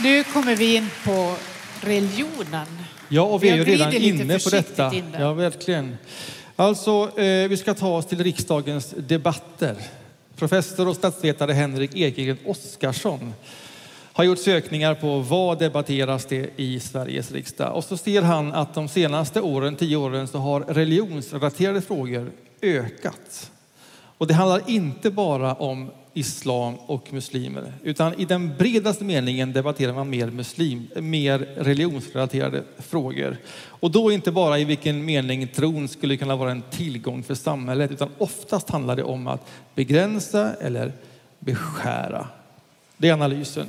Nu 0.00 0.24
kommer 0.24 0.56
vi 0.56 0.76
in 0.76 0.88
på 1.04 1.36
religionen. 1.80 2.66
Ja, 3.14 3.22
och 3.22 3.44
vi 3.44 3.48
är 3.48 3.56
ju 3.56 3.64
redan 3.64 3.92
inne 3.92 4.38
på 4.38 4.50
detta. 4.50 4.94
in. 4.94 5.16
Ja, 5.18 5.32
verkligen. 5.32 5.96
Alltså, 6.56 7.20
eh, 7.20 7.48
vi 7.48 7.56
ska 7.56 7.74
ta 7.74 7.96
oss 7.96 8.06
till 8.06 8.24
riksdagens 8.24 8.94
debatter. 8.96 9.76
Professor 10.36 10.88
och 10.88 10.96
statsvetare 10.96 11.52
Henrik 11.52 11.96
Ekegren 11.96 12.38
Oskarsson 12.46 13.34
har 14.12 14.24
gjort 14.24 14.38
sökningar 14.38 14.94
på 14.94 15.18
vad 15.18 15.58
debatteras 15.58 16.24
det 16.24 16.50
i 16.56 16.80
Sveriges 16.80 17.32
riksdag. 17.32 17.76
Och 17.76 17.84
så 17.84 17.96
ser 17.96 18.22
han 18.22 18.52
att 18.52 18.74
de 18.74 18.88
senaste 18.88 19.40
åren, 19.40 19.76
tio 19.76 19.96
åren, 19.96 20.28
så 20.28 20.38
har 20.38 20.60
religionsrelaterade 20.60 21.80
frågor 21.80 22.30
ökat. 22.62 23.50
Och 24.18 24.26
det 24.26 24.34
handlar 24.34 24.70
inte 24.70 25.10
bara 25.10 25.54
om 25.54 25.90
islam 26.14 26.74
och 26.74 27.12
muslimer, 27.12 27.72
utan 27.82 28.20
i 28.20 28.24
den 28.24 28.56
bredaste 28.58 29.04
meningen 29.04 29.52
debatterar 29.52 29.92
man 29.92 30.10
mer, 30.10 30.30
muslim, 30.30 30.88
mer 30.96 31.38
religionsrelaterade 31.38 32.64
frågor. 32.78 33.36
Och 33.66 33.90
då 33.90 34.12
inte 34.12 34.32
bara 34.32 34.58
i 34.58 34.64
vilken 34.64 35.04
mening 35.04 35.48
tron 35.48 35.88
skulle 35.88 36.16
kunna 36.16 36.36
vara 36.36 36.50
en 36.50 36.62
tillgång 36.70 37.22
för 37.22 37.34
samhället, 37.34 37.90
utan 37.90 38.08
oftast 38.18 38.70
handlar 38.70 38.96
det 38.96 39.02
om 39.02 39.26
att 39.26 39.46
begränsa 39.74 40.54
eller 40.60 40.92
beskära. 41.38 42.28
Det 42.96 43.08
är 43.08 43.12
analysen. 43.12 43.66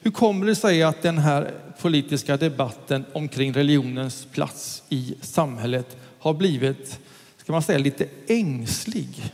Hur 0.00 0.10
kommer 0.10 0.46
det 0.46 0.54
sig 0.54 0.82
att 0.82 1.02
den 1.02 1.18
här 1.18 1.50
politiska 1.80 2.36
debatten 2.36 3.04
omkring 3.12 3.52
religionens 3.52 4.26
plats 4.32 4.82
i 4.88 5.14
samhället 5.20 5.96
har 6.18 6.34
blivit, 6.34 7.00
ska 7.36 7.52
man 7.52 7.62
säga, 7.62 7.78
lite 7.78 8.06
ängslig? 8.26 9.32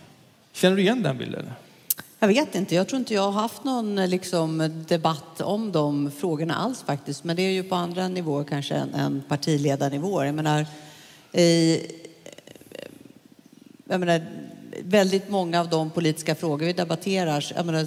Känner 0.60 0.76
du 0.76 0.82
igen 0.82 1.02
den 1.02 1.18
bilden? 1.18 1.50
Jag 2.18 2.28
vet 2.28 2.54
inte, 2.54 2.74
jag 2.74 2.88
tror 2.88 2.98
inte 2.98 3.14
jag 3.14 3.22
har 3.22 3.42
haft 3.42 3.64
någon 3.64 3.96
liksom, 3.96 4.84
debatt 4.88 5.40
om 5.40 5.72
de 5.72 6.10
frågorna 6.10 6.54
alls 6.54 6.82
faktiskt. 6.82 7.24
Men 7.24 7.36
det 7.36 7.42
är 7.42 7.50
ju 7.50 7.62
på 7.62 7.74
andra 7.74 8.08
nivåer 8.08 8.44
kanske 8.44 8.74
än, 8.74 8.94
än 8.94 9.22
partiledarnivåer. 9.28 10.24
Jag 10.26 10.34
menar, 10.34 10.66
i, 11.32 11.78
jag 13.84 14.00
menar, 14.00 14.26
väldigt 14.82 15.30
många 15.30 15.60
av 15.60 15.68
de 15.68 15.90
politiska 15.90 16.34
frågor 16.34 16.66
vi 16.66 16.72
debatterar, 16.72 17.52
jag 17.56 17.66
menar, 17.66 17.86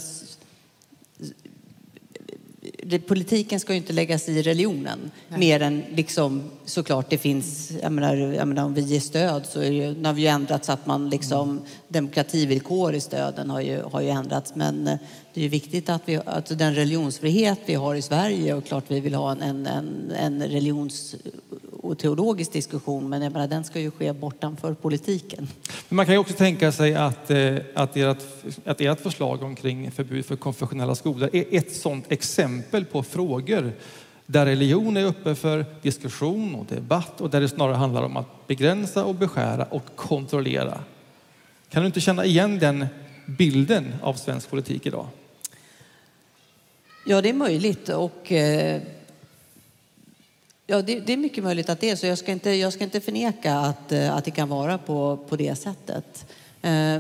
politiken 3.08 3.60
ska 3.60 3.74
ju 3.74 3.78
inte 3.78 3.94
lägga 3.94 4.20
sig 4.20 4.38
i 4.38 4.42
religionen. 4.42 5.12
Mer 5.30 5.62
än 5.62 5.84
liksom, 5.90 6.44
såklart 6.66 7.10
det 7.10 7.18
finns, 7.18 7.72
jag 7.82 7.92
menar, 7.92 8.16
jag 8.16 8.48
menar 8.48 8.64
om 8.66 8.74
vi 8.74 8.82
ger 8.82 9.00
stöd 9.00 9.46
så 9.46 9.64
ju, 9.64 9.94
nu 9.94 10.06
har 10.06 10.14
vi 10.14 10.22
ju 10.22 10.28
ändrat 10.28 10.66
så 10.66 10.72
att 10.72 10.86
man 10.86 11.10
liksom, 11.10 11.62
demokrativillkor 11.88 12.94
i 12.94 13.00
stöden 13.00 13.50
har 13.50 13.62
ju, 13.62 13.82
har 13.82 14.02
ju 14.02 14.10
ändrats. 14.10 14.56
Men 14.56 14.88
eh, 14.88 14.98
det 15.34 15.42
är 15.42 15.44
ju 15.44 15.50
viktigt 15.50 15.90
att 15.90 16.02
vi, 16.06 16.20
alltså 16.26 16.56
den 16.56 16.76
religionsfrihet 16.76 17.60
vi 17.66 17.76
har 17.76 17.96
i 17.96 18.02
Sverige 18.02 18.54
och 18.54 18.66
klart 18.66 18.84
vi 18.88 19.00
vill 19.00 19.14
ha 19.14 19.32
en, 19.32 19.42
en, 19.42 19.66
en, 19.66 20.12
en 20.12 20.44
religions 20.44 21.14
eh, 21.14 21.58
och 21.80 22.00
teologisk 22.00 22.54
diskussion 22.54 23.10
men 23.10 23.22
jag 23.22 23.32
menar, 23.32 23.48
den 23.48 23.64
ska 23.64 23.80
ju 23.80 23.92
ske 23.92 24.14
bortanför 24.14 24.74
politiken. 24.74 25.48
Men 25.90 25.96
man 25.96 26.06
kan 26.06 26.16
ju 26.16 26.20
också 26.20 26.34
tänka 26.34 26.72
sig 26.72 26.96
att, 26.96 27.32
eh, 27.32 27.56
att, 27.76 27.98
ert, 27.98 28.18
att 28.66 28.82
ert 28.82 29.00
förslag 29.00 29.44
omkring 29.44 29.92
förbud 29.92 30.26
för 30.26 30.36
konfessionella 30.36 30.96
skolor 30.96 31.30
är 31.34 31.46
ett 31.52 31.76
sådant 31.76 32.12
exempel 32.12 32.86
på 32.86 33.04
frågor 33.04 33.74
där 34.26 34.46
religion 34.46 34.98
är 34.98 35.06
uppe 35.06 35.36
för 35.36 35.66
diskussion 35.82 36.56
och 36.56 36.66
debatt 36.66 37.22
och 37.22 37.30
där 37.30 37.42
det 37.42 37.50
snarare 37.50 37.76
handlar 37.76 38.04
om 38.04 38.18
att 38.18 38.48
begränsa 38.48 39.06
och 39.06 39.16
beskära 39.16 39.64
och 39.64 39.96
kontrollera. 39.96 40.80
Kan 41.70 41.82
du 41.82 41.86
inte 41.86 42.02
känna 42.02 42.26
igen 42.26 42.60
den 42.60 42.86
bilden 43.26 43.94
av 44.02 44.14
svensk 44.14 44.50
politik 44.50 44.86
idag? 44.86 45.08
Ja, 47.06 47.22
det 47.22 47.30
är 47.30 47.34
möjligt. 47.34 47.89
Och, 47.89 48.32
eh, 48.32 48.82
ja, 50.68 50.82
det, 50.82 50.99
det 50.99 51.14
är 51.14 51.18
mycket 51.18 51.43
möjligt 51.43 51.70
att 51.70 51.80
det 51.80 51.89
är 51.89 51.95
så. 51.95 52.06
Jag 52.06 52.18
ska 52.18 52.32
inte, 52.32 52.49
jag 52.49 52.74
ska 52.74 52.84
inte 52.84 53.01
förneka 53.01 53.56
att, 53.56 53.91
eh, 53.91 54.16
att 54.16 54.26
det 54.26 54.32
kan 54.32 54.49
vara 54.49 54.78
på, 54.78 55.18
på 55.30 55.36
det 55.36 55.56
sättet. 55.56 56.26
Eh, 56.62 56.99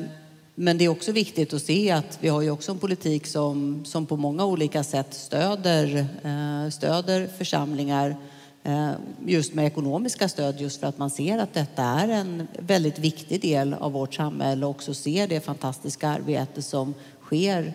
men 0.55 0.77
det 0.77 0.85
är 0.85 0.89
också 0.89 1.11
viktigt 1.11 1.53
att 1.53 1.61
se 1.61 1.91
att 1.91 2.17
vi 2.21 2.27
har 2.27 2.41
ju 2.41 2.51
också 2.51 2.71
en 2.71 2.77
politik 2.77 3.27
som, 3.27 3.85
som 3.85 4.05
på 4.05 4.17
många 4.17 4.45
olika 4.45 4.83
sätt 4.83 5.13
stöder, 5.13 6.07
eh, 6.23 6.69
stöder 6.69 7.27
församlingar 7.27 8.15
eh, 8.63 8.91
just 9.25 9.53
med 9.53 9.65
ekonomiska 9.65 10.29
stöd 10.29 10.61
just 10.61 10.79
för 10.79 10.87
att 10.87 10.97
man 10.97 11.09
ser 11.09 11.37
att 11.37 11.53
detta 11.53 11.83
är 11.83 12.07
en 12.07 12.47
väldigt 12.59 12.99
viktig 12.99 13.41
del 13.41 13.73
av 13.73 13.91
vårt 13.91 14.13
samhälle 14.13 14.65
och 14.65 14.71
också 14.71 14.93
ser 14.93 15.27
det 15.27 15.39
fantastiska 15.39 16.09
arbete 16.09 16.61
som 16.61 16.93
sker 17.25 17.73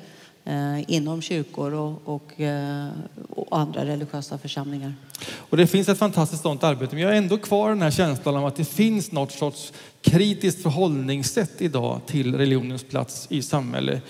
inom 0.86 1.22
kyrkor 1.22 1.74
och, 1.74 2.02
och, 2.04 2.40
eh, 2.40 2.88
och 3.30 3.58
andra 3.58 3.84
religiösa 3.84 4.38
församlingar. 4.38 4.94
Och 5.36 5.56
det 5.56 5.66
finns 5.66 5.88
ett 5.88 5.98
fantastiskt 5.98 6.42
sådant 6.42 6.64
arbete, 6.64 6.94
men 6.94 7.02
jag 7.02 7.10
har 7.10 7.16
ändå 7.16 7.38
kvar 7.38 7.68
den 7.68 7.82
här 7.82 7.90
känslan 7.90 8.36
av 8.36 8.46
att 8.46 8.56
det 8.56 8.64
finns 8.64 9.12
något 9.12 9.32
sorts 9.32 9.72
kritiskt 10.02 10.62
förhållningssätt 10.62 11.62
idag 11.62 12.00
till 12.06 12.36
religionens 12.36 12.84
plats 12.84 13.26
i 13.30 13.42
samhället. 13.42 14.02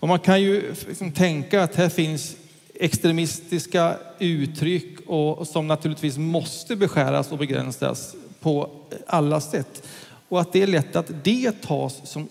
Och 0.00 0.08
man 0.08 0.18
kan 0.18 0.42
ju 0.42 0.74
liksom 0.88 1.12
tänka 1.12 1.62
att 1.62 1.74
här 1.74 1.88
finns 1.88 2.36
extremistiska 2.74 3.96
uttryck 4.18 5.00
och, 5.06 5.38
och 5.38 5.46
som 5.46 5.66
naturligtvis 5.66 6.18
måste 6.18 6.76
beskäras 6.76 7.32
och 7.32 7.38
begränsas 7.38 8.14
på 8.40 8.70
alla 9.06 9.40
sätt. 9.40 9.82
Och 10.28 10.40
att 10.40 10.52
det 10.52 10.62
är 10.62 10.66
lätt 10.66 10.96
att 10.96 11.10
det 11.24 11.62
tas 11.62 12.10
som 12.10 12.28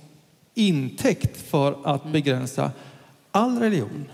intäkt 0.53 1.37
för 1.37 1.77
att 1.83 2.11
begränsa 2.11 2.71
all 3.35 3.59
religion. 3.59 4.05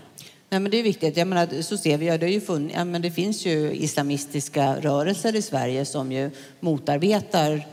Nej, 0.48 0.60
men 0.60 0.70
det 0.70 0.76
är 0.76 0.82
viktigt. 0.82 1.16
Jag 1.16 1.28
menar, 1.28 1.62
så 1.62 1.76
ser 1.76 1.98
vi, 1.98 2.06
ja, 2.06 2.18
det, 2.18 2.26
har 2.26 2.30
ju 2.32 2.40
funnits, 2.40 2.74
ja, 2.76 2.84
men 2.84 3.02
det 3.02 3.10
finns 3.10 3.46
ju 3.46 3.72
islamistiska 3.72 4.76
rörelser 4.80 5.36
i 5.36 5.42
Sverige 5.42 5.84
som 5.84 6.12
ju 6.12 6.30
motarbetar 6.60 7.66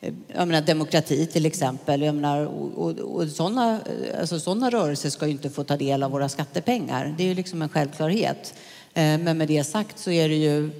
eh, 0.00 0.14
jag 0.28 0.48
menar, 0.48 0.66
demokrati 0.66 1.26
till 1.26 1.46
exempel. 1.46 2.02
Jag 2.02 2.14
menar, 2.14 2.46
och, 2.46 2.86
och, 2.86 2.98
och 2.98 3.28
sådana, 3.28 3.80
alltså, 4.20 4.40
sådana 4.40 4.70
rörelser 4.70 5.10
ska 5.10 5.26
ju 5.26 5.32
inte 5.32 5.50
få 5.50 5.64
ta 5.64 5.76
del 5.76 6.02
av 6.02 6.10
våra 6.10 6.28
skattepengar. 6.28 7.14
Det 7.18 7.24
är 7.24 7.28
ju 7.28 7.34
liksom 7.34 7.62
en 7.62 7.68
självklarhet. 7.68 8.54
Eh, 8.94 9.18
Men 9.18 9.38
med 9.38 9.48
det 9.48 9.64
sagt 9.64 9.98
så 9.98 10.10
är 10.10 10.28
det 10.28 10.34
ju, 10.34 10.70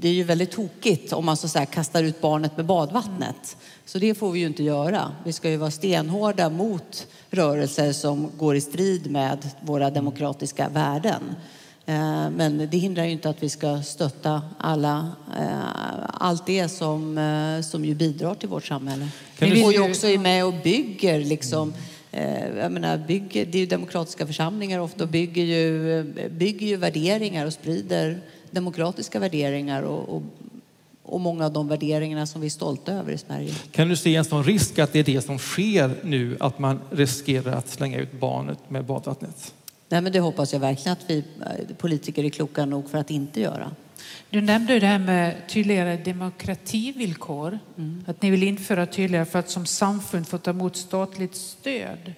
det 0.00 0.08
är 0.08 0.12
ju 0.12 0.22
väldigt 0.22 0.50
tokigt 0.50 1.12
om 1.12 1.24
man 1.24 1.36
så 1.36 1.58
att 1.58 1.70
kastar 1.70 2.02
ut 2.02 2.20
barnet 2.20 2.56
med 2.56 2.66
badvattnet. 2.66 3.56
Så 3.84 3.98
det 3.98 4.14
får 4.14 4.32
vi 4.32 4.40
ju 4.40 4.46
inte 4.46 4.62
göra. 4.62 5.12
Vi 5.24 5.32
ska 5.32 5.50
ju 5.50 5.56
vara 5.56 5.70
stenhårda 5.70 6.50
mot 6.50 7.06
rörelser 7.30 7.92
som 7.92 8.30
går 8.38 8.56
i 8.56 8.60
strid 8.60 9.10
med 9.10 9.48
våra 9.60 9.90
demokratiska 9.90 10.68
värden. 10.68 11.34
Eh, 11.86 12.30
Men 12.30 12.68
det 12.70 12.78
hindrar 12.78 13.04
ju 13.04 13.10
inte 13.10 13.30
att 13.30 13.42
vi 13.42 13.48
ska 13.48 13.82
stötta 13.82 14.42
alla, 14.58 15.12
eh, 15.38 16.04
allt 16.14 16.46
det 16.46 16.68
som, 16.68 17.62
som 17.70 17.84
ju 17.84 17.94
bidrar 17.94 18.34
till 18.34 18.48
vårt 18.48 18.66
samhälle. 18.66 19.08
Kan 19.38 19.50
Vi 19.50 19.62
får 19.62 19.72
ju 19.72 19.90
också 19.90 20.06
är 20.06 20.18
med 20.18 20.44
och 20.44 20.54
bygger 20.62 21.20
liksom 21.20 21.74
jag 22.56 22.72
menar, 22.72 22.98
bygger, 22.98 23.46
det 23.46 23.58
är 23.58 23.60
ju 23.60 23.66
demokratiska 23.66 24.26
församlingar 24.26 24.78
ofta 24.78 25.04
och 25.04 25.10
bygger 25.10 25.44
ju, 25.44 26.02
bygger 26.30 26.66
ju 26.66 26.76
värderingar 26.76 27.46
och 27.46 27.52
sprider 27.52 28.20
demokratiska 28.50 29.18
värderingar 29.18 29.82
och, 29.82 30.08
och, 30.08 30.22
och 31.02 31.20
många 31.20 31.46
av 31.46 31.52
de 31.52 31.68
värderingarna 31.68 32.26
som 32.26 32.40
vi 32.40 32.46
är 32.46 32.50
stolta 32.50 32.92
över 32.92 33.12
i 33.12 33.18
Sverige. 33.18 33.54
Kan 33.72 33.88
du 33.88 33.96
se 33.96 34.16
en 34.16 34.24
sån 34.24 34.44
risk 34.44 34.78
att 34.78 34.92
det 34.92 34.98
är 34.98 35.04
det 35.04 35.22
som 35.22 35.38
sker 35.38 35.94
nu, 36.02 36.36
att 36.40 36.58
man 36.58 36.80
riskerar 36.90 37.52
att 37.52 37.68
slänga 37.68 37.98
ut 37.98 38.12
barnet 38.20 38.58
med 38.68 38.84
badvattnet? 38.84 39.54
Nej, 39.88 40.00
men 40.00 40.12
det 40.12 40.20
hoppas 40.20 40.52
jag 40.52 40.60
verkligen 40.60 40.92
att 40.92 41.10
vi 41.10 41.18
eh, 41.18 41.76
politiker 41.76 42.24
är 42.24 42.28
kloka 42.28 42.66
nog 42.66 42.90
för 42.90 42.98
att 42.98 43.10
inte 43.10 43.40
göra. 43.40 43.70
Du 44.30 44.40
nämnde 44.40 44.80
det 44.80 44.86
här 44.86 44.98
med 44.98 45.48
tydligare 45.48 45.96
demokrativillkor. 45.96 47.58
Att 48.06 48.22
ni 48.22 48.30
vill 48.30 48.42
införa 48.42 48.86
tydligare 48.86 49.24
för 49.24 49.38
att 49.38 49.50
som 49.50 49.66
samfund 49.66 50.28
få 50.28 50.38
ta 50.38 50.50
emot 50.50 50.76
statligt 50.76 51.34
stöd. 51.34 52.12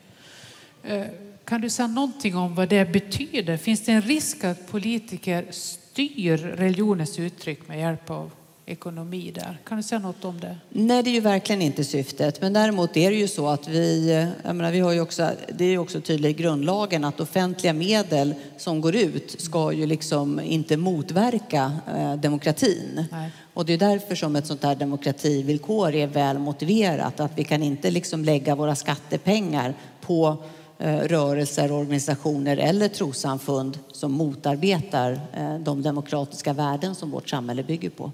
Eh, 0.82 1.04
Kan 1.44 1.60
du 1.60 1.70
säga 1.70 1.86
någonting 1.86 2.36
om 2.36 2.54
vad 2.54 2.68
det 2.68 2.92
betyder? 2.92 3.56
Finns 3.56 3.84
det 3.84 3.92
en 3.92 4.02
risk 4.02 4.44
att 4.44 4.70
politiker 4.70 5.46
styr 5.50 6.36
religionens 6.36 7.18
uttryck 7.18 7.68
med 7.68 7.78
hjälp 7.80 8.10
av 8.10 8.30
ekonomi 8.72 9.32
där. 9.34 9.58
Kan 9.64 9.76
du 9.76 9.82
säga 9.82 9.98
något 9.98 10.24
om 10.24 10.40
det? 10.40 10.56
Nej, 10.68 11.02
det 11.02 11.10
är 11.10 11.12
ju 11.12 11.20
verkligen 11.20 11.62
inte 11.62 11.84
syftet. 11.84 12.40
Men 12.40 12.52
däremot 12.52 12.96
är 12.96 13.10
det 13.10 13.16
ju 13.16 13.28
så 13.28 13.48
att 13.48 13.68
vi, 13.68 14.10
jag 14.44 14.56
menar, 14.56 14.72
vi 14.72 14.80
har 14.80 14.92
ju 14.92 15.00
också, 15.00 15.30
det 15.54 15.64
är 15.64 15.68
ju 15.68 15.78
också 15.78 16.00
tydligt 16.00 16.40
i 16.40 16.42
grundlagen 16.42 17.04
att 17.04 17.20
offentliga 17.20 17.72
medel 17.72 18.34
som 18.56 18.80
går 18.80 18.96
ut 18.96 19.40
ska 19.40 19.72
ju 19.72 19.86
liksom 19.86 20.40
inte 20.40 20.76
motverka 20.76 21.72
eh, 21.96 22.14
demokratin. 22.14 23.04
Nej. 23.10 23.30
Och 23.54 23.66
det 23.66 23.72
är 23.72 23.78
därför 23.78 24.14
som 24.14 24.36
ett 24.36 24.46
sånt 24.46 24.62
här 24.62 24.74
demokrativillkor 24.74 25.94
är 25.94 26.06
väl 26.06 26.38
motiverat. 26.38 27.20
Att 27.20 27.32
vi 27.34 27.44
kan 27.44 27.62
inte 27.62 27.90
liksom 27.90 28.24
lägga 28.24 28.54
våra 28.54 28.74
skattepengar 28.74 29.74
på 30.00 30.36
eh, 30.78 30.96
rörelser, 30.96 31.72
organisationer 31.72 32.56
eller 32.56 32.88
trossamfund 32.88 33.78
som 33.92 34.12
motarbetar 34.12 35.20
eh, 35.32 35.58
de 35.58 35.82
demokratiska 35.82 36.52
värden 36.52 36.94
som 36.94 37.10
vårt 37.10 37.28
samhälle 37.28 37.62
bygger 37.62 37.90
på. 37.90 38.12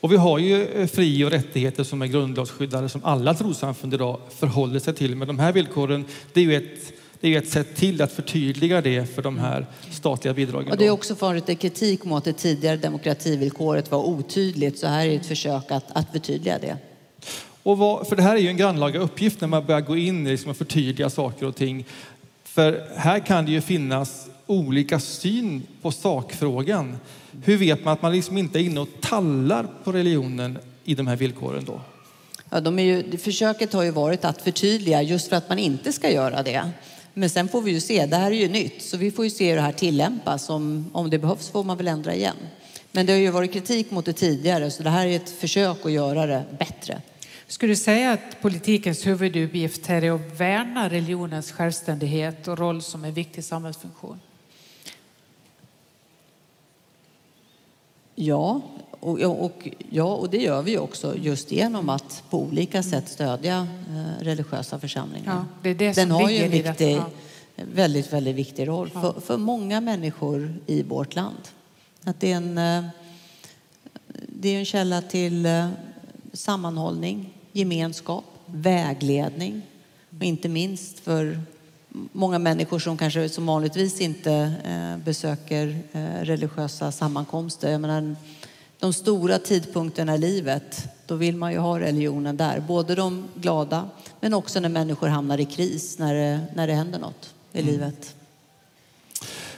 Och 0.00 0.12
vi 0.12 0.16
har 0.16 0.38
ju 0.38 0.66
eh, 0.66 0.86
fri 0.86 1.24
och 1.24 1.30
rättigheter 1.30 1.84
som 1.84 2.02
är 2.02 2.06
grundlagsskyddade 2.06 2.88
som 2.88 3.04
alla 3.04 3.34
trossamfund 3.34 3.94
idag 3.94 4.20
förhåller 4.38 4.80
sig 4.80 4.94
till. 4.94 5.16
Men 5.16 5.28
de 5.28 5.38
här 5.38 5.52
villkoren, 5.52 6.04
det 6.32 6.40
är 6.40 6.44
ju 6.44 6.56
ett, 6.56 6.92
det 7.20 7.26
är 7.26 7.30
ju 7.30 7.36
ett 7.36 7.48
sätt 7.48 7.76
till 7.76 8.02
att 8.02 8.12
förtydliga 8.12 8.80
det 8.80 9.14
för 9.14 9.22
de 9.22 9.38
här 9.38 9.66
statliga 9.90 10.34
bidragen. 10.34 10.70
Och 10.70 10.76
det 10.76 10.86
är 10.86 10.90
också 10.90 11.32
lite 11.32 11.54
kritik 11.54 12.04
mot 12.04 12.18
att 12.18 12.24
det 12.24 12.32
tidigare 12.32 12.76
demokrativillkoret 12.76 13.90
var 13.90 13.98
otydligt. 13.98 14.78
Så 14.78 14.86
här 14.86 15.06
är 15.06 15.16
ett 15.16 15.26
försök 15.26 15.70
att, 15.70 15.84
att 15.92 16.12
förtydliga 16.12 16.58
det. 16.58 16.76
Och 17.62 17.78
vad, 17.78 18.08
för 18.08 18.16
det 18.16 18.22
här 18.22 18.36
är 18.36 18.40
ju 18.40 18.48
en 18.48 18.56
grannlaga 18.56 19.00
uppgift 19.00 19.40
när 19.40 19.48
man 19.48 19.66
börjar 19.66 19.80
gå 19.80 19.96
in 19.96 20.26
i 20.26 20.30
liksom 20.30 20.50
och 20.50 20.56
förtydliga 20.56 21.10
saker 21.10 21.46
och 21.46 21.56
ting. 21.56 21.84
För 22.44 22.88
här 22.96 23.18
kan 23.18 23.44
det 23.44 23.52
ju 23.52 23.60
finnas 23.60 24.26
olika 24.46 25.00
syn 25.00 25.62
på 25.82 25.90
sakfrågan. 25.90 26.96
Hur 27.44 27.56
vet 27.56 27.84
man 27.84 27.92
att 27.92 28.02
man 28.02 28.12
liksom 28.12 28.38
inte 28.38 28.58
är 28.58 28.62
inne 28.62 28.80
och 28.80 28.88
tallar 29.00 29.66
på 29.84 29.92
religionen 29.92 30.58
i 30.84 30.94
de 30.94 31.06
här 31.06 31.16
villkoren 31.16 31.64
då? 31.64 31.80
Ja, 32.50 32.60
de 32.60 32.78
är 32.78 32.82
ju, 32.82 33.18
försöket 33.18 33.72
har 33.72 33.82
ju 33.82 33.90
varit 33.90 34.24
att 34.24 34.42
förtydliga 34.42 35.02
just 35.02 35.28
för 35.28 35.36
att 35.36 35.48
man 35.48 35.58
inte 35.58 35.92
ska 35.92 36.10
göra 36.10 36.42
det. 36.42 36.70
Men 37.14 37.30
sen 37.30 37.48
får 37.48 37.62
vi 37.62 37.70
ju 37.70 37.80
se, 37.80 38.06
det 38.06 38.16
här 38.16 38.30
är 38.30 38.36
ju 38.36 38.48
nytt, 38.48 38.82
så 38.82 38.96
vi 38.96 39.10
får 39.10 39.24
ju 39.24 39.30
se 39.30 39.48
hur 39.48 39.56
det 39.56 39.62
här 39.62 39.72
tillämpas. 39.72 40.50
Om, 40.50 40.90
om 40.92 41.10
det 41.10 41.18
behövs 41.18 41.48
får 41.48 41.64
man 41.64 41.76
väl 41.76 41.88
ändra 41.88 42.14
igen. 42.14 42.36
Men 42.92 43.06
det 43.06 43.12
har 43.12 43.20
ju 43.20 43.30
varit 43.30 43.52
kritik 43.52 43.90
mot 43.90 44.04
det 44.04 44.12
tidigare, 44.12 44.70
så 44.70 44.82
det 44.82 44.90
här 44.90 45.06
är 45.06 45.16
ett 45.16 45.30
försök 45.30 45.86
att 45.86 45.92
göra 45.92 46.26
det 46.26 46.44
bättre. 46.58 47.00
Skulle 47.46 47.72
du 47.72 47.76
säga 47.76 48.12
att 48.12 48.40
politikens 48.42 49.06
huvuduppgift 49.06 49.86
här 49.86 50.04
är 50.04 50.10
att 50.10 50.40
värna 50.40 50.88
religionens 50.88 51.52
självständighet 51.52 52.48
och 52.48 52.58
roll 52.58 52.82
som 52.82 53.04
en 53.04 53.14
viktig 53.14 53.44
samhällsfunktion? 53.44 54.20
Ja, 58.14 58.60
och, 59.00 59.20
och, 59.20 59.68
ja, 59.90 60.14
och 60.14 60.30
det 60.30 60.38
gör 60.38 60.62
vi 60.62 60.78
också 60.78 61.16
just 61.16 61.52
genom 61.52 61.88
att 61.88 62.22
på 62.30 62.40
olika 62.40 62.82
sätt 62.82 63.08
stödja 63.08 63.68
eh, 63.88 64.24
religiösa 64.24 64.78
församlingar. 64.78 65.34
Ja, 65.34 65.44
det 65.62 65.70
är 65.70 65.74
det 65.74 65.92
Den 65.96 66.10
har 66.10 66.30
ju 66.30 66.36
en 66.36 66.50
viktig, 66.50 66.96
ja. 66.96 67.10
väldigt, 67.56 68.12
väldigt 68.12 68.36
viktig 68.36 68.68
roll 68.68 68.90
för, 68.90 69.20
för 69.20 69.36
många 69.36 69.80
människor 69.80 70.54
i 70.66 70.82
vårt 70.82 71.14
land. 71.14 71.48
Att 72.04 72.20
det 72.20 72.32
är 72.32 72.36
en, 72.36 72.58
eh, 72.58 72.84
det 74.28 74.48
är 74.48 74.58
en 74.58 74.64
källa 74.64 75.02
till 75.02 75.46
eh, 75.46 75.68
sammanhållning, 76.32 77.34
gemenskap, 77.52 78.24
vägledning 78.46 79.62
och 80.18 80.24
inte 80.24 80.48
minst 80.48 81.00
för 81.00 81.40
många 82.12 82.38
människor 82.38 82.78
som 82.78 82.98
kanske 82.98 83.28
som 83.28 83.46
vanligtvis 83.46 84.00
inte 84.00 84.32
eh, 84.64 85.04
besöker 85.04 85.76
eh, 85.92 86.24
religiösa 86.24 86.92
sammankomster. 86.92 87.70
Jag 87.70 87.80
menar, 87.80 88.16
de 88.78 88.92
stora 88.92 89.38
tidpunkterna 89.38 90.14
i 90.14 90.18
livet, 90.18 90.84
då 91.06 91.14
vill 91.14 91.36
man 91.36 91.52
ju 91.52 91.58
ha 91.58 91.80
religionen 91.80 92.36
där. 92.36 92.60
Både 92.60 92.94
de 92.94 93.24
glada, 93.34 93.88
men 94.20 94.34
också 94.34 94.60
när 94.60 94.68
människor 94.68 95.08
hamnar 95.08 95.40
i 95.40 95.44
kris, 95.44 95.98
när 95.98 96.14
det, 96.14 96.40
när 96.54 96.66
det 96.66 96.72
händer 96.74 96.98
något 96.98 97.34
i 97.52 97.58
Mm. 97.60 97.72
livet. 97.72 98.14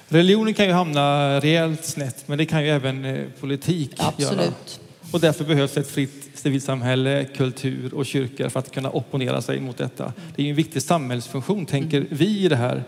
Religionen 0.09 0.55
kan 0.55 0.67
ju 0.67 0.73
hamna 0.73 1.41
rejält 1.41 1.85
snett, 1.85 2.29
men 2.29 2.39
det 2.39 2.47
kan 2.47 2.63
ju 2.65 2.71
även 2.71 3.05
eh, 3.05 3.25
politik 3.41 3.99
göra. 3.99 4.09
Absolut. 4.09 4.81
Och 5.13 5.21
därför 5.21 5.45
behövs 5.45 5.77
ett 5.77 5.91
fritt 5.91 6.34
civilsamhälle, 6.45 7.25
kultur 7.25 7.95
och 7.95 8.07
kyrkor 8.07 8.49
för 8.49 8.61
att 8.61 8.71
kunna 8.71 8.91
opponera 8.91 9.43
sig 9.43 9.61
mot 9.61 9.77
detta. 9.77 10.13
Det 10.37 10.43
är 10.43 10.51
en 10.51 10.57
viktig 10.57 10.83
samhällsfunktion, 10.83 11.67
tänker 11.67 12.07
vi 12.11 12.45
i 12.45 12.49
det 12.49 12.57
här. 12.57 12.85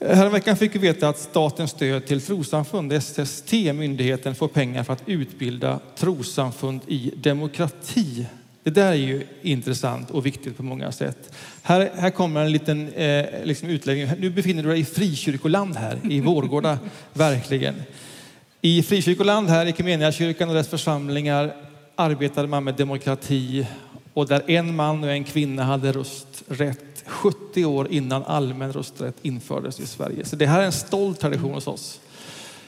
Häromveckan 0.00 0.56
fick 0.56 0.74
vi 0.74 0.78
veta 0.78 1.08
att 1.08 1.18
statens 1.18 1.70
stöd 1.70 2.06
till 2.06 2.20
trossamfund, 2.20 3.02
SST, 3.02 3.52
myndigheten, 3.52 4.34
får 4.34 4.48
pengar 4.48 4.84
för 4.84 4.92
att 4.92 5.02
utbilda 5.06 5.80
trossamfund 5.96 6.80
i 6.86 7.12
demokrati. 7.16 8.26
Det 8.62 8.70
där 8.70 8.92
är 8.92 8.94
ju 8.94 9.22
intressant 9.42 10.10
och 10.10 10.26
viktigt 10.26 10.56
på 10.56 10.62
många 10.62 10.92
sätt. 10.92 11.34
Här, 11.62 11.90
här 11.96 12.10
kommer 12.10 12.40
en 12.40 12.52
liten 12.52 12.88
eh, 12.92 13.26
liksom 13.44 13.68
utläggning. 13.68 14.08
Nu 14.18 14.30
befinner 14.30 14.62
du 14.62 14.68
dig 14.68 14.80
i 14.80 14.84
frikyrkoland 14.84 15.76
här, 15.76 15.98
i 16.10 16.20
Vårgårda, 16.20 16.78
verkligen. 17.12 17.74
I 18.60 18.82
frikyrkoland 18.82 19.48
här, 19.48 19.66
Equmeniakyrkan 19.66 20.48
och 20.48 20.54
dess 20.54 20.68
församlingar 20.68 21.54
arbetade 21.96 22.48
man 22.48 22.64
med 22.64 22.74
demokrati 22.74 23.66
och 24.14 24.26
där 24.26 24.50
en 24.50 24.76
man 24.76 25.04
och 25.04 25.10
en 25.10 25.24
kvinna 25.24 25.64
hade 25.64 25.92
rösträtt 25.92 27.04
70 27.06 27.64
år 27.64 27.88
innan 27.90 28.24
allmän 28.24 28.72
rösträtt 28.72 29.16
infördes 29.22 29.80
i 29.80 29.86
Sverige. 29.86 30.24
Så 30.24 30.36
det 30.36 30.46
här 30.46 30.60
är 30.60 30.64
en 30.64 30.72
stolt 30.72 31.20
tradition 31.20 31.54
hos 31.54 31.66
oss. 31.66 32.00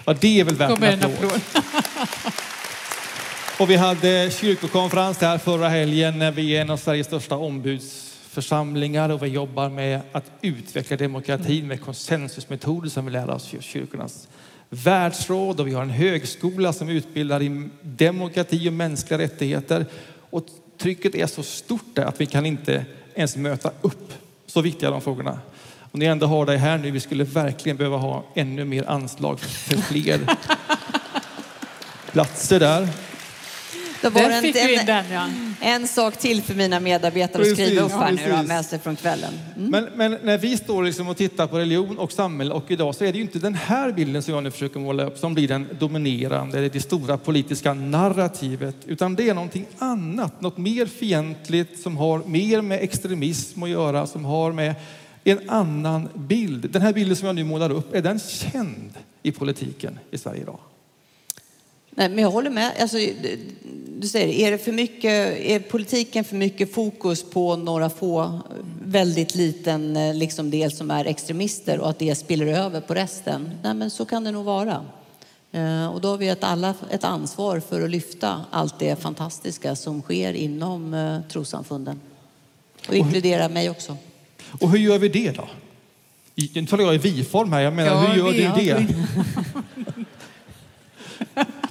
Ja, 0.05 0.14
det 0.20 0.41
är 0.41 0.45
väl 0.45 0.55
värt 0.55 0.83
en 0.83 1.05
applåd. 1.05 1.41
Och 3.61 3.70
vi 3.70 3.77
hade 3.77 4.31
kyrkokonferens 4.31 5.20
här 5.20 5.39
förra 5.39 5.68
helgen 5.68 6.18
när 6.18 6.31
vi 6.31 6.57
är 6.57 6.61
en 6.61 6.70
av 6.70 6.77
Sveriges 6.77 7.07
största 7.07 7.37
ombudsförsamlingar 7.37 9.09
och 9.09 9.22
vi 9.22 9.27
jobbar 9.27 9.68
med 9.68 10.01
att 10.12 10.31
utveckla 10.43 10.97
demokratin 10.97 11.68
med 11.68 11.81
konsensusmetoder 11.81 12.89
som 12.89 13.05
vi 13.05 13.11
lär 13.11 13.31
oss 13.31 13.55
i 13.55 13.62
kyrkornas 13.62 14.29
världsråd 14.70 15.60
och 15.60 15.66
vi 15.66 15.72
har 15.72 15.82
en 15.82 15.90
högskola 15.90 16.72
som 16.72 16.88
utbildar 16.88 17.42
i 17.42 17.68
demokrati 17.82 18.68
och 18.68 18.72
mänskliga 18.72 19.18
rättigheter. 19.18 19.86
Och 20.30 20.46
trycket 20.78 21.14
är 21.14 21.26
så 21.26 21.42
stort 21.42 21.94
där 21.94 22.04
att 22.04 22.20
vi 22.20 22.26
kan 22.26 22.46
inte 22.46 22.84
ens 23.14 23.36
möta 23.36 23.70
upp 23.80 24.12
så 24.46 24.60
viktiga 24.60 24.90
de 24.90 25.00
frågorna. 25.00 25.38
Och 25.92 25.98
ni 25.98 26.04
ändå 26.04 26.26
har 26.26 26.46
det 26.46 26.56
här 26.56 26.78
nu, 26.78 26.90
vi 26.90 27.00
skulle 27.00 27.24
verkligen 27.24 27.76
behöva 27.76 27.96
ha 27.96 28.24
ännu 28.34 28.64
mer 28.64 28.88
anslag 28.88 29.40
för 29.40 29.76
fler 29.76 30.20
platser 32.12 32.60
där. 32.60 32.88
Då 34.07 34.11
var 34.11 34.44
in 34.44 34.57
en, 34.57 34.86
den 34.86 35.04
ja. 35.12 35.28
en 35.61 35.88
sak 35.88 36.16
till 36.16 36.42
för 36.42 36.54
mina 36.54 36.80
medarbetare 36.80 37.42
att 37.42 37.48
skriva 37.48 37.82
upp 37.82 37.92
Precis, 37.92 38.00
här 38.00 38.12
nu 38.12 38.22
då, 38.22 38.30
precis. 38.30 38.48
med 38.48 38.64
sig 38.64 38.78
från 38.78 38.96
kvällen. 38.96 39.32
Mm. 39.57 39.70
Men, 39.70 39.88
men 39.94 40.18
när 40.22 40.38
vi 40.38 40.57
står 40.57 40.84
liksom 40.84 41.09
och 41.09 41.16
tittar 41.16 41.46
på 41.46 41.59
religion 41.59 41.98
och 41.98 42.12
samhälle 42.12 42.54
och 42.54 42.70
idag 42.70 42.94
så 42.94 43.04
är 43.04 43.12
det 43.12 43.18
ju 43.18 43.24
inte 43.24 43.38
den 43.38 43.54
här 43.54 43.92
bilden 43.92 44.22
som 44.22 44.34
jag 44.34 44.42
nu 44.42 44.50
försöker 44.50 44.80
måla 44.80 45.04
upp 45.04 45.18
som 45.18 45.34
blir 45.34 45.48
den 45.48 45.68
dominerande, 45.78 46.59
eller 46.59 46.68
det 46.68 46.80
stora 46.80 47.18
politiska 47.18 47.74
narrativet, 47.74 48.76
utan 48.86 49.14
det 49.14 49.28
är 49.28 49.34
någonting 49.34 49.66
annat, 49.78 50.40
något 50.40 50.59
mer 50.59 50.86
fientligt 50.86 51.82
som 51.82 51.96
har 51.96 52.22
mer 52.26 52.61
med 52.61 52.82
extremism 52.82 53.62
att 53.62 53.70
göra, 53.70 54.07
som 54.07 54.24
har 54.24 54.52
med 54.52 54.74
en 55.24 55.50
annan 55.50 56.09
bild. 56.14 56.70
Den 56.70 56.82
här 56.82 56.92
bilden 56.92 57.16
som 57.16 57.26
jag 57.26 57.34
nu 57.34 57.44
målar 57.44 57.70
upp, 57.70 57.94
är 57.94 58.02
den 58.02 58.18
känd 58.18 58.94
i 59.22 59.32
politiken 59.32 59.98
i 60.11 60.18
Sverige 60.18 60.42
idag? 60.42 60.59
Nej, 61.99 62.09
men 62.09 62.18
jag 62.18 62.30
håller 62.30 62.51
med. 62.51 62.72
Alltså, 62.80 62.97
du- 62.97 63.38
säger, 64.09 64.47
är, 64.47 64.51
det 64.51 64.59
för 64.59 64.72
mycket, 64.72 65.38
är 65.40 65.59
politiken 65.59 66.24
för 66.24 66.36
mycket 66.36 66.72
fokus 66.74 67.30
på 67.30 67.57
några 67.57 67.90
få, 67.90 68.40
väldigt 68.84 69.34
liten 69.34 69.97
eh, 69.97 70.14
liksom 70.14 70.51
del 70.51 70.72
som 70.72 70.90
är 70.90 71.05
extremister 71.05 71.78
och 71.80 71.90
att 71.90 71.99
det 71.99 72.14
spiller 72.14 72.47
över 72.47 72.80
på 72.80 72.94
resten? 72.94 73.51
Nej, 73.62 73.74
men 73.74 73.90
så 73.90 74.05
kan 74.05 74.24
det 74.24 74.30
nog 74.30 74.44
vara. 74.44 74.84
Eh, 75.53 75.86
Och 75.86 76.01
då 76.01 76.09
har 76.09 76.16
vi 76.18 76.28
ett, 76.28 76.44
alla 76.44 76.74
ett 76.90 77.05
ansvar 77.05 77.61
för 77.61 77.82
att 77.82 77.90
lyfta 77.90 78.44
allt 78.51 78.78
det 78.78 79.01
fantastiska 79.03 79.76
som 79.76 80.03
sker 80.03 80.32
inom 80.32 80.94
eh, 80.94 81.18
trossamfunden. 81.32 82.01
Och 82.88 82.94
inkludera 82.94 83.49
mig 83.49 83.70
också. 83.70 83.97
Och 84.61 84.70
hur 84.70 84.78
gör 84.78 84.99
vi 84.99 85.09
det 85.09 85.30
då? 85.30 85.49
Nu 86.55 86.66
talar 86.66 86.84
jag 86.84 86.94
i 86.94 86.99
vi-form 86.99 87.53
här, 87.53 87.61
jag 87.61 87.72
menar 87.72 87.90
Ja, 87.90 88.01
hur 88.01 88.18
gör 88.18 88.30
vi- 88.30 88.36
du 88.38 88.68
ja, 88.68 88.76
det? 88.78 88.86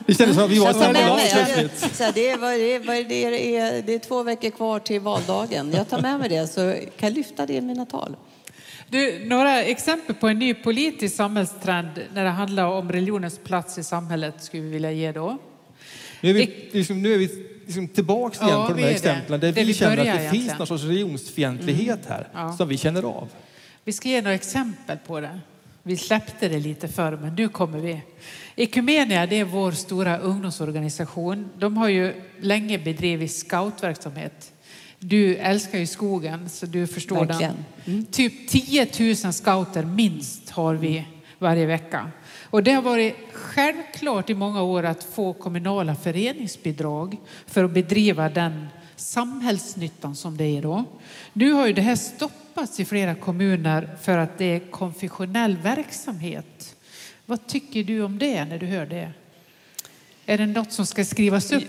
Det 0.05 0.13
kändes 0.13 0.35
som 0.35 0.45
att 0.45 0.51
vi 0.51 0.59
var 0.59 0.65
i 0.65 0.67
Jag 0.67 0.73
tar 0.75 0.81
samma 0.81 0.93
med 0.93 1.07
lag 1.07 1.19
plötsligt. 1.55 1.95
så 1.95 2.03
det, 2.13 2.29
är, 2.29 3.03
det, 3.09 3.81
det 3.81 3.99
två 3.99 4.23
veckor 4.23 4.49
kvar 4.49 4.79
till 4.79 5.01
valdagen. 5.01 5.71
Jag 5.75 5.89
tar 5.89 6.01
med 6.01 6.19
mig 6.19 6.29
det 6.29 6.47
så 6.47 6.59
kan 6.97 7.09
jag 7.09 7.13
lyfta 7.13 7.45
det 7.45 7.53
i 7.53 7.61
mina 7.61 7.85
tal. 7.85 8.15
Du, 8.89 9.25
några 9.25 9.63
exempel 9.63 10.15
på 10.15 10.27
en 10.27 10.39
ny 10.39 10.53
politisk 10.53 11.15
samhällstrend 11.15 11.89
när 12.13 12.23
det 12.23 12.29
handlar 12.29 12.65
om 12.65 12.91
religionens 12.91 13.39
plats 13.43 13.77
i 13.77 13.83
samhället 13.83 14.43
skulle 14.43 14.63
vi 14.63 14.69
vilja 14.69 14.91
ge 14.91 15.11
då. 15.11 15.37
Nu 16.21 16.29
är 16.29 16.33
vi, 16.33 16.69
liksom, 16.71 17.01
nu 17.01 17.13
är 17.13 17.17
vi 17.17 17.29
liksom 17.65 17.87
tillbaks 17.87 18.37
igen 18.41 18.49
Ja, 18.51 18.67
på 18.67 18.73
de 18.73 18.81
här 18.83 18.89
exemplen 18.89 19.39
där 19.39 19.47
Där 19.47 19.53
vi, 19.61 19.63
vi 19.63 19.73
känner 19.73 19.91
att 19.91 19.97
det 19.97 20.03
börjar 20.03 20.17
finns 20.17 20.33
egentligen. 20.33 20.57
någon 20.57 20.67
sorts 20.67 20.83
religionsfientlighet 20.83 21.99
här 22.07 22.27
Ja. 22.33 22.53
som 22.57 22.67
vi 22.67 22.77
känner 22.77 23.03
av. 23.03 23.27
Vi 23.83 23.93
ska 23.93 24.09
ge 24.09 24.21
några 24.21 24.35
exempel 24.35 24.97
på 25.07 25.19
det. 25.19 25.39
Vi 25.87 25.97
släppte 25.97 26.47
det 26.47 26.59
lite 26.59 26.87
förr, 26.87 27.17
men 27.21 27.35
nu 27.35 27.49
kommer 27.49 27.79
vi. 27.79 28.01
Ekumenia 28.55 29.25
det 29.25 29.39
är 29.39 29.43
vår 29.43 29.71
stora 29.71 30.17
ungdomsorganisation. 30.17 31.49
De 31.57 31.77
har 31.77 31.89
ju 31.89 32.13
länge 32.39 32.77
bedrivit 32.79 33.31
scoutverksamhet. 33.31 34.53
Du 34.99 35.35
älskar 35.35 35.79
ju 35.79 35.87
skogen, 35.87 36.49
så 36.49 36.65
du 36.65 36.87
förstår 36.87 37.25
Verkligen. 37.25 37.65
den. 37.85 38.05
Typ 38.05 38.49
10 38.49 38.87
000 39.23 39.33
scouter 39.33 39.83
minst 39.83 40.49
har 40.49 40.75
vi 40.75 41.05
varje 41.39 41.65
vecka. 41.65 42.11
Och 42.43 42.63
det 42.63 42.71
har 42.71 42.81
varit 42.81 43.15
självklart 43.33 44.29
i 44.29 44.33
många 44.33 44.61
år 44.61 44.83
att 44.83 45.03
få 45.03 45.33
kommunala 45.33 45.95
föreningsbidrag 45.95 47.17
för 47.47 47.63
att 47.63 47.71
bedriva 47.71 48.29
den 48.29 48.67
samhällsnyttan 48.95 50.15
som 50.15 50.37
det 50.37 50.57
är 50.57 50.61
då. 50.61 50.83
Nu 51.33 51.51
har 51.51 51.67
ju 51.67 51.73
det 51.73 51.81
här 51.81 51.95
stoppats 52.55 52.79
i 52.79 52.85
flera 52.85 53.15
kommuner 53.15 53.89
för 54.01 54.17
att 54.17 54.37
det 54.37 54.45
är 54.45 54.59
konfessionell 54.59 55.57
verksamhet. 55.57 56.75
Vad 57.25 57.47
tycker 57.47 57.83
du 57.83 58.01
om 58.01 58.19
det 58.19 58.45
när 58.45 58.57
du 58.57 58.65
hör 58.65 58.85
det? 58.85 59.11
Är 60.25 60.37
det 60.37 60.45
något 60.45 60.71
som 60.71 60.85
ska 60.85 61.05
skrivas 61.05 61.51
upp? 61.51 61.63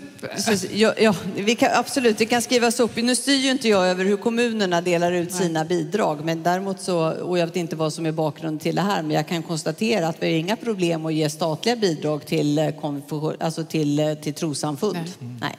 Ja, 0.71 0.93
ja, 0.97 1.15
vi 1.35 1.55
kan, 1.55 1.69
absolut, 1.73 2.17
det 2.17 2.25
kan 2.25 2.41
skrivas 2.41 2.79
upp. 2.79 2.95
Nu 2.95 3.15
styr 3.15 3.35
ju 3.35 3.51
inte 3.51 3.69
jag 3.69 3.87
över 3.87 4.05
hur 4.05 4.17
kommunerna 4.17 4.81
delar 4.81 5.11
ut 5.11 5.31
sina 5.31 5.65
bidrag, 5.65 6.25
men 6.25 6.43
däremot 6.43 6.79
så, 6.81 7.11
och 7.11 7.39
jag 7.39 7.45
vet 7.47 7.55
inte 7.55 7.75
vad 7.75 7.93
som 7.93 8.05
är 8.05 8.11
bakgrunden 8.11 8.59
till 8.59 8.75
det 8.75 8.81
här, 8.81 9.01
men 9.01 9.11
jag 9.11 9.27
kan 9.27 9.43
konstatera 9.43 10.07
att 10.07 10.23
vi 10.23 10.31
har 10.31 10.39
inga 10.39 10.55
problem 10.55 11.05
att 11.05 11.13
ge 11.13 11.29
statliga 11.29 11.75
bidrag 11.75 12.25
till, 12.25 12.57
eh, 12.57 12.73
alltså 13.39 13.63
till, 13.63 13.99
eh, 13.99 14.13
till 14.13 14.33
trossamfund. 14.33 14.97
Nej. 15.19 15.37
Nej. 15.41 15.55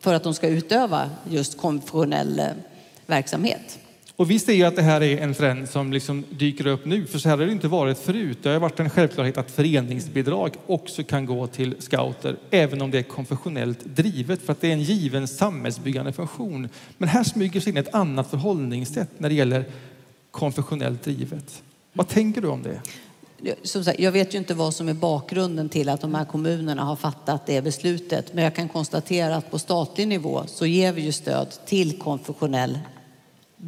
För 0.00 0.14
att 0.14 0.22
de 0.22 0.34
ska 0.34 0.48
utöva 0.48 1.10
just 1.30 1.58
konfessionell 1.58 2.38
eh, 2.38 2.46
verksamhet. 3.06 3.78
Och 4.16 4.30
vi 4.30 4.38
ser 4.38 4.52
ju 4.52 4.62
att 4.64 4.76
det 4.76 4.82
här 4.82 5.02
är 5.02 5.18
en 5.18 5.34
trend 5.34 5.68
som 5.68 5.92
liksom 5.92 6.24
dyker 6.30 6.66
upp 6.66 6.84
nu, 6.84 7.06
för 7.06 7.18
så 7.18 7.28
här 7.28 7.36
har 7.36 7.46
det 7.46 7.52
inte 7.52 7.68
varit 7.68 7.98
förut. 7.98 8.38
Det 8.42 8.48
har 8.48 8.58
varit 8.58 8.80
en 8.80 8.90
självklarhet 8.90 9.38
att 9.38 9.50
föreningsbidrag 9.50 10.56
också 10.66 11.02
kan 11.02 11.26
gå 11.26 11.46
till 11.46 11.74
scouter, 11.78 12.36
även 12.50 12.82
om 12.82 12.90
det 12.90 12.98
är 12.98 13.02
konfessionellt 13.02 13.84
drivet, 13.84 14.42
för 14.42 14.52
att 14.52 14.60
det 14.60 14.68
är 14.68 14.72
en 14.72 14.82
given 14.82 15.28
samhällsbyggande 15.28 16.12
funktion. 16.12 16.68
Men 16.98 17.08
här 17.08 17.24
smyger 17.24 17.60
sig 17.60 17.70
in 17.70 17.76
ett 17.76 17.94
annat 17.94 18.30
förhållningssätt 18.30 19.10
när 19.18 19.28
det 19.28 19.34
gäller 19.34 19.64
konfessionellt 20.30 21.04
drivet. 21.04 21.62
Vad 21.92 22.08
tänker 22.08 22.40
du 22.40 22.48
om 22.48 22.62
det? 22.62 22.80
Som 23.62 23.84
sagt, 23.84 24.00
jag 24.00 24.12
vet 24.12 24.34
ju 24.34 24.38
inte 24.38 24.54
vad 24.54 24.74
som 24.74 24.88
är 24.88 24.94
bakgrunden 24.94 25.68
till 25.68 25.88
att 25.88 26.00
de 26.00 26.14
här 26.14 26.24
kommunerna 26.24 26.84
har 26.84 26.96
fattat 26.96 27.46
det 27.46 27.62
beslutet. 27.62 28.34
Men 28.34 28.44
jag 28.44 28.54
kan 28.54 28.68
konstatera 28.68 29.36
att 29.36 29.50
på 29.50 29.58
statlig 29.58 30.08
nivå 30.08 30.42
så 30.46 30.66
ger 30.66 30.92
vi 30.92 31.02
ju 31.02 31.12
stöd 31.12 31.48
till 31.66 31.98
konfessionell 31.98 32.78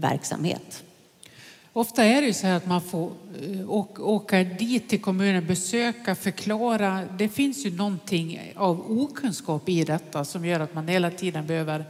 verksamhet. 0.00 0.82
Ofta 1.72 2.04
är 2.04 2.20
det 2.20 2.26
ju 2.26 2.32
så 2.32 2.46
här 2.46 2.56
att 2.56 2.66
man 2.66 2.80
får 2.80 3.12
eh, 3.42 3.70
åka, 3.98 4.44
dit 4.44 4.88
till 4.88 5.00
kommunen, 5.00 5.46
besöka, 5.46 6.14
förklara. 6.14 7.02
Det 7.18 7.28
finns 7.28 7.66
ju 7.66 7.76
någonting 7.76 8.52
av 8.56 9.00
okunskap 9.00 9.68
i 9.68 9.84
detta 9.84 10.24
som 10.24 10.44
gör 10.44 10.60
att 10.60 10.74
man 10.74 10.88
hela 10.88 11.10
tiden 11.10 11.46
behöver 11.46 11.84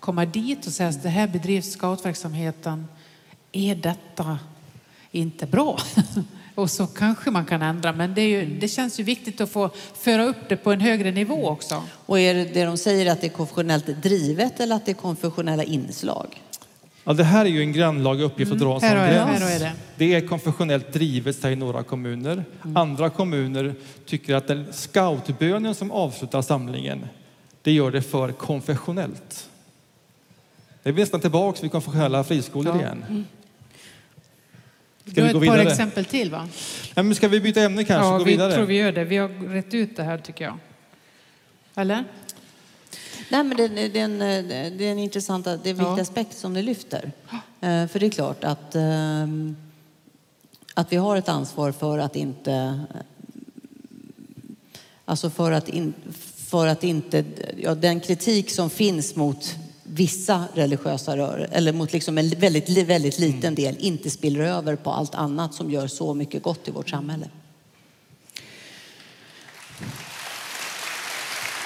komma 0.00 0.24
dit 0.24 0.66
och 0.66 0.72
säga 0.72 0.88
att 0.88 1.02
det 1.02 1.08
här 1.08 1.28
bedrivs 1.28 1.72
scoutverksamheten. 1.72 2.86
Är 3.52 3.74
detta 3.74 4.38
inte 5.10 5.46
bra? 5.46 5.78
Och 6.54 6.70
så 6.70 6.86
kanske 6.86 7.30
man 7.30 7.44
kan 7.44 7.62
ändra, 7.62 7.92
men 7.92 8.14
det, 8.14 8.28
ju, 8.28 8.58
det 8.58 8.68
känns 8.68 9.00
ju 9.00 9.04
viktigt 9.04 9.40
att 9.40 9.50
få 9.50 9.70
föra 9.94 10.24
upp 10.24 10.48
det 10.48 10.56
på 10.56 10.72
en 10.72 10.80
högre 10.80 11.10
nivå 11.10 11.48
också. 11.48 11.82
Och 12.06 12.20
är 12.20 12.34
det 12.34 12.44
det 12.44 12.64
de 12.64 12.76
säger 12.76 13.12
att 13.12 13.20
det 13.20 13.26
är 13.26 13.30
konfessionellt 13.30 13.86
drivet 13.86 14.60
eller 14.60 14.76
att 14.76 14.86
det 14.86 14.92
är 14.92 14.96
konfessionella 14.96 15.64
inslag? 15.64 16.41
Ja, 17.04 17.12
det 17.12 17.24
här 17.24 17.44
är 17.44 17.48
ju 17.48 17.60
en 17.60 17.72
grannlaga 17.72 18.24
uppgift 18.24 18.52
att 18.52 18.58
dra 18.58 18.74
en 18.74 18.80
sån 18.80 18.90
gräns. 18.90 19.40
jag 19.40 19.60
det. 19.60 19.72
Det 19.96 20.14
är 20.14 20.26
konfessionellt 20.26 20.92
drivet, 20.92 21.36
säger 21.36 21.56
några 21.56 21.82
kommuner. 21.82 22.44
Andra 22.74 23.10
kommuner 23.10 23.74
tycker 24.06 24.34
att 24.34 24.46
den 24.48 24.72
scoutbönen 24.72 25.74
som 25.74 25.90
avslutar 25.90 26.42
samlingen, 26.42 27.06
det 27.62 27.72
gör 27.72 27.90
det 27.90 28.02
för 28.02 28.32
konfessionellt. 28.32 29.48
Det 30.82 30.88
är 30.88 30.92
nästan 30.94 31.20
tillbaka 31.20 31.58
vid 31.62 31.72
konfessionella 31.72 32.24
friskolor 32.24 32.74
Ja. 32.76 32.80
igen. 32.80 33.24
Du 35.04 35.10
Ska 35.12 35.20
har 35.20 35.28
vi 35.28 35.32
gå 35.32 35.38
ett 35.42 35.48
par 35.48 35.56
vidare? 35.56 35.70
exempel 35.72 36.04
till 36.04 36.30
va? 36.30 36.48
Ja, 36.94 37.02
men 37.02 37.14
ska 37.14 37.28
vi 37.28 37.40
byta 37.40 37.60
ämne 37.60 37.84
kanske 37.84 38.06
ja, 38.08 38.12
och 38.12 38.18
gå 38.18 38.24
vi 38.24 38.30
vidare? 38.32 38.54
tror 38.54 38.66
vi 38.66 38.74
gör 38.76 38.92
det. 38.92 39.04
Vi 39.04 39.16
har 39.16 39.28
rätt 39.28 39.74
ut 39.74 39.96
det 39.96 40.02
här 40.02 40.18
tycker 40.18 40.44
jag. 40.44 40.58
Eller? 41.74 42.04
Nej, 43.32 43.44
men 43.44 43.56
det, 43.56 43.68
det, 43.68 43.88
det, 43.88 44.00
är 44.00 44.04
en, 44.04 44.18
det 44.78 44.84
är 44.86 44.92
en 44.92 44.98
intressant, 44.98 45.44
det 45.44 45.50
är 45.50 45.54
en 45.54 45.62
viktig 45.62 45.84
Ja. 45.84 46.00
aspekt 46.00 46.38
som 46.38 46.52
ni 46.52 46.62
lyfter. 46.62 47.12
Eh, 47.60 47.86
För 47.86 47.98
det 48.00 48.06
är 48.06 48.10
klart 48.10 48.44
att, 48.44 48.74
ehm, 48.74 49.56
att 50.74 50.92
vi 50.92 50.96
har 50.96 51.16
ett 51.16 51.28
ansvar 51.28 51.72
för 51.72 51.98
att 51.98 52.16
inte... 52.16 52.52
eh, 52.52 53.00
Alltså 55.04 55.30
för 55.30 55.52
att, 55.52 55.68
in, 55.68 55.94
för 56.36 56.66
att 56.66 56.84
inte... 56.84 57.24
Ja, 57.56 57.74
den 57.74 58.00
kritik 58.00 58.50
som 58.50 58.70
finns 58.70 59.16
mot 59.16 59.54
vissa 59.82 60.44
religiösa 60.54 61.16
rörelser, 61.16 61.56
eller 61.56 61.72
mot 61.72 61.92
liksom 61.92 62.18
en 62.18 62.28
väldigt, 62.28 62.68
väldigt 62.88 63.18
liten 63.18 63.54
del, 63.54 63.76
inte 63.78 64.10
spiller 64.10 64.40
över 64.40 64.76
på 64.76 64.90
allt 64.90 65.14
annat 65.14 65.54
som 65.54 65.70
gör 65.70 65.86
så 65.86 66.14
mycket 66.14 66.42
gott 66.42 66.68
i 66.68 66.70
vårt 66.70 66.90
samhälle. 66.90 67.26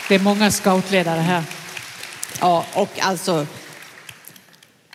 Det 0.08 0.14
är 0.14 0.18
många 0.18 0.50
scoutledare 0.50 1.20
här. 1.20 1.42
Ja, 2.40 2.64
och 2.74 2.88
alltså... 3.00 3.46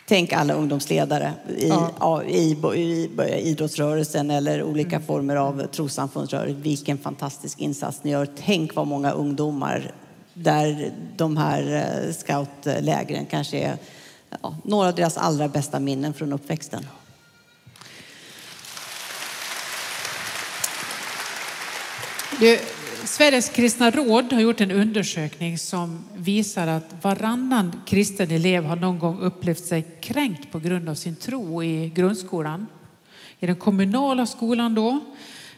Tänk 0.07 0.33
alla 0.33 0.53
ungdomsledare 0.53 1.33
i, 1.57 1.67
Ja. 1.99 2.23
i, 2.23 2.57
i, 2.75 2.79
i 2.79 3.09
idrottsrörelsen 3.43 4.31
eller 4.31 4.63
olika 4.63 4.99
former 4.99 5.35
av 5.35 5.67
trossamfundsrörelse. 5.67 6.53
Vilken 6.61 6.97
fantastisk 6.97 7.59
insats 7.59 8.03
ni 8.03 8.11
gör. 8.11 8.27
Tänk 8.45 8.75
vad 8.75 8.87
många 8.87 9.11
ungdomar 9.11 9.91
där 10.33 10.91
de 11.17 11.37
här 11.37 11.75
eh, 11.75 12.13
scoutlägren 12.13 13.25
kanske 13.25 13.57
är 13.57 13.77
ja, 14.41 14.55
några 14.63 14.87
av 14.87 14.95
deras 14.95 15.17
allra 15.17 15.47
bästa 15.47 15.79
minnen 15.79 16.13
från 16.13 16.33
uppväxten. 16.33 16.87
Du, 22.39 22.59
Sveriges 23.05 23.49
kristna 23.49 23.91
råd 23.91 24.33
har 24.33 24.41
gjort 24.41 24.61
en 24.61 24.71
undersökning 24.71 25.57
som 25.57 26.03
visar 26.15 26.67
att 26.67 26.95
varannan 27.03 27.81
kristen 27.85 28.31
elev 28.31 28.63
har 28.63 28.75
någon 28.75 28.99
gång 28.99 29.19
upplevt 29.19 29.65
sig 29.65 29.81
kränkt 30.01 30.51
på 30.51 30.59
grund 30.59 30.89
av 30.89 30.95
sin 30.95 31.15
tro 31.15 31.63
i 31.63 31.89
grundskolan. 31.95 32.67
I 33.39 33.45
den 33.45 33.55
kommunala 33.55 34.25
skolan 34.25 34.75
då. 34.75 34.99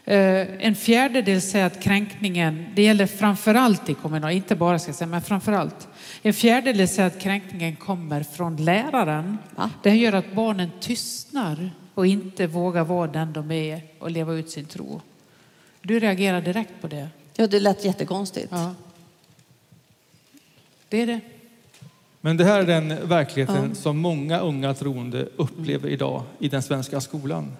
eh, 0.04 0.64
En 0.66 0.74
fjärdedel 0.74 1.42
säger 1.42 1.66
att 1.66 1.82
kränkningen, 1.82 2.66
det 2.74 2.82
gäller 2.82 3.06
framförallt 3.06 3.88
i 3.88 3.94
kommunal, 3.94 4.32
inte 4.32 4.56
bara 4.56 4.78
ska 4.78 4.88
jag 4.88 4.96
säga, 4.96 5.08
men 5.08 5.22
framförallt. 5.22 5.88
En 6.22 6.34
fjärdedel 6.34 6.88
säger 6.88 7.06
att 7.06 7.20
kränkningen 7.20 7.76
kommer 7.76 8.22
från 8.22 8.56
läraren. 8.56 9.38
Va? 9.56 9.70
Det 9.82 9.94
gör 9.94 10.12
att 10.12 10.32
barnen 10.32 10.70
tystnar 10.80 11.70
och 11.94 12.06
inte 12.06 12.46
vågar 12.46 12.84
vara 12.84 13.06
den 13.06 13.32
de 13.32 13.50
är 13.50 13.80
och 13.98 14.10
leva 14.10 14.32
ut 14.32 14.50
sin 14.50 14.64
tro. 14.64 15.00
Du 15.82 16.00
reagerar 16.00 16.40
direkt 16.40 16.80
på 16.80 16.86
det. 16.86 17.08
Ja, 17.36 17.46
det 17.46 17.60
lät 17.60 17.84
jättekonstigt. 17.84 18.48
Ja. 18.50 18.74
Det 20.88 21.02
är 21.02 21.06
det. 21.06 21.20
Men 22.20 22.36
det 22.36 22.44
här 22.44 22.60
är 22.60 22.66
den 22.66 23.08
verkligheten 23.08 23.74
som 23.74 23.98
många 23.98 24.40
unga 24.40 24.74
troende 24.74 25.28
upplever 25.36 25.88
idag 25.88 26.22
i 26.38 26.48
den 26.48 26.62
svenska 26.62 27.00
skolan. 27.00 27.56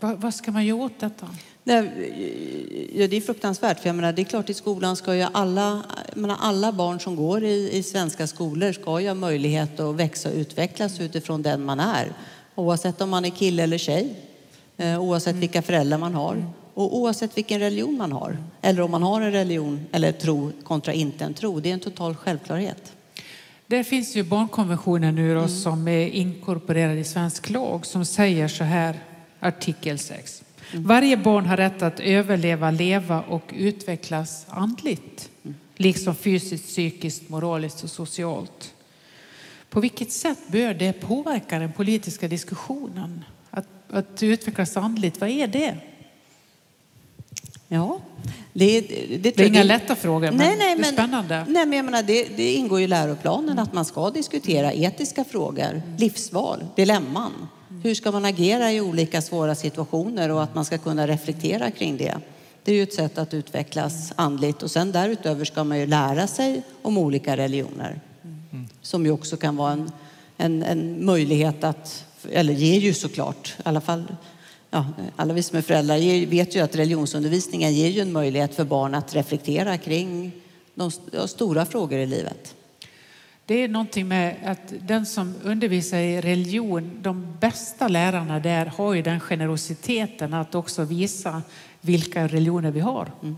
Va, 0.00 0.14
vad 0.16 0.34
ska 0.34 0.52
man 0.52 0.66
göra 0.66 0.78
åt 0.78 1.00
detta? 1.00 1.28
Nej, 1.64 2.90
ja, 2.94 3.08
det 3.08 3.16
är 3.16 3.20
fruktansvärt. 3.20 3.80
För 3.80 3.88
jag 3.88 3.96
menar, 3.96 4.12
det 4.12 4.22
är 4.22 4.24
klart 4.24 4.50
i 4.50 4.54
skolan 4.54 4.96
ska 4.96 5.14
ju 5.14 5.26
alla, 5.32 5.82
menar, 6.14 6.36
alla 6.40 6.72
barn 6.72 7.00
som 7.00 7.16
går 7.16 7.44
i, 7.44 7.70
i 7.72 7.82
svenska 7.82 8.26
skolor 8.26 8.72
ska 8.72 9.00
ju 9.00 9.08
ha 9.08 9.14
möjlighet 9.14 9.80
att 9.80 9.94
växa 9.94 10.28
och 10.28 10.34
utvecklas 10.34 11.00
utifrån 11.00 11.42
den 11.42 11.64
man 11.64 11.80
är. 11.80 12.12
Oavsett 12.54 13.00
om 13.00 13.10
man 13.10 13.24
är 13.24 13.30
kille 13.30 13.62
eller 13.62 13.78
tjej. 13.78 14.14
Eh, 14.76 15.02
oavsett 15.02 15.36
vilka 15.36 15.62
föräldrar 15.62 15.98
man 15.98 16.14
har. 16.14 16.44
Och 16.74 16.96
oavsett 16.96 17.36
vilken 17.36 17.60
religion 17.60 17.96
man 17.96 18.12
har. 18.12 18.38
Eller 18.62 18.82
om 18.82 18.90
man 18.90 19.02
har 19.02 19.20
en 19.20 19.32
religion 19.32 19.86
eller 19.92 20.12
tro 20.12 20.52
kontra 20.64 20.92
inte 20.92 21.24
en 21.24 21.34
tro. 21.34 21.60
Det 21.60 21.68
är 21.68 21.74
en 21.74 21.80
total 21.80 22.16
självklarhet. 22.16 22.92
Det 23.66 23.84
finns 23.84 24.16
ju 24.16 24.22
barnkonventionen 24.22 25.14
nu 25.14 25.34
då, 25.34 25.48
som 25.48 25.88
är 25.88 26.06
inkorporerad 26.06 26.98
i 26.98 27.04
svensk 27.04 27.50
lag 27.50 27.86
som 27.86 28.04
säger 28.04 28.48
så 28.48 28.64
här, 28.64 29.00
artikel 29.40 29.98
6. 29.98 30.42
Varje 30.74 31.16
barn 31.16 31.46
har 31.46 31.56
rätt 31.56 31.82
att 31.82 32.00
överleva, 32.00 32.70
leva 32.70 33.22
och 33.22 33.54
utvecklas 33.56 34.46
andligt. 34.48 35.30
Liksom 35.76 36.14
fysiskt, 36.14 36.66
psykiskt, 36.66 37.28
moraliskt 37.28 37.84
och 37.84 37.90
socialt. 37.90 38.74
På 39.70 39.80
vilket 39.80 40.12
sätt 40.12 40.38
bör 40.46 40.74
det 40.74 40.92
påverka 40.92 41.58
den 41.58 41.72
politiska 41.72 42.28
diskussionen? 42.28 43.24
Att, 43.50 43.68
att 43.90 44.22
utvecklas 44.22 44.76
andligt, 44.76 45.20
vad 45.20 45.30
är 45.30 45.46
det? 45.46 45.76
Ja, 47.74 47.98
det, 48.52 48.80
det, 48.80 49.16
det, 49.16 49.36
Det 49.36 49.42
är 49.42 49.46
inga 49.46 49.62
lätta 49.62 49.96
frågor, 49.96 50.26
men 50.30 50.36
nej, 50.36 50.56
nej, 50.58 50.76
det 50.76 50.88
är 50.88 50.92
spännande. 50.92 51.44
Nej, 51.48 51.66
men 51.66 51.76
jag 51.76 51.84
menar, 51.84 52.02
det, 52.02 52.36
det 52.36 52.54
ingår 52.54 52.80
i 52.80 52.86
läroplanen 52.86 53.58
att 53.58 53.72
man 53.72 53.84
ska 53.84 54.10
diskutera 54.10 54.72
etiska 54.72 55.24
frågor, 55.24 55.82
livsval, 55.98 56.64
dilemman. 56.76 57.48
Hur 57.82 57.94
ska 57.94 58.12
man 58.12 58.24
agera 58.24 58.72
i 58.72 58.80
olika 58.80 59.22
svåra 59.22 59.54
situationer 59.54 60.28
och 60.30 60.42
att 60.42 60.54
man 60.54 60.64
ska 60.64 60.78
kunna 60.78 61.06
reflektera 61.06 61.70
kring 61.70 61.96
det. 61.96 62.16
Det 62.64 62.72
är 62.72 62.76
ju 62.76 62.82
ett 62.82 62.94
sätt 62.94 63.18
att 63.18 63.34
utvecklas 63.34 64.12
andligt 64.16 64.62
och 64.62 64.70
sen 64.70 64.92
därutöver 64.92 65.44
ska 65.44 65.64
man 65.64 65.78
ju 65.78 65.86
lära 65.86 66.26
sig 66.26 66.62
om 66.82 66.98
olika 66.98 67.36
religioner. 67.36 68.00
Som 68.82 69.06
ju 69.06 69.12
också 69.12 69.36
kan 69.36 69.56
vara 69.56 69.72
en, 69.72 69.92
en, 70.36 70.62
en 70.62 71.04
möjlighet 71.04 71.64
att, 71.64 72.04
eller 72.32 72.54
ger 72.54 72.80
ju 72.80 72.94
såklart, 72.94 73.54
i 73.58 73.62
alla 73.64 73.80
fall 73.80 74.04
ja, 74.72 74.84
alla 75.16 75.34
vi 75.34 75.42
som 75.42 75.58
är 75.58 75.62
föräldrar 75.62 76.26
vet 76.26 76.56
ju 76.56 76.60
att 76.60 76.76
religionsundervisningen 76.76 77.74
ger 77.74 77.88
ju 77.88 78.00
en 78.00 78.12
möjlighet 78.12 78.54
för 78.54 78.64
barn 78.64 78.94
att 78.94 79.14
reflektera 79.14 79.78
kring 79.78 80.32
de 80.74 80.90
stora 81.26 81.66
frågor 81.66 81.98
i 81.98 82.06
livet. 82.06 82.54
Det 83.46 83.54
är 83.54 83.68
någonting 83.68 84.08
med 84.08 84.36
att 84.44 84.74
den 84.80 85.06
som 85.06 85.34
undervisar 85.42 85.98
i 85.98 86.20
religion, 86.20 86.90
de 87.02 87.36
bästa 87.40 87.88
lärarna 87.88 88.40
där 88.40 88.66
har 88.66 88.94
ju 88.94 89.02
den 89.02 89.20
generositeten 89.20 90.34
att 90.34 90.54
också 90.54 90.84
visa 90.84 91.42
vilka 91.80 92.28
religioner 92.28 92.70
vi 92.70 92.80
har. 92.80 93.10
Mm. 93.22 93.36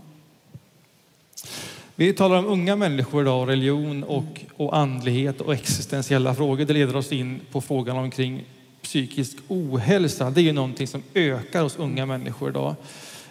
Vi 1.95 2.13
talar 2.13 2.37
om 2.37 2.45
unga 2.45 2.75
människor 2.75 3.21
idag, 3.21 3.49
religion 3.49 4.03
och, 4.03 4.41
och 4.57 4.77
andlighet 4.77 5.41
och 5.41 5.53
existentiella 5.53 6.35
frågor. 6.35 6.65
Det 6.65 6.73
leder 6.73 6.95
oss 6.95 7.11
in 7.11 7.41
på 7.51 7.61
frågan 7.61 7.97
omkring 7.97 8.43
psykisk 8.85 9.37
ohälsa. 9.47 10.29
Det 10.29 10.41
är 10.41 10.43
ju 10.43 10.53
någonting 10.53 10.87
som 10.87 11.03
ökar 11.13 11.63
hos 11.63 11.77
unga 11.77 12.05
människor 12.05 12.49
idag. 12.49 12.75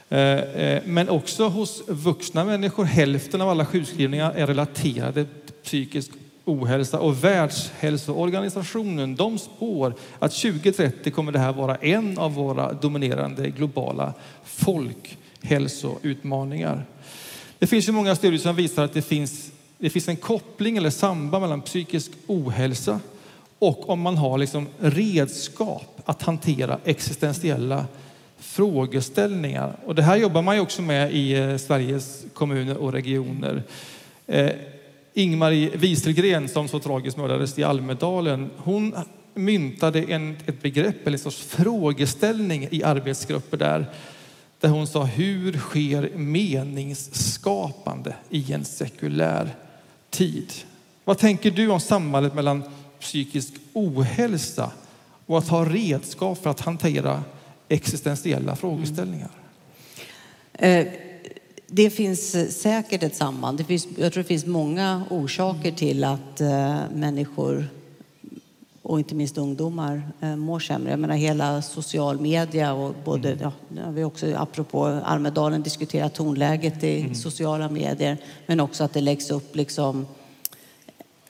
Eh, 0.09 0.19
eh, 0.21 0.83
men 0.87 1.09
också 1.09 1.49
hos 1.49 1.83
vuxna 1.89 2.45
människor. 2.45 2.85
Hälften 2.85 3.41
av 3.41 3.49
alla 3.49 3.67
sjukskrivningar 3.67 4.33
är 4.33 4.47
relaterade 4.47 5.25
till 5.25 5.55
psykisk 5.65 6.11
ohälsa 6.45 7.01
och 7.01 7.25
Världshälsoorganisationen 7.25 9.17
de 9.17 9.39
spår 9.39 9.95
att 10.19 10.33
2030 10.33 11.13
kommer 11.13 11.33
det 11.33 11.39
här 11.39 11.53
vara 11.53 11.77
en 11.77 12.19
av 12.19 12.35
våra 12.35 12.73
dominerande 12.73 13.51
globala 13.51 14.15
folkhälsoutmaningar. 14.45 16.85
Det 17.59 17.67
finns 17.67 17.89
ju 17.89 17.93
många 17.93 18.17
studier 18.17 18.41
som 18.41 18.57
visar 18.57 18.85
att 18.85 18.93
det 18.93 19.03
finns, 19.03 19.53
det 19.79 19.91
finns 19.91 20.09
en 20.09 20.17
koppling 20.17 20.77
eller 20.77 20.91
samband 20.91 21.43
mellan 21.43 21.63
psykisk 21.63 22.11
ohälsa 22.27 23.01
och 23.69 23.91
om 23.91 24.01
man 24.01 24.17
har 24.17 24.39
liksom 24.39 24.67
redskap 24.79 26.01
att 26.05 26.23
hantera 26.23 26.79
existentiella 26.85 27.87
frågeställningar. 28.39 29.77
Och 29.87 29.95
det 29.95 30.03
här 30.03 30.17
jobbar 30.17 30.43
man 30.43 30.55
ju 30.55 30.61
också 30.61 30.83
med 30.83 31.13
i 31.13 31.33
eh, 31.33 31.57
Sveriges 31.57 32.25
kommuner 32.35 32.77
och 32.77 32.93
regioner. 32.93 33.63
Eh, 34.27 34.51
Ingmarie 35.15 35.71
Wieselgren 35.77 36.49
som 36.49 36.69
så 36.69 36.79
tragiskt 36.79 37.17
mördades 37.17 37.59
i 37.59 37.65
Almedalen, 37.65 38.51
hon 38.57 38.95
myntade 39.35 40.03
en, 40.03 40.37
ett 40.47 40.63
begrepp, 40.63 41.07
eller 41.07 41.19
en 41.19 41.23
sorts 41.23 41.43
frågeställning 41.43 42.69
i 42.71 42.83
arbetsgrupper 42.83 43.57
där, 43.57 43.87
där 44.61 44.69
hon 44.69 44.87
sa 44.87 45.05
hur 45.05 45.59
sker 45.59 46.11
meningsskapande 46.15 48.15
i 48.31 48.53
en 48.53 48.65
sekulär 48.65 49.55
tid? 50.11 50.53
Vad 51.05 51.19
tänker 51.19 51.51
du 51.51 51.69
om 51.69 51.81
sambandet 51.81 52.35
mellan 52.35 52.63
psykisk 53.05 53.53
ohälsa 53.73 54.73
och 55.27 55.39
att 55.39 55.49
ha 55.49 55.65
redskap 55.65 56.43
för 56.43 56.51
att 56.51 56.61
hantera 56.61 57.25
existentiella 57.69 58.57
frågeställningar? 58.57 59.31
Mm. 60.53 60.89
Det 61.67 61.91
finns 61.91 62.37
säkert 62.61 63.03
ett 63.03 63.17
samband. 63.17 63.59
Det 63.59 63.65
finns, 63.65 63.89
jag 63.99 64.13
tror 64.13 64.23
det 64.23 64.29
finns 64.29 64.47
många 64.47 65.03
orsaker 65.11 65.73
till 65.73 66.05
att 66.05 66.41
eh, 66.41 66.77
människor 66.95 67.69
och 68.83 68.99
inte 68.99 69.15
minst 69.15 69.39
ungdomar 69.39 70.03
eh, 70.21 70.37
mår 70.37 70.61
sämre. 70.61 70.91
Jag 70.91 70.99
menar 71.01 71.15
hela 71.15 71.63
social 71.63 72.21
media 72.21 72.73
och 72.73 72.95
både, 73.05 73.33
mm. 73.33 73.51
ja, 73.77 73.91
vi 73.91 74.05
också 74.05 74.35
apropå 74.37 74.87
Almedalen 74.87 75.63
diskuterat 75.63 76.15
tonläget 76.15 76.85
i 76.85 77.01
mm. 77.01 77.15
sociala 77.15 77.69
medier, 77.69 78.17
men 78.47 78.61
också 78.61 78.85
att 78.85 78.93
det 78.93 79.01
läggs 79.01 79.31
upp 79.31 79.57
liksom 79.57 80.07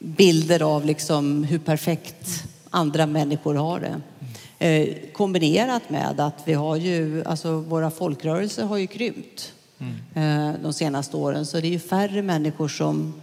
bilder 0.05 0.63
av 0.63 0.85
liksom 0.85 1.45
hur 1.45 1.59
perfekt 1.59 2.45
andra 2.71 3.07
människor 3.07 3.55
har 3.55 3.81
det. 3.81 4.01
Eh, 4.59 4.97
kombinerat 5.13 5.91
med 5.91 6.21
att 6.21 6.43
vi 6.45 6.53
har 6.53 6.77
ju, 6.77 7.25
alltså 7.25 7.57
våra 7.57 7.91
folkrörelser 7.91 8.65
har 8.65 8.77
ju 8.77 8.87
krympt 8.87 9.53
mm. 9.79 10.51
eh, 10.51 10.61
de 10.63 10.73
senaste 10.73 11.17
åren. 11.17 11.47
Så 11.47 11.61
det 11.61 11.67
är 11.67 11.71
ju 11.71 11.79
färre 11.79 12.23
människor 12.23 12.69
som 12.69 13.15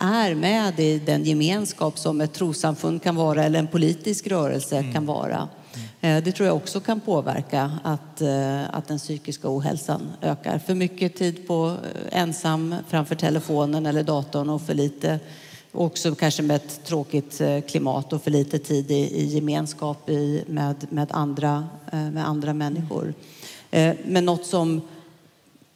är 0.00 0.34
med 0.34 0.80
i 0.80 0.98
den 0.98 1.24
gemenskap 1.24 1.98
som 1.98 2.20
ett 2.20 2.32
trossamfund 2.32 3.02
kan 3.02 3.16
vara 3.16 3.44
eller 3.44 3.58
en 3.58 3.66
politisk 3.66 4.26
rörelse 4.26 4.78
mm. 4.78 4.92
kan 4.92 5.06
vara. 5.06 5.48
Mm. 6.00 6.16
Eh, 6.18 6.24
det 6.24 6.32
tror 6.32 6.46
jag 6.46 6.56
också 6.56 6.80
kan 6.80 7.00
påverka 7.00 7.78
att, 7.84 8.22
att 8.70 8.88
den 8.88 8.98
psykiska 8.98 9.48
ohälsan 9.56 10.12
ökar. 10.22 10.58
För 10.58 10.74
mycket 10.74 11.16
tid 11.16 11.46
på 11.46 11.76
ensam 12.10 12.74
framför 12.88 13.14
telefonen 13.14 13.86
eller 13.86 14.02
datorn 14.02 14.50
och 14.50 14.62
för 14.62 14.74
lite 14.74 15.20
Också 15.76 16.14
kanske 16.14 16.42
med 16.42 16.56
ett 16.56 16.84
tråkigt 16.84 17.40
eh, 17.40 17.60
klimat 17.60 18.12
och 18.12 18.22
för 18.22 18.30
lite 18.30 18.58
tid 18.58 18.90
i, 18.90 18.94
i 18.94 19.24
gemenskap 19.24 20.08
i, 20.08 20.44
med, 20.46 20.86
med, 20.90 21.08
andra, 21.10 21.68
eh, 21.92 22.10
med 22.10 22.28
andra 22.28 22.54
människor. 22.54 23.14
Eh, 23.70 23.94
men 24.06 24.24
något 24.24 24.46
som 24.46 24.80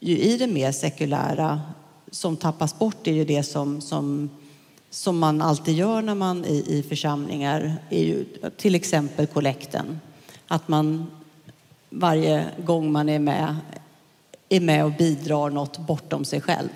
ju 0.01 0.19
i 0.19 0.37
det 0.37 0.47
mer 0.47 0.73
sekulära 0.73 1.61
som 2.11 2.37
tappas 2.37 2.79
bort 2.79 3.07
är 3.07 3.13
ju 3.13 3.25
det 3.25 3.43
som, 3.43 3.81
som, 3.81 4.31
som 4.91 5.19
man 5.19 5.43
alltid 5.43 5.77
gör 5.77 6.03
när 6.03 6.15
man 6.15 6.45
i, 6.45 6.65
i 6.67 6.83
församlingar, 6.83 7.77
är 7.91 8.05
ju 8.05 8.25
till 8.57 8.75
exempel 8.75 9.27
kollekten. 9.27 10.01
Att 10.49 10.69
man 10.69 11.07
varje 11.91 12.47
gång 12.65 12.93
man 12.93 13.09
är 13.09 13.19
med 13.19 13.57
är 14.49 14.61
med 14.61 14.85
och 14.85 14.93
bidrar 14.93 15.51
något 15.51 15.79
bortom 15.79 16.25
sig 16.25 16.41
själv. 16.41 16.71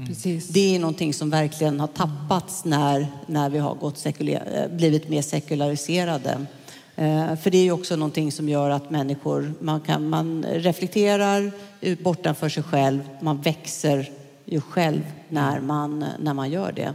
Mm. 0.00 0.40
Det 0.48 0.74
är 0.74 0.78
någonting 0.78 1.14
som 1.14 1.30
verkligen 1.30 1.80
har 1.80 1.86
tappats 1.86 2.64
när, 2.64 3.06
när 3.26 3.50
vi 3.50 3.58
har 3.58 3.74
gått 3.74 3.98
sekulär, 3.98 4.68
blivit 4.72 5.08
mer 5.08 5.22
sekulariserade. 5.22 6.46
Eh, 6.96 7.36
för 7.36 7.50
det 7.50 7.58
är 7.58 7.62
ju 7.62 7.72
också 7.72 7.96
någonting 7.96 8.32
som 8.32 8.48
gör 8.48 8.70
att 8.70 8.90
människor, 8.90 9.54
man, 9.60 9.80
kan, 9.80 10.08
man 10.08 10.44
reflekterar 10.48 11.52
bortanför 12.02 12.48
sig 12.48 12.62
själv, 12.62 13.08
man 13.20 13.40
växer 13.40 14.10
ju 14.44 14.60
själv 14.60 15.02
när 15.28 15.60
man, 15.60 16.04
när 16.18 16.34
man 16.34 16.50
gör 16.50 16.72
det. 16.72 16.94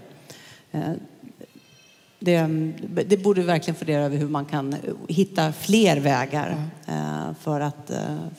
Eh, 2.27 2.47
det, 2.47 3.03
det 3.03 3.17
borde 3.17 3.41
verkligen 3.41 3.75
fundera 3.75 4.03
över 4.03 4.17
hur 4.17 4.27
man 4.27 4.45
kan 4.45 4.75
hitta 5.07 5.53
fler 5.53 5.97
vägar 5.97 6.57
mm. 6.87 7.35
för, 7.35 7.59
att, 7.59 7.91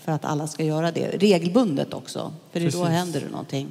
för 0.04 0.12
att 0.12 0.24
alla 0.24 0.46
ska 0.46 0.64
göra 0.64 0.92
det 0.92 1.08
regelbundet 1.08 1.94
också. 1.94 2.32
För 2.52 2.60
det 2.60 2.72
då 2.72 2.84
händer 2.84 3.20
det 3.20 3.28
någonting. 3.30 3.68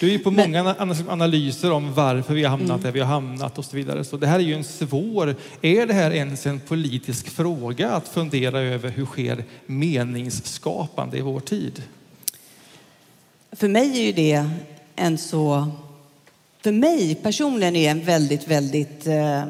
Du 0.00 0.06
är 0.06 0.10
ju 0.12 0.18
på 0.18 0.30
Men, 0.30 0.50
många 0.50 0.74
analyser 1.08 1.72
om 1.72 1.94
varför 1.94 2.34
vi 2.34 2.42
har 2.42 2.50
hamnat 2.50 2.70
mm. 2.70 2.82
där 2.82 2.92
vi 2.92 3.00
har 3.00 3.06
hamnat 3.06 3.58
och 3.58 3.64
så 3.64 3.76
vidare. 3.76 4.04
Så 4.04 4.16
det 4.16 4.26
här 4.26 4.38
är 4.38 4.42
ju 4.42 4.54
en 4.54 4.64
svår... 4.64 5.36
Är 5.62 5.86
det 5.86 5.94
här 5.94 6.10
ens 6.10 6.46
en 6.46 6.60
politisk 6.60 7.28
fråga 7.28 7.90
att 7.90 8.08
fundera 8.08 8.60
över 8.60 8.90
hur 8.90 9.06
sker 9.06 9.44
meningsskapande 9.66 11.18
i 11.18 11.20
vår 11.20 11.40
tid? 11.40 11.82
För 13.52 13.68
mig 13.68 14.00
är 14.00 14.02
ju 14.02 14.12
det 14.12 14.50
en 14.96 15.18
så... 15.18 15.70
För 16.64 16.72
mig 16.72 17.14
personligen 17.14 17.76
är 17.76 17.80
det 17.80 17.86
en 17.86 18.04
väldigt, 18.04 18.48
väldigt 18.48 19.06
eh, 19.06 19.44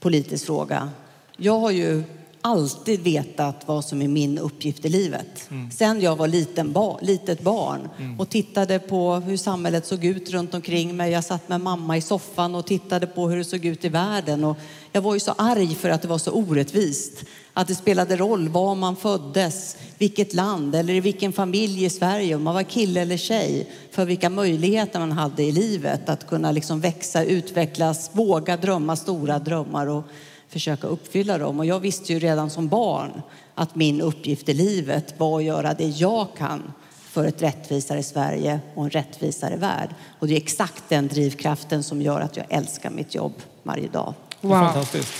politisk 0.00 0.46
fråga. 0.46 0.90
Jag 1.36 1.58
har 1.58 1.70
ju 1.70 2.02
alltid 2.40 3.00
vetat 3.00 3.62
vad 3.66 3.84
som 3.84 4.02
är 4.02 4.08
min 4.08 4.38
uppgift 4.38 4.84
i 4.84 4.88
livet. 4.88 5.50
Mm. 5.50 5.70
Sen 5.70 6.00
jag 6.00 6.16
var 6.16 6.28
liten 6.28 6.72
ba 6.72 6.98
litet 7.02 7.40
barn 7.42 7.88
mm. 7.98 8.20
och 8.20 8.28
tittade 8.28 8.78
på 8.78 9.14
hur 9.14 9.36
samhället 9.36 9.86
såg 9.86 10.04
ut 10.04 10.30
runt 10.30 10.54
omkring 10.54 10.96
mig. 10.96 11.10
Jag 11.12 11.24
satt 11.24 11.48
med 11.48 11.60
mamma 11.60 11.96
i 11.96 12.00
soffan 12.00 12.54
och 12.54 12.66
tittade 12.66 13.06
på 13.06 13.28
hur 13.28 13.36
det 13.36 13.44
såg 13.44 13.64
ut 13.64 13.84
i 13.84 13.88
världen. 13.88 14.44
Och 14.44 14.56
jag 14.92 15.02
var 15.02 15.14
ju 15.14 15.20
så 15.20 15.34
arg 15.38 15.74
för 15.74 15.90
att 15.90 16.02
det 16.02 16.08
var 16.08 16.18
så 16.18 16.30
orättvist. 16.30 17.24
Att 17.52 17.68
det 17.68 17.74
spelade 17.74 18.16
roll 18.16 18.48
var 18.48 18.74
man 18.74 18.96
föddes, 18.96 19.76
vilket 19.98 20.34
land 20.34 20.74
eller 20.74 20.94
i 20.94 21.00
vilken 21.00 21.32
familj 21.32 21.84
i 21.84 21.90
Sverige, 21.90 22.34
om 22.34 22.42
man 22.42 22.54
var 22.54 22.62
kille 22.62 23.00
eller 23.00 23.16
tjej, 23.16 23.70
för 23.90 24.04
vilka 24.04 24.30
möjligheter 24.30 25.00
man 25.00 25.12
hade 25.12 25.42
i 25.42 25.52
livet 25.52 26.08
att 26.08 26.26
kunna 26.26 26.52
liksom 26.52 26.80
växa, 26.80 27.24
utvecklas, 27.24 28.10
våga 28.12 28.56
drömma 28.56 28.96
stora 28.96 29.38
drömmar. 29.38 29.86
Och 29.86 30.04
försöka 30.48 30.86
uppfylla 30.86 31.38
dem. 31.38 31.58
Och 31.58 31.66
jag 31.66 31.80
visste 31.80 32.12
ju 32.12 32.18
redan 32.18 32.50
som 32.50 32.68
barn 32.68 33.22
att 33.54 33.74
min 33.74 34.00
uppgift 34.00 34.48
i 34.48 34.54
livet 34.54 35.14
var 35.18 35.38
att 35.38 35.44
göra 35.44 35.74
det 35.74 35.88
jag 35.88 36.26
kan 36.38 36.72
för 37.02 37.24
ett 37.24 37.42
rättvisare 37.42 38.02
Sverige 38.02 38.60
och 38.74 38.84
en 38.84 38.90
rättvisare 38.90 39.56
värld. 39.56 39.94
Och 40.18 40.28
det 40.28 40.34
är 40.34 40.36
exakt 40.36 40.84
den 40.88 41.08
drivkraften 41.08 41.82
som 41.82 42.02
gör 42.02 42.20
att 42.20 42.36
jag 42.36 42.46
älskar 42.48 42.90
mitt 42.90 43.14
jobb 43.14 43.32
varje 43.62 43.88
dag. 43.88 44.14
Wow. 44.40 44.52
Fantastiskt. 44.52 45.14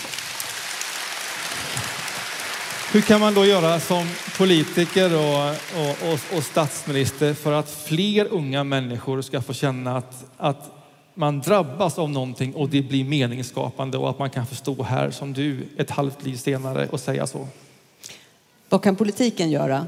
Hur 2.91 3.01
kan 3.01 3.19
man 3.19 3.33
då 3.33 3.45
göra 3.45 3.79
som 3.79 4.07
politiker 4.37 5.15
och, 5.15 5.49
och, 5.49 6.13
och, 6.13 6.37
och, 6.37 6.43
statsminister 6.43 7.33
för 7.33 7.53
att 7.53 7.69
fler 7.71 8.27
unga 8.31 8.63
människor 8.63 9.21
ska 9.21 9.41
få 9.41 9.53
känna 9.53 9.97
att, 9.97 10.25
att 10.37 10.78
man 11.19 11.39
drabbas 11.39 11.99
av 11.99 12.09
någonting 12.09 12.55
och 12.55 12.69
det 12.69 12.81
blir 12.81 13.03
meningsskapande 13.03 13.97
och 13.97 14.09
att 14.09 14.19
man 14.19 14.29
kan 14.29 14.45
få 14.45 14.55
stå 14.55 14.83
här 14.83 15.11
som 15.11 15.33
du 15.33 15.67
ett 15.77 15.89
halvt 15.89 16.25
liv 16.25 16.35
senare 16.35 16.87
och 16.87 16.99
säga 16.99 17.27
så. 17.27 17.47
Vad 18.69 18.83
kan 18.83 18.95
politiken 18.95 19.51
göra? 19.51 19.87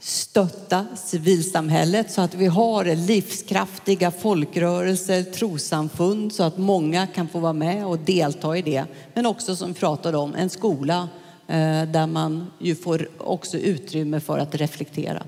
Stötta 0.00 0.86
civilsamhället 0.96 2.10
så 2.10 2.20
att 2.20 2.34
vi 2.34 2.46
har 2.46 2.84
livskraftiga 2.84 4.10
folkrörelser, 4.10 5.22
trossamfund 5.22 6.32
så 6.32 6.42
att 6.42 6.58
många 6.58 7.06
kan 7.06 7.28
få 7.28 7.38
vara 7.38 7.52
med 7.52 7.86
och 7.86 7.98
delta 7.98 8.56
i 8.56 8.62
det. 8.62 8.84
Men 9.14 9.26
också 9.26 9.56
som 9.56 9.68
vi 9.68 9.74
pratade 9.74 10.18
om, 10.18 10.34
en 10.34 10.50
skola 10.50 11.08
eh, 11.46 11.82
där 11.82 12.06
man 12.06 12.46
ju 12.58 12.74
får 12.74 13.08
också 13.18 13.58
utrymme 13.58 14.20
för 14.20 14.38
att 14.38 14.54
reflektera. 14.54 15.22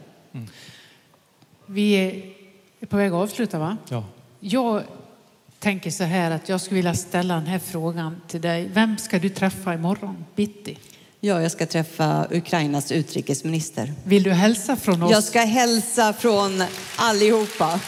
Vi 1.67 1.95
är 2.81 2.87
på 2.87 2.97
väg 2.97 3.13
att 3.13 3.23
avsluta 3.23 3.59
va? 3.59 3.77
Ja. 3.89 4.05
Jag 4.41 4.83
tänker 5.59 5.91
så 5.91 6.05
här 6.05 6.31
att 6.31 6.49
jag 6.49 6.61
skulle 6.61 6.77
vilja 6.77 6.95
ställa 6.95 7.35
den 7.35 7.47
här 7.47 7.59
frågan 7.59 8.21
till 8.29 8.41
dig. 8.41 8.71
Vem 8.73 8.99
ska 8.99 9.19
du 9.19 9.29
träffa 9.29 9.75
imorgon 9.75 10.25
bitti? 10.35 10.79
Ja, 11.21 11.43
jag 11.43 11.53
ska 11.53 11.67
träffa 11.67 12.27
Ukrainas 12.31 12.93
utrikesminister. 12.93 13.93
Vill 14.05 14.23
du 14.23 14.33
hälsa 14.33 14.77
från 14.77 15.03
oss? 15.03 15.11
Jag 15.11 15.25
ska 15.25 15.41
hälsa 15.41 16.13
från 16.13 16.63
allihopa. 16.97 17.81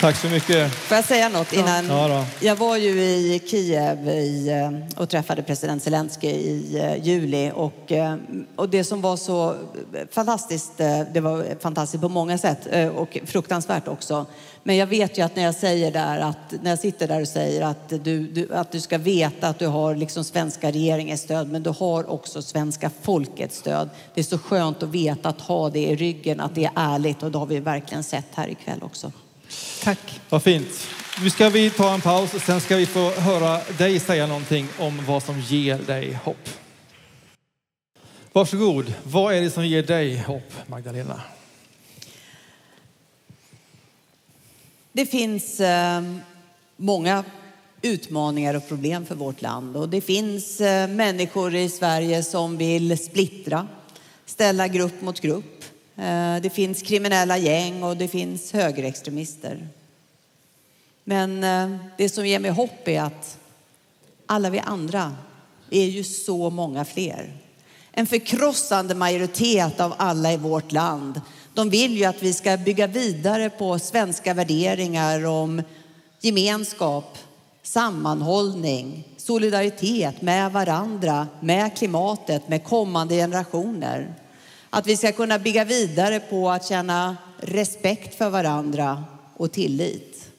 Tack 0.00 0.16
så 0.16 0.28
mycket. 0.28 0.72
Får 0.72 0.96
jag 0.96 1.04
säga 1.04 1.28
något 1.28 1.52
innan? 1.52 1.86
Ja 1.86 2.08
då. 2.08 2.46
Jag 2.46 2.56
var 2.56 2.76
ju 2.76 2.90
i 3.00 3.42
Kiev 3.46 4.08
i, 4.08 4.48
eh, 4.48 5.00
och 5.02 5.08
träffade 5.08 5.42
president 5.42 5.82
Zelensky 5.82 6.28
i 6.28 6.78
eh, 6.78 7.06
juli 7.06 7.52
och, 7.54 7.92
eh, 7.92 8.16
och 8.56 8.68
det 8.68 8.84
som 8.84 9.00
var 9.00 9.16
så 9.16 9.54
fantastiskt, 10.10 10.76
det 11.12 11.20
var 11.20 11.60
fantastiskt 11.60 12.02
på 12.02 12.08
många 12.08 12.38
sätt 12.38 12.68
och 12.94 13.18
fruktansvärt 13.26 13.88
också. 13.88 14.26
Men 14.62 14.76
jag 14.76 14.86
vet 14.86 15.18
ju 15.18 15.22
att 15.22 15.36
när 15.36 15.42
jag 15.42 15.54
säger 15.54 15.92
där 15.92 16.18
att 16.18 16.62
när 16.62 16.70
jag 16.70 16.78
sitter 16.78 17.08
där 17.08 17.20
och 17.20 17.28
säger 17.28 17.62
att 17.62 17.88
du, 17.88 18.26
du, 18.26 18.54
att 18.54 18.72
du 18.72 18.80
ska 18.80 18.98
veta 18.98 19.48
att 19.48 19.58
du 19.58 19.66
har 19.66 19.94
liksom 19.94 20.24
svenska 20.24 20.70
regeringens 20.70 21.20
stöd 21.20 21.48
men 21.50 21.62
du 21.62 21.70
har 21.70 22.10
också 22.10 22.42
svenska 22.42 22.90
folkets 23.02 23.58
stöd. 23.58 23.88
Det 24.14 24.20
är 24.20 24.24
så 24.24 24.38
skönt 24.38 24.82
att 24.82 24.88
veta 24.88 25.28
att 25.28 25.40
ha 25.40 25.70
det 25.70 25.82
i 25.82 25.96
ryggen, 25.96 26.40
att 26.40 26.54
det 26.54 26.64
är 26.64 26.72
ärligt 26.74 27.22
och 27.22 27.30
det 27.30 27.38
har 27.38 27.46
vi 27.46 27.60
verkligen 27.60 28.04
sett 28.04 28.26
här 28.34 28.48
ikväll 28.48 28.82
också. 28.82 29.12
Tack. 29.82 30.20
Vad 30.28 30.42
fint. 30.42 30.88
Nu 31.22 31.30
ska 31.30 31.48
vi 31.48 31.70
ta 31.70 31.94
en 31.94 32.00
paus 32.00 32.34
och 32.34 32.40
sen 32.40 32.60
ska 32.60 32.76
vi 32.76 32.86
få 32.86 33.10
höra 33.10 33.60
dig 33.78 34.00
säga 34.00 34.26
någonting 34.26 34.68
om 34.78 35.06
vad 35.06 35.22
som 35.22 35.40
ger 35.40 35.78
dig 35.78 36.18
hopp. 36.24 36.48
Varsågod. 38.32 38.94
Vad 39.02 39.34
är 39.34 39.40
det 39.40 39.50
som 39.50 39.66
ger 39.66 39.82
dig 39.82 40.18
hopp, 40.18 40.52
Magdalena? 40.66 41.20
Det 44.92 45.06
finns 45.06 45.60
eh, 45.60 46.02
många 46.76 47.24
utmaningar 47.82 48.54
och 48.54 48.68
problem 48.68 49.06
för 49.06 49.14
vårt 49.14 49.42
land 49.42 49.76
och 49.76 49.88
det 49.88 50.00
finns 50.00 50.60
eh, 50.60 50.88
människor 50.88 51.54
i 51.54 51.68
Sverige 51.68 52.22
som 52.22 52.56
vill 52.56 52.98
splittra, 52.98 53.68
ställa 54.26 54.68
grupp 54.68 55.02
mot 55.02 55.20
grupp. 55.20 55.57
Eh, 55.98 56.36
det 56.42 56.50
finns 56.50 56.82
kriminella 56.82 57.38
gäng 57.38 57.82
och 57.82 57.96
det 57.96 58.08
finns 58.08 58.52
högerextremister. 58.52 59.68
Men 61.04 61.44
eh, 61.44 61.78
det 61.96 62.08
som 62.08 62.26
ger 62.26 62.38
mig 62.38 62.50
hopp 62.50 62.88
är 62.88 63.02
att 63.02 63.38
alla 64.26 64.50
vi 64.50 64.58
andra 64.58 65.16
är 65.70 65.84
ju 65.84 66.04
så 66.04 66.50
många 66.50 66.84
fler. 66.84 67.32
En 67.92 68.06
förkrossande 68.06 68.94
majoritet 68.94 69.80
av 69.80 69.94
alla 69.96 70.32
i 70.32 70.36
vårt 70.36 70.72
land, 70.72 71.20
de 71.54 71.70
vill 71.70 71.96
ju 71.96 72.04
att 72.04 72.22
vi 72.22 72.32
ska 72.32 72.56
bygga 72.56 72.86
vidare 72.86 73.50
på 73.50 73.78
svenska 73.78 74.34
värderingar 74.34 75.26
om 75.26 75.62
gemenskap, 76.20 77.18
sammanhållning, 77.62 79.04
solidaritet 79.16 80.22
med 80.22 80.52
varandra, 80.52 81.26
med 81.40 81.76
klimatet, 81.76 82.48
med 82.48 82.64
kommande 82.64 83.14
generationer. 83.14 84.14
Att 84.70 84.86
vi 84.86 84.96
ska 84.96 85.12
kunna 85.12 85.38
bygga 85.38 85.64
vidare 85.64 86.20
på 86.20 86.50
att 86.50 86.66
känna 86.66 87.16
respekt 87.36 88.14
för 88.14 88.30
varandra 88.30 89.04
och 89.36 89.52
tillit. 89.52 90.30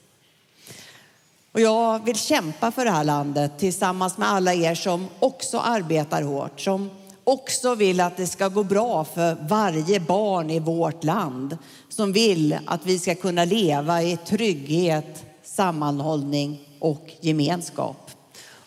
Och 1.51 1.61
jag 1.61 2.05
vill 2.05 2.15
kämpa 2.15 2.71
för 2.71 2.86
det 2.86 2.91
här 2.91 3.03
landet 3.03 3.51
tillsammans 3.57 4.17
med 4.17 4.30
alla 4.30 4.53
er 4.53 4.75
som 4.75 5.07
också 5.19 5.59
arbetar 5.59 6.21
hårt, 6.21 6.59
som 6.59 6.89
också 7.23 7.75
vill 7.75 7.99
att 7.99 8.17
det 8.17 8.27
ska 8.27 8.47
gå 8.47 8.63
bra 8.63 9.05
för 9.05 9.38
varje 9.49 9.99
barn 9.99 10.49
i 10.49 10.59
vårt 10.59 11.03
land, 11.03 11.57
som 11.89 12.13
vill 12.13 12.59
att 12.65 12.86
vi 12.86 12.99
ska 12.99 13.15
kunna 13.15 13.45
leva 13.45 14.03
i 14.03 14.17
trygghet, 14.17 15.25
sammanhållning 15.43 16.59
och 16.80 17.09
gemenskap 17.21 18.11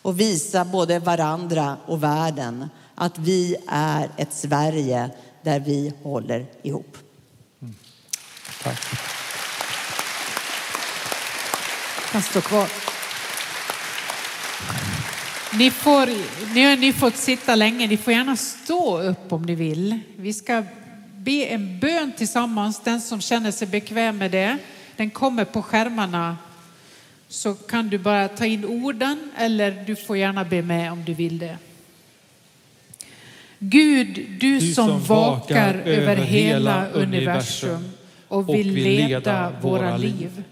och 0.01 0.19
visa 0.19 0.65
både 0.65 0.99
varandra 0.99 1.77
och 1.85 2.03
världen 2.03 2.69
att 2.95 3.17
vi 3.17 3.55
är 3.67 4.09
ett 4.17 4.33
Sverige 4.33 5.09
där 5.43 5.59
vi 5.59 5.93
håller 6.03 6.45
ihop. 6.63 6.97
Tack. 8.63 8.79
kan 12.13 12.21
stå 12.21 12.41
kvar. 12.41 12.67
Ni, 15.57 15.71
får, 15.71 16.09
ni 16.53 16.63
har 16.63 16.77
ni 16.77 16.93
fått 16.93 17.17
sitta 17.17 17.55
länge, 17.55 17.87
ni 17.87 17.97
får 17.97 18.13
gärna 18.13 18.35
stå 18.35 19.01
upp 19.01 19.33
om 19.33 19.41
ni 19.41 19.55
vill. 19.55 19.99
Vi 20.15 20.33
ska 20.33 20.63
be 21.17 21.45
en 21.45 21.79
bön 21.79 22.11
tillsammans, 22.17 22.81
den 22.83 23.01
som 23.01 23.21
känner 23.21 23.51
sig 23.51 23.67
bekväm 23.67 24.17
med 24.17 24.31
det. 24.31 24.57
Den 24.95 25.09
kommer 25.09 25.45
på 25.45 25.61
skärmarna. 25.61 26.37
Så 27.27 27.53
kan 27.53 27.89
du 27.89 27.97
bara 27.97 28.27
ta 28.27 28.45
in 28.45 28.65
orden 28.65 29.31
eller 29.37 29.83
du 29.87 29.95
får 29.95 30.17
gärna 30.17 30.43
be 30.45 30.61
med 30.61 30.91
om 30.91 31.03
du 31.05 31.13
vill 31.13 31.37
det. 31.37 31.57
Gud, 33.65 34.25
du, 34.39 34.59
Du 34.59 34.73
som 34.73 34.99
vakar 34.99 35.73
över 35.73 36.15
hela 36.15 36.87
universum 36.89 37.91
och 38.27 38.55
vill 38.55 38.73
leda 38.73 39.51
våra 39.61 39.97
liv. 39.97 40.43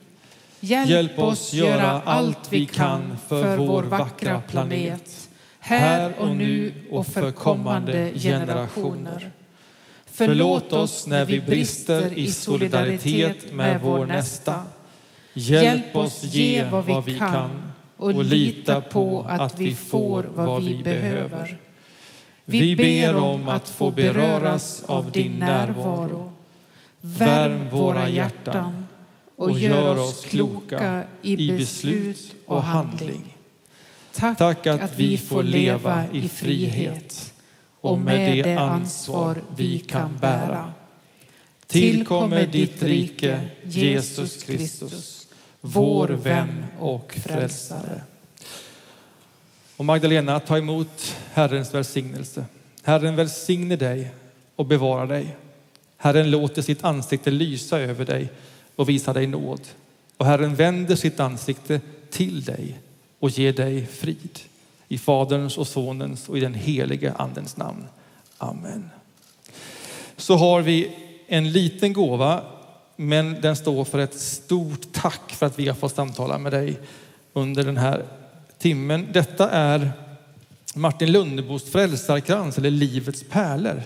Hjälp 0.60 1.20
oss 1.20 1.54
göra 1.54 2.02
allt 2.06 2.54
vi 2.54 2.66
kan 2.66 3.18
för 3.28 3.58
vår 3.58 3.84
vackra 3.84 4.42
planet, 4.42 5.30
här 5.60 6.14
och 6.20 6.36
nu 6.36 6.74
och 6.92 7.08
för 7.08 7.32
kommande 7.32 8.12
generationer. 8.16 9.32
Förlåt 10.06 10.74
oss 10.74 11.08
när 11.08 11.26
vi 11.26 11.42
brister 11.42 12.18
i 12.18 12.32
solidaritet 12.32 13.54
med 13.54 13.82
vår 13.82 14.06
nästa. 14.06 14.64
Hjälp 15.34 15.96
oss 15.96 16.24
ge 16.24 16.64
vad 16.64 17.06
vi 17.06 17.18
kan 17.18 17.72
och 17.98 18.24
lita 18.24 18.82
på 18.82 19.26
att 19.30 19.60
vi 19.60 19.76
får 19.76 20.30
vad 20.36 20.64
vi 20.64 20.84
behöver. 20.84 21.61
Vi 22.46 22.76
ber 22.76 23.16
om 23.16 23.50
att 23.50 23.70
få 23.70 23.92
beröras 23.92 24.84
av 24.86 25.12
din 25.12 25.40
närvaro. 25.40 26.32
Värm 27.02 27.70
våra 27.70 28.10
hjärtan 28.10 28.88
och 29.36 29.60
gör 29.60 30.00
oss 30.00 30.26
kloka 30.26 31.04
i 31.22 31.48
beslut 31.48 32.36
och 32.46 32.64
handling. 32.64 33.38
Tack, 34.14 34.68
att 34.68 34.96
vi 34.96 35.18
får 35.18 35.44
leva 35.44 36.04
i 36.14 36.30
frihet 36.30 37.34
och 37.82 38.00
med 38.00 38.44
det 38.46 38.56
ansvar 38.56 39.42
vi 39.56 39.80
kan 39.80 40.18
bära. 40.18 40.74
Tillkommer 41.68 42.46
ditt 42.46 42.84
rike, 42.84 43.42
Jesus 43.64 44.44
Kristus, 44.44 45.28
vår 45.62 46.08
vän 46.08 46.66
och 46.80 47.14
frälsare. 47.14 48.02
Och 49.82 49.86
Magdalena, 49.86 50.40
ta 50.40 50.58
emot 50.58 51.16
Herrens 51.34 51.74
välsignelse. 51.74 52.46
Herren 52.84 53.16
välsigne 53.16 53.76
dig 53.76 54.12
och 54.56 54.66
bevara 54.66 55.06
dig. 55.06 55.36
Herren 55.98 56.32
låter 56.32 56.62
sitt 56.62 56.84
ansikte 56.84 57.32
lysa 57.32 57.80
över 57.80 58.06
dig 58.06 58.30
och 58.76 58.90
visa 58.90 59.14
dig 59.14 59.28
nåd. 59.28 59.62
Och 60.18 60.26
Herren 60.26 60.56
vänder 60.56 60.96
sitt 60.96 61.20
ansikte 61.20 61.82
till 62.10 62.44
dig 62.44 62.80
och 63.20 63.30
ger 63.30 63.54
dig 63.54 63.86
frid. 63.86 64.40
I 64.88 64.98
Faderns 64.98 65.58
och 65.58 65.68
Sonens 65.68 66.30
och 66.30 66.38
i 66.38 66.42
den 66.42 66.54
helige 66.54 67.14
Andens 67.14 67.58
namn. 67.58 67.88
Amen. 68.38 68.90
Så 70.18 70.36
har 70.36 70.62
vi 70.62 70.92
en 71.28 71.52
liten 71.52 71.94
gåva, 71.94 72.44
men 72.96 73.42
den 73.42 73.56
står 73.56 73.86
för 73.86 74.00
ett 74.00 74.20
stort 74.20 74.92
tack 74.92 75.32
för 75.32 75.46
att 75.46 75.60
vi 75.60 75.68
har 75.68 75.76
fått 75.76 75.96
samtala 75.96 76.38
med 76.38 76.52
dig 76.52 76.80
under 77.34 77.64
den 77.64 77.78
här 77.78 78.06
timmen. 78.62 79.08
Detta 79.12 79.50
är 79.50 79.92
Martin 80.76 81.12
Lundebos 81.12 81.72
frälsarkrans 81.72 82.58
eller 82.58 82.72
Livets 82.72 83.24
pärlor. 83.30 83.84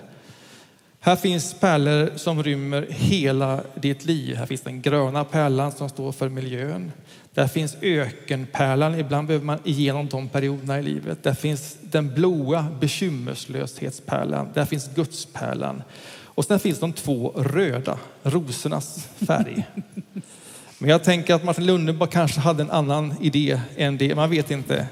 Här 0.99 1.15
finns 1.15 1.53
pärlor 1.53 2.11
som 2.15 2.43
rymmer 2.43 2.87
hela 2.89 3.61
ditt 3.75 4.05
liv. 4.05 4.35
Här 4.35 4.45
finns 4.45 4.61
den 4.61 4.81
gröna 4.81 5.23
pärlan 5.23 5.71
som 5.71 5.89
står 5.89 6.11
för 6.11 6.29
miljön. 6.29 6.91
Där 7.33 7.47
finns 7.47 7.77
ökenpärlan, 7.81 8.99
ibland 8.99 9.27
behöver 9.27 9.45
man 9.45 9.59
igenom 9.63 10.07
de 10.07 10.29
perioderna 10.29 10.79
i 10.79 10.83
livet. 10.83 11.23
Där 11.23 11.33
finns 11.33 11.77
den 11.81 12.13
blåa 12.13 12.65
bekymmerslöshetspärlan. 12.79 14.49
Där 14.53 14.65
finns 14.65 14.89
Gudspärlan. 14.95 15.83
Och 16.23 16.45
sen 16.45 16.59
finns 16.59 16.79
de 16.79 16.93
två 16.93 17.29
röda, 17.29 17.99
rosornas 18.23 19.07
färg. 19.27 19.65
Men 20.85 20.91
jag 20.91 21.03
tänker 21.03 21.33
att 21.33 21.43
Martin 21.43 21.65
Lundebo 21.65 22.07
kanske 22.07 22.39
hade 22.39 22.63
en 22.63 22.71
annan 22.71 23.15
idé 23.21 23.61
än 23.77 23.97
det, 23.97 24.15
man 24.15 24.29
vet 24.29 24.51
inte. 24.51 24.87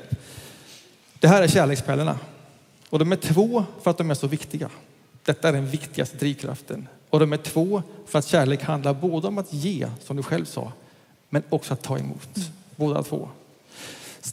Det 1.19 1.27
här 1.27 1.41
är 1.41 1.47
kärlekspärlorna. 1.47 2.19
Och 2.89 2.99
de 2.99 3.11
är 3.11 3.15
två 3.15 3.65
för 3.81 3.91
att 3.91 3.97
de 3.97 4.11
är 4.11 4.15
så 4.15 4.27
viktiga. 4.27 4.69
Detta 5.23 5.49
är 5.49 5.53
den 5.53 5.67
viktigaste 5.67 6.17
drivkraften. 6.17 6.87
Och 7.09 7.19
de 7.19 7.33
är 7.33 7.37
två 7.37 7.83
för 8.07 8.19
att 8.19 8.25
kärlek 8.25 8.63
handlar 8.63 8.93
både 8.93 9.27
om 9.27 9.37
att 9.37 9.53
ge, 9.53 9.87
som 10.03 10.17
du 10.17 10.23
själv 10.23 10.45
sa, 10.45 10.71
men 11.29 11.43
också 11.49 11.73
att 11.73 11.81
ta 11.81 11.97
emot. 11.99 12.29
Båda 12.75 13.03
två. 13.03 13.29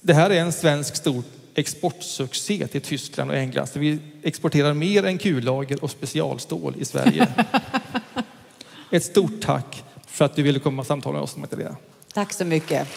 Det 0.02 0.14
här 0.14 0.30
är 0.30 0.40
en 0.40 0.52
svensk 0.52 0.96
stor 0.96 1.22
exportsuccé 1.54 2.66
till 2.66 2.80
Tyskland 2.80 3.30
och 3.30 3.36
England. 3.36 3.66
Så 3.66 3.78
vi 3.78 3.98
exporterar 4.22 4.74
mer 4.74 5.04
än 5.04 5.18
kullager 5.18 5.84
och 5.84 5.90
specialstål 5.90 6.74
i 6.78 6.84
Sverige. 6.84 7.28
Ett 8.90 9.04
stort 9.04 9.40
tack 9.42 9.84
för 10.20 10.24
att 10.24 10.36
du 10.36 10.42
ville 10.42 10.58
komma 10.58 10.82
och 10.82 10.86
samtala 10.86 11.12
med 11.12 11.22
oss 11.22 11.36
Magdalena. 11.36 11.76
Tack 12.14 12.32
så 12.32 12.44
mycket. 12.44 12.88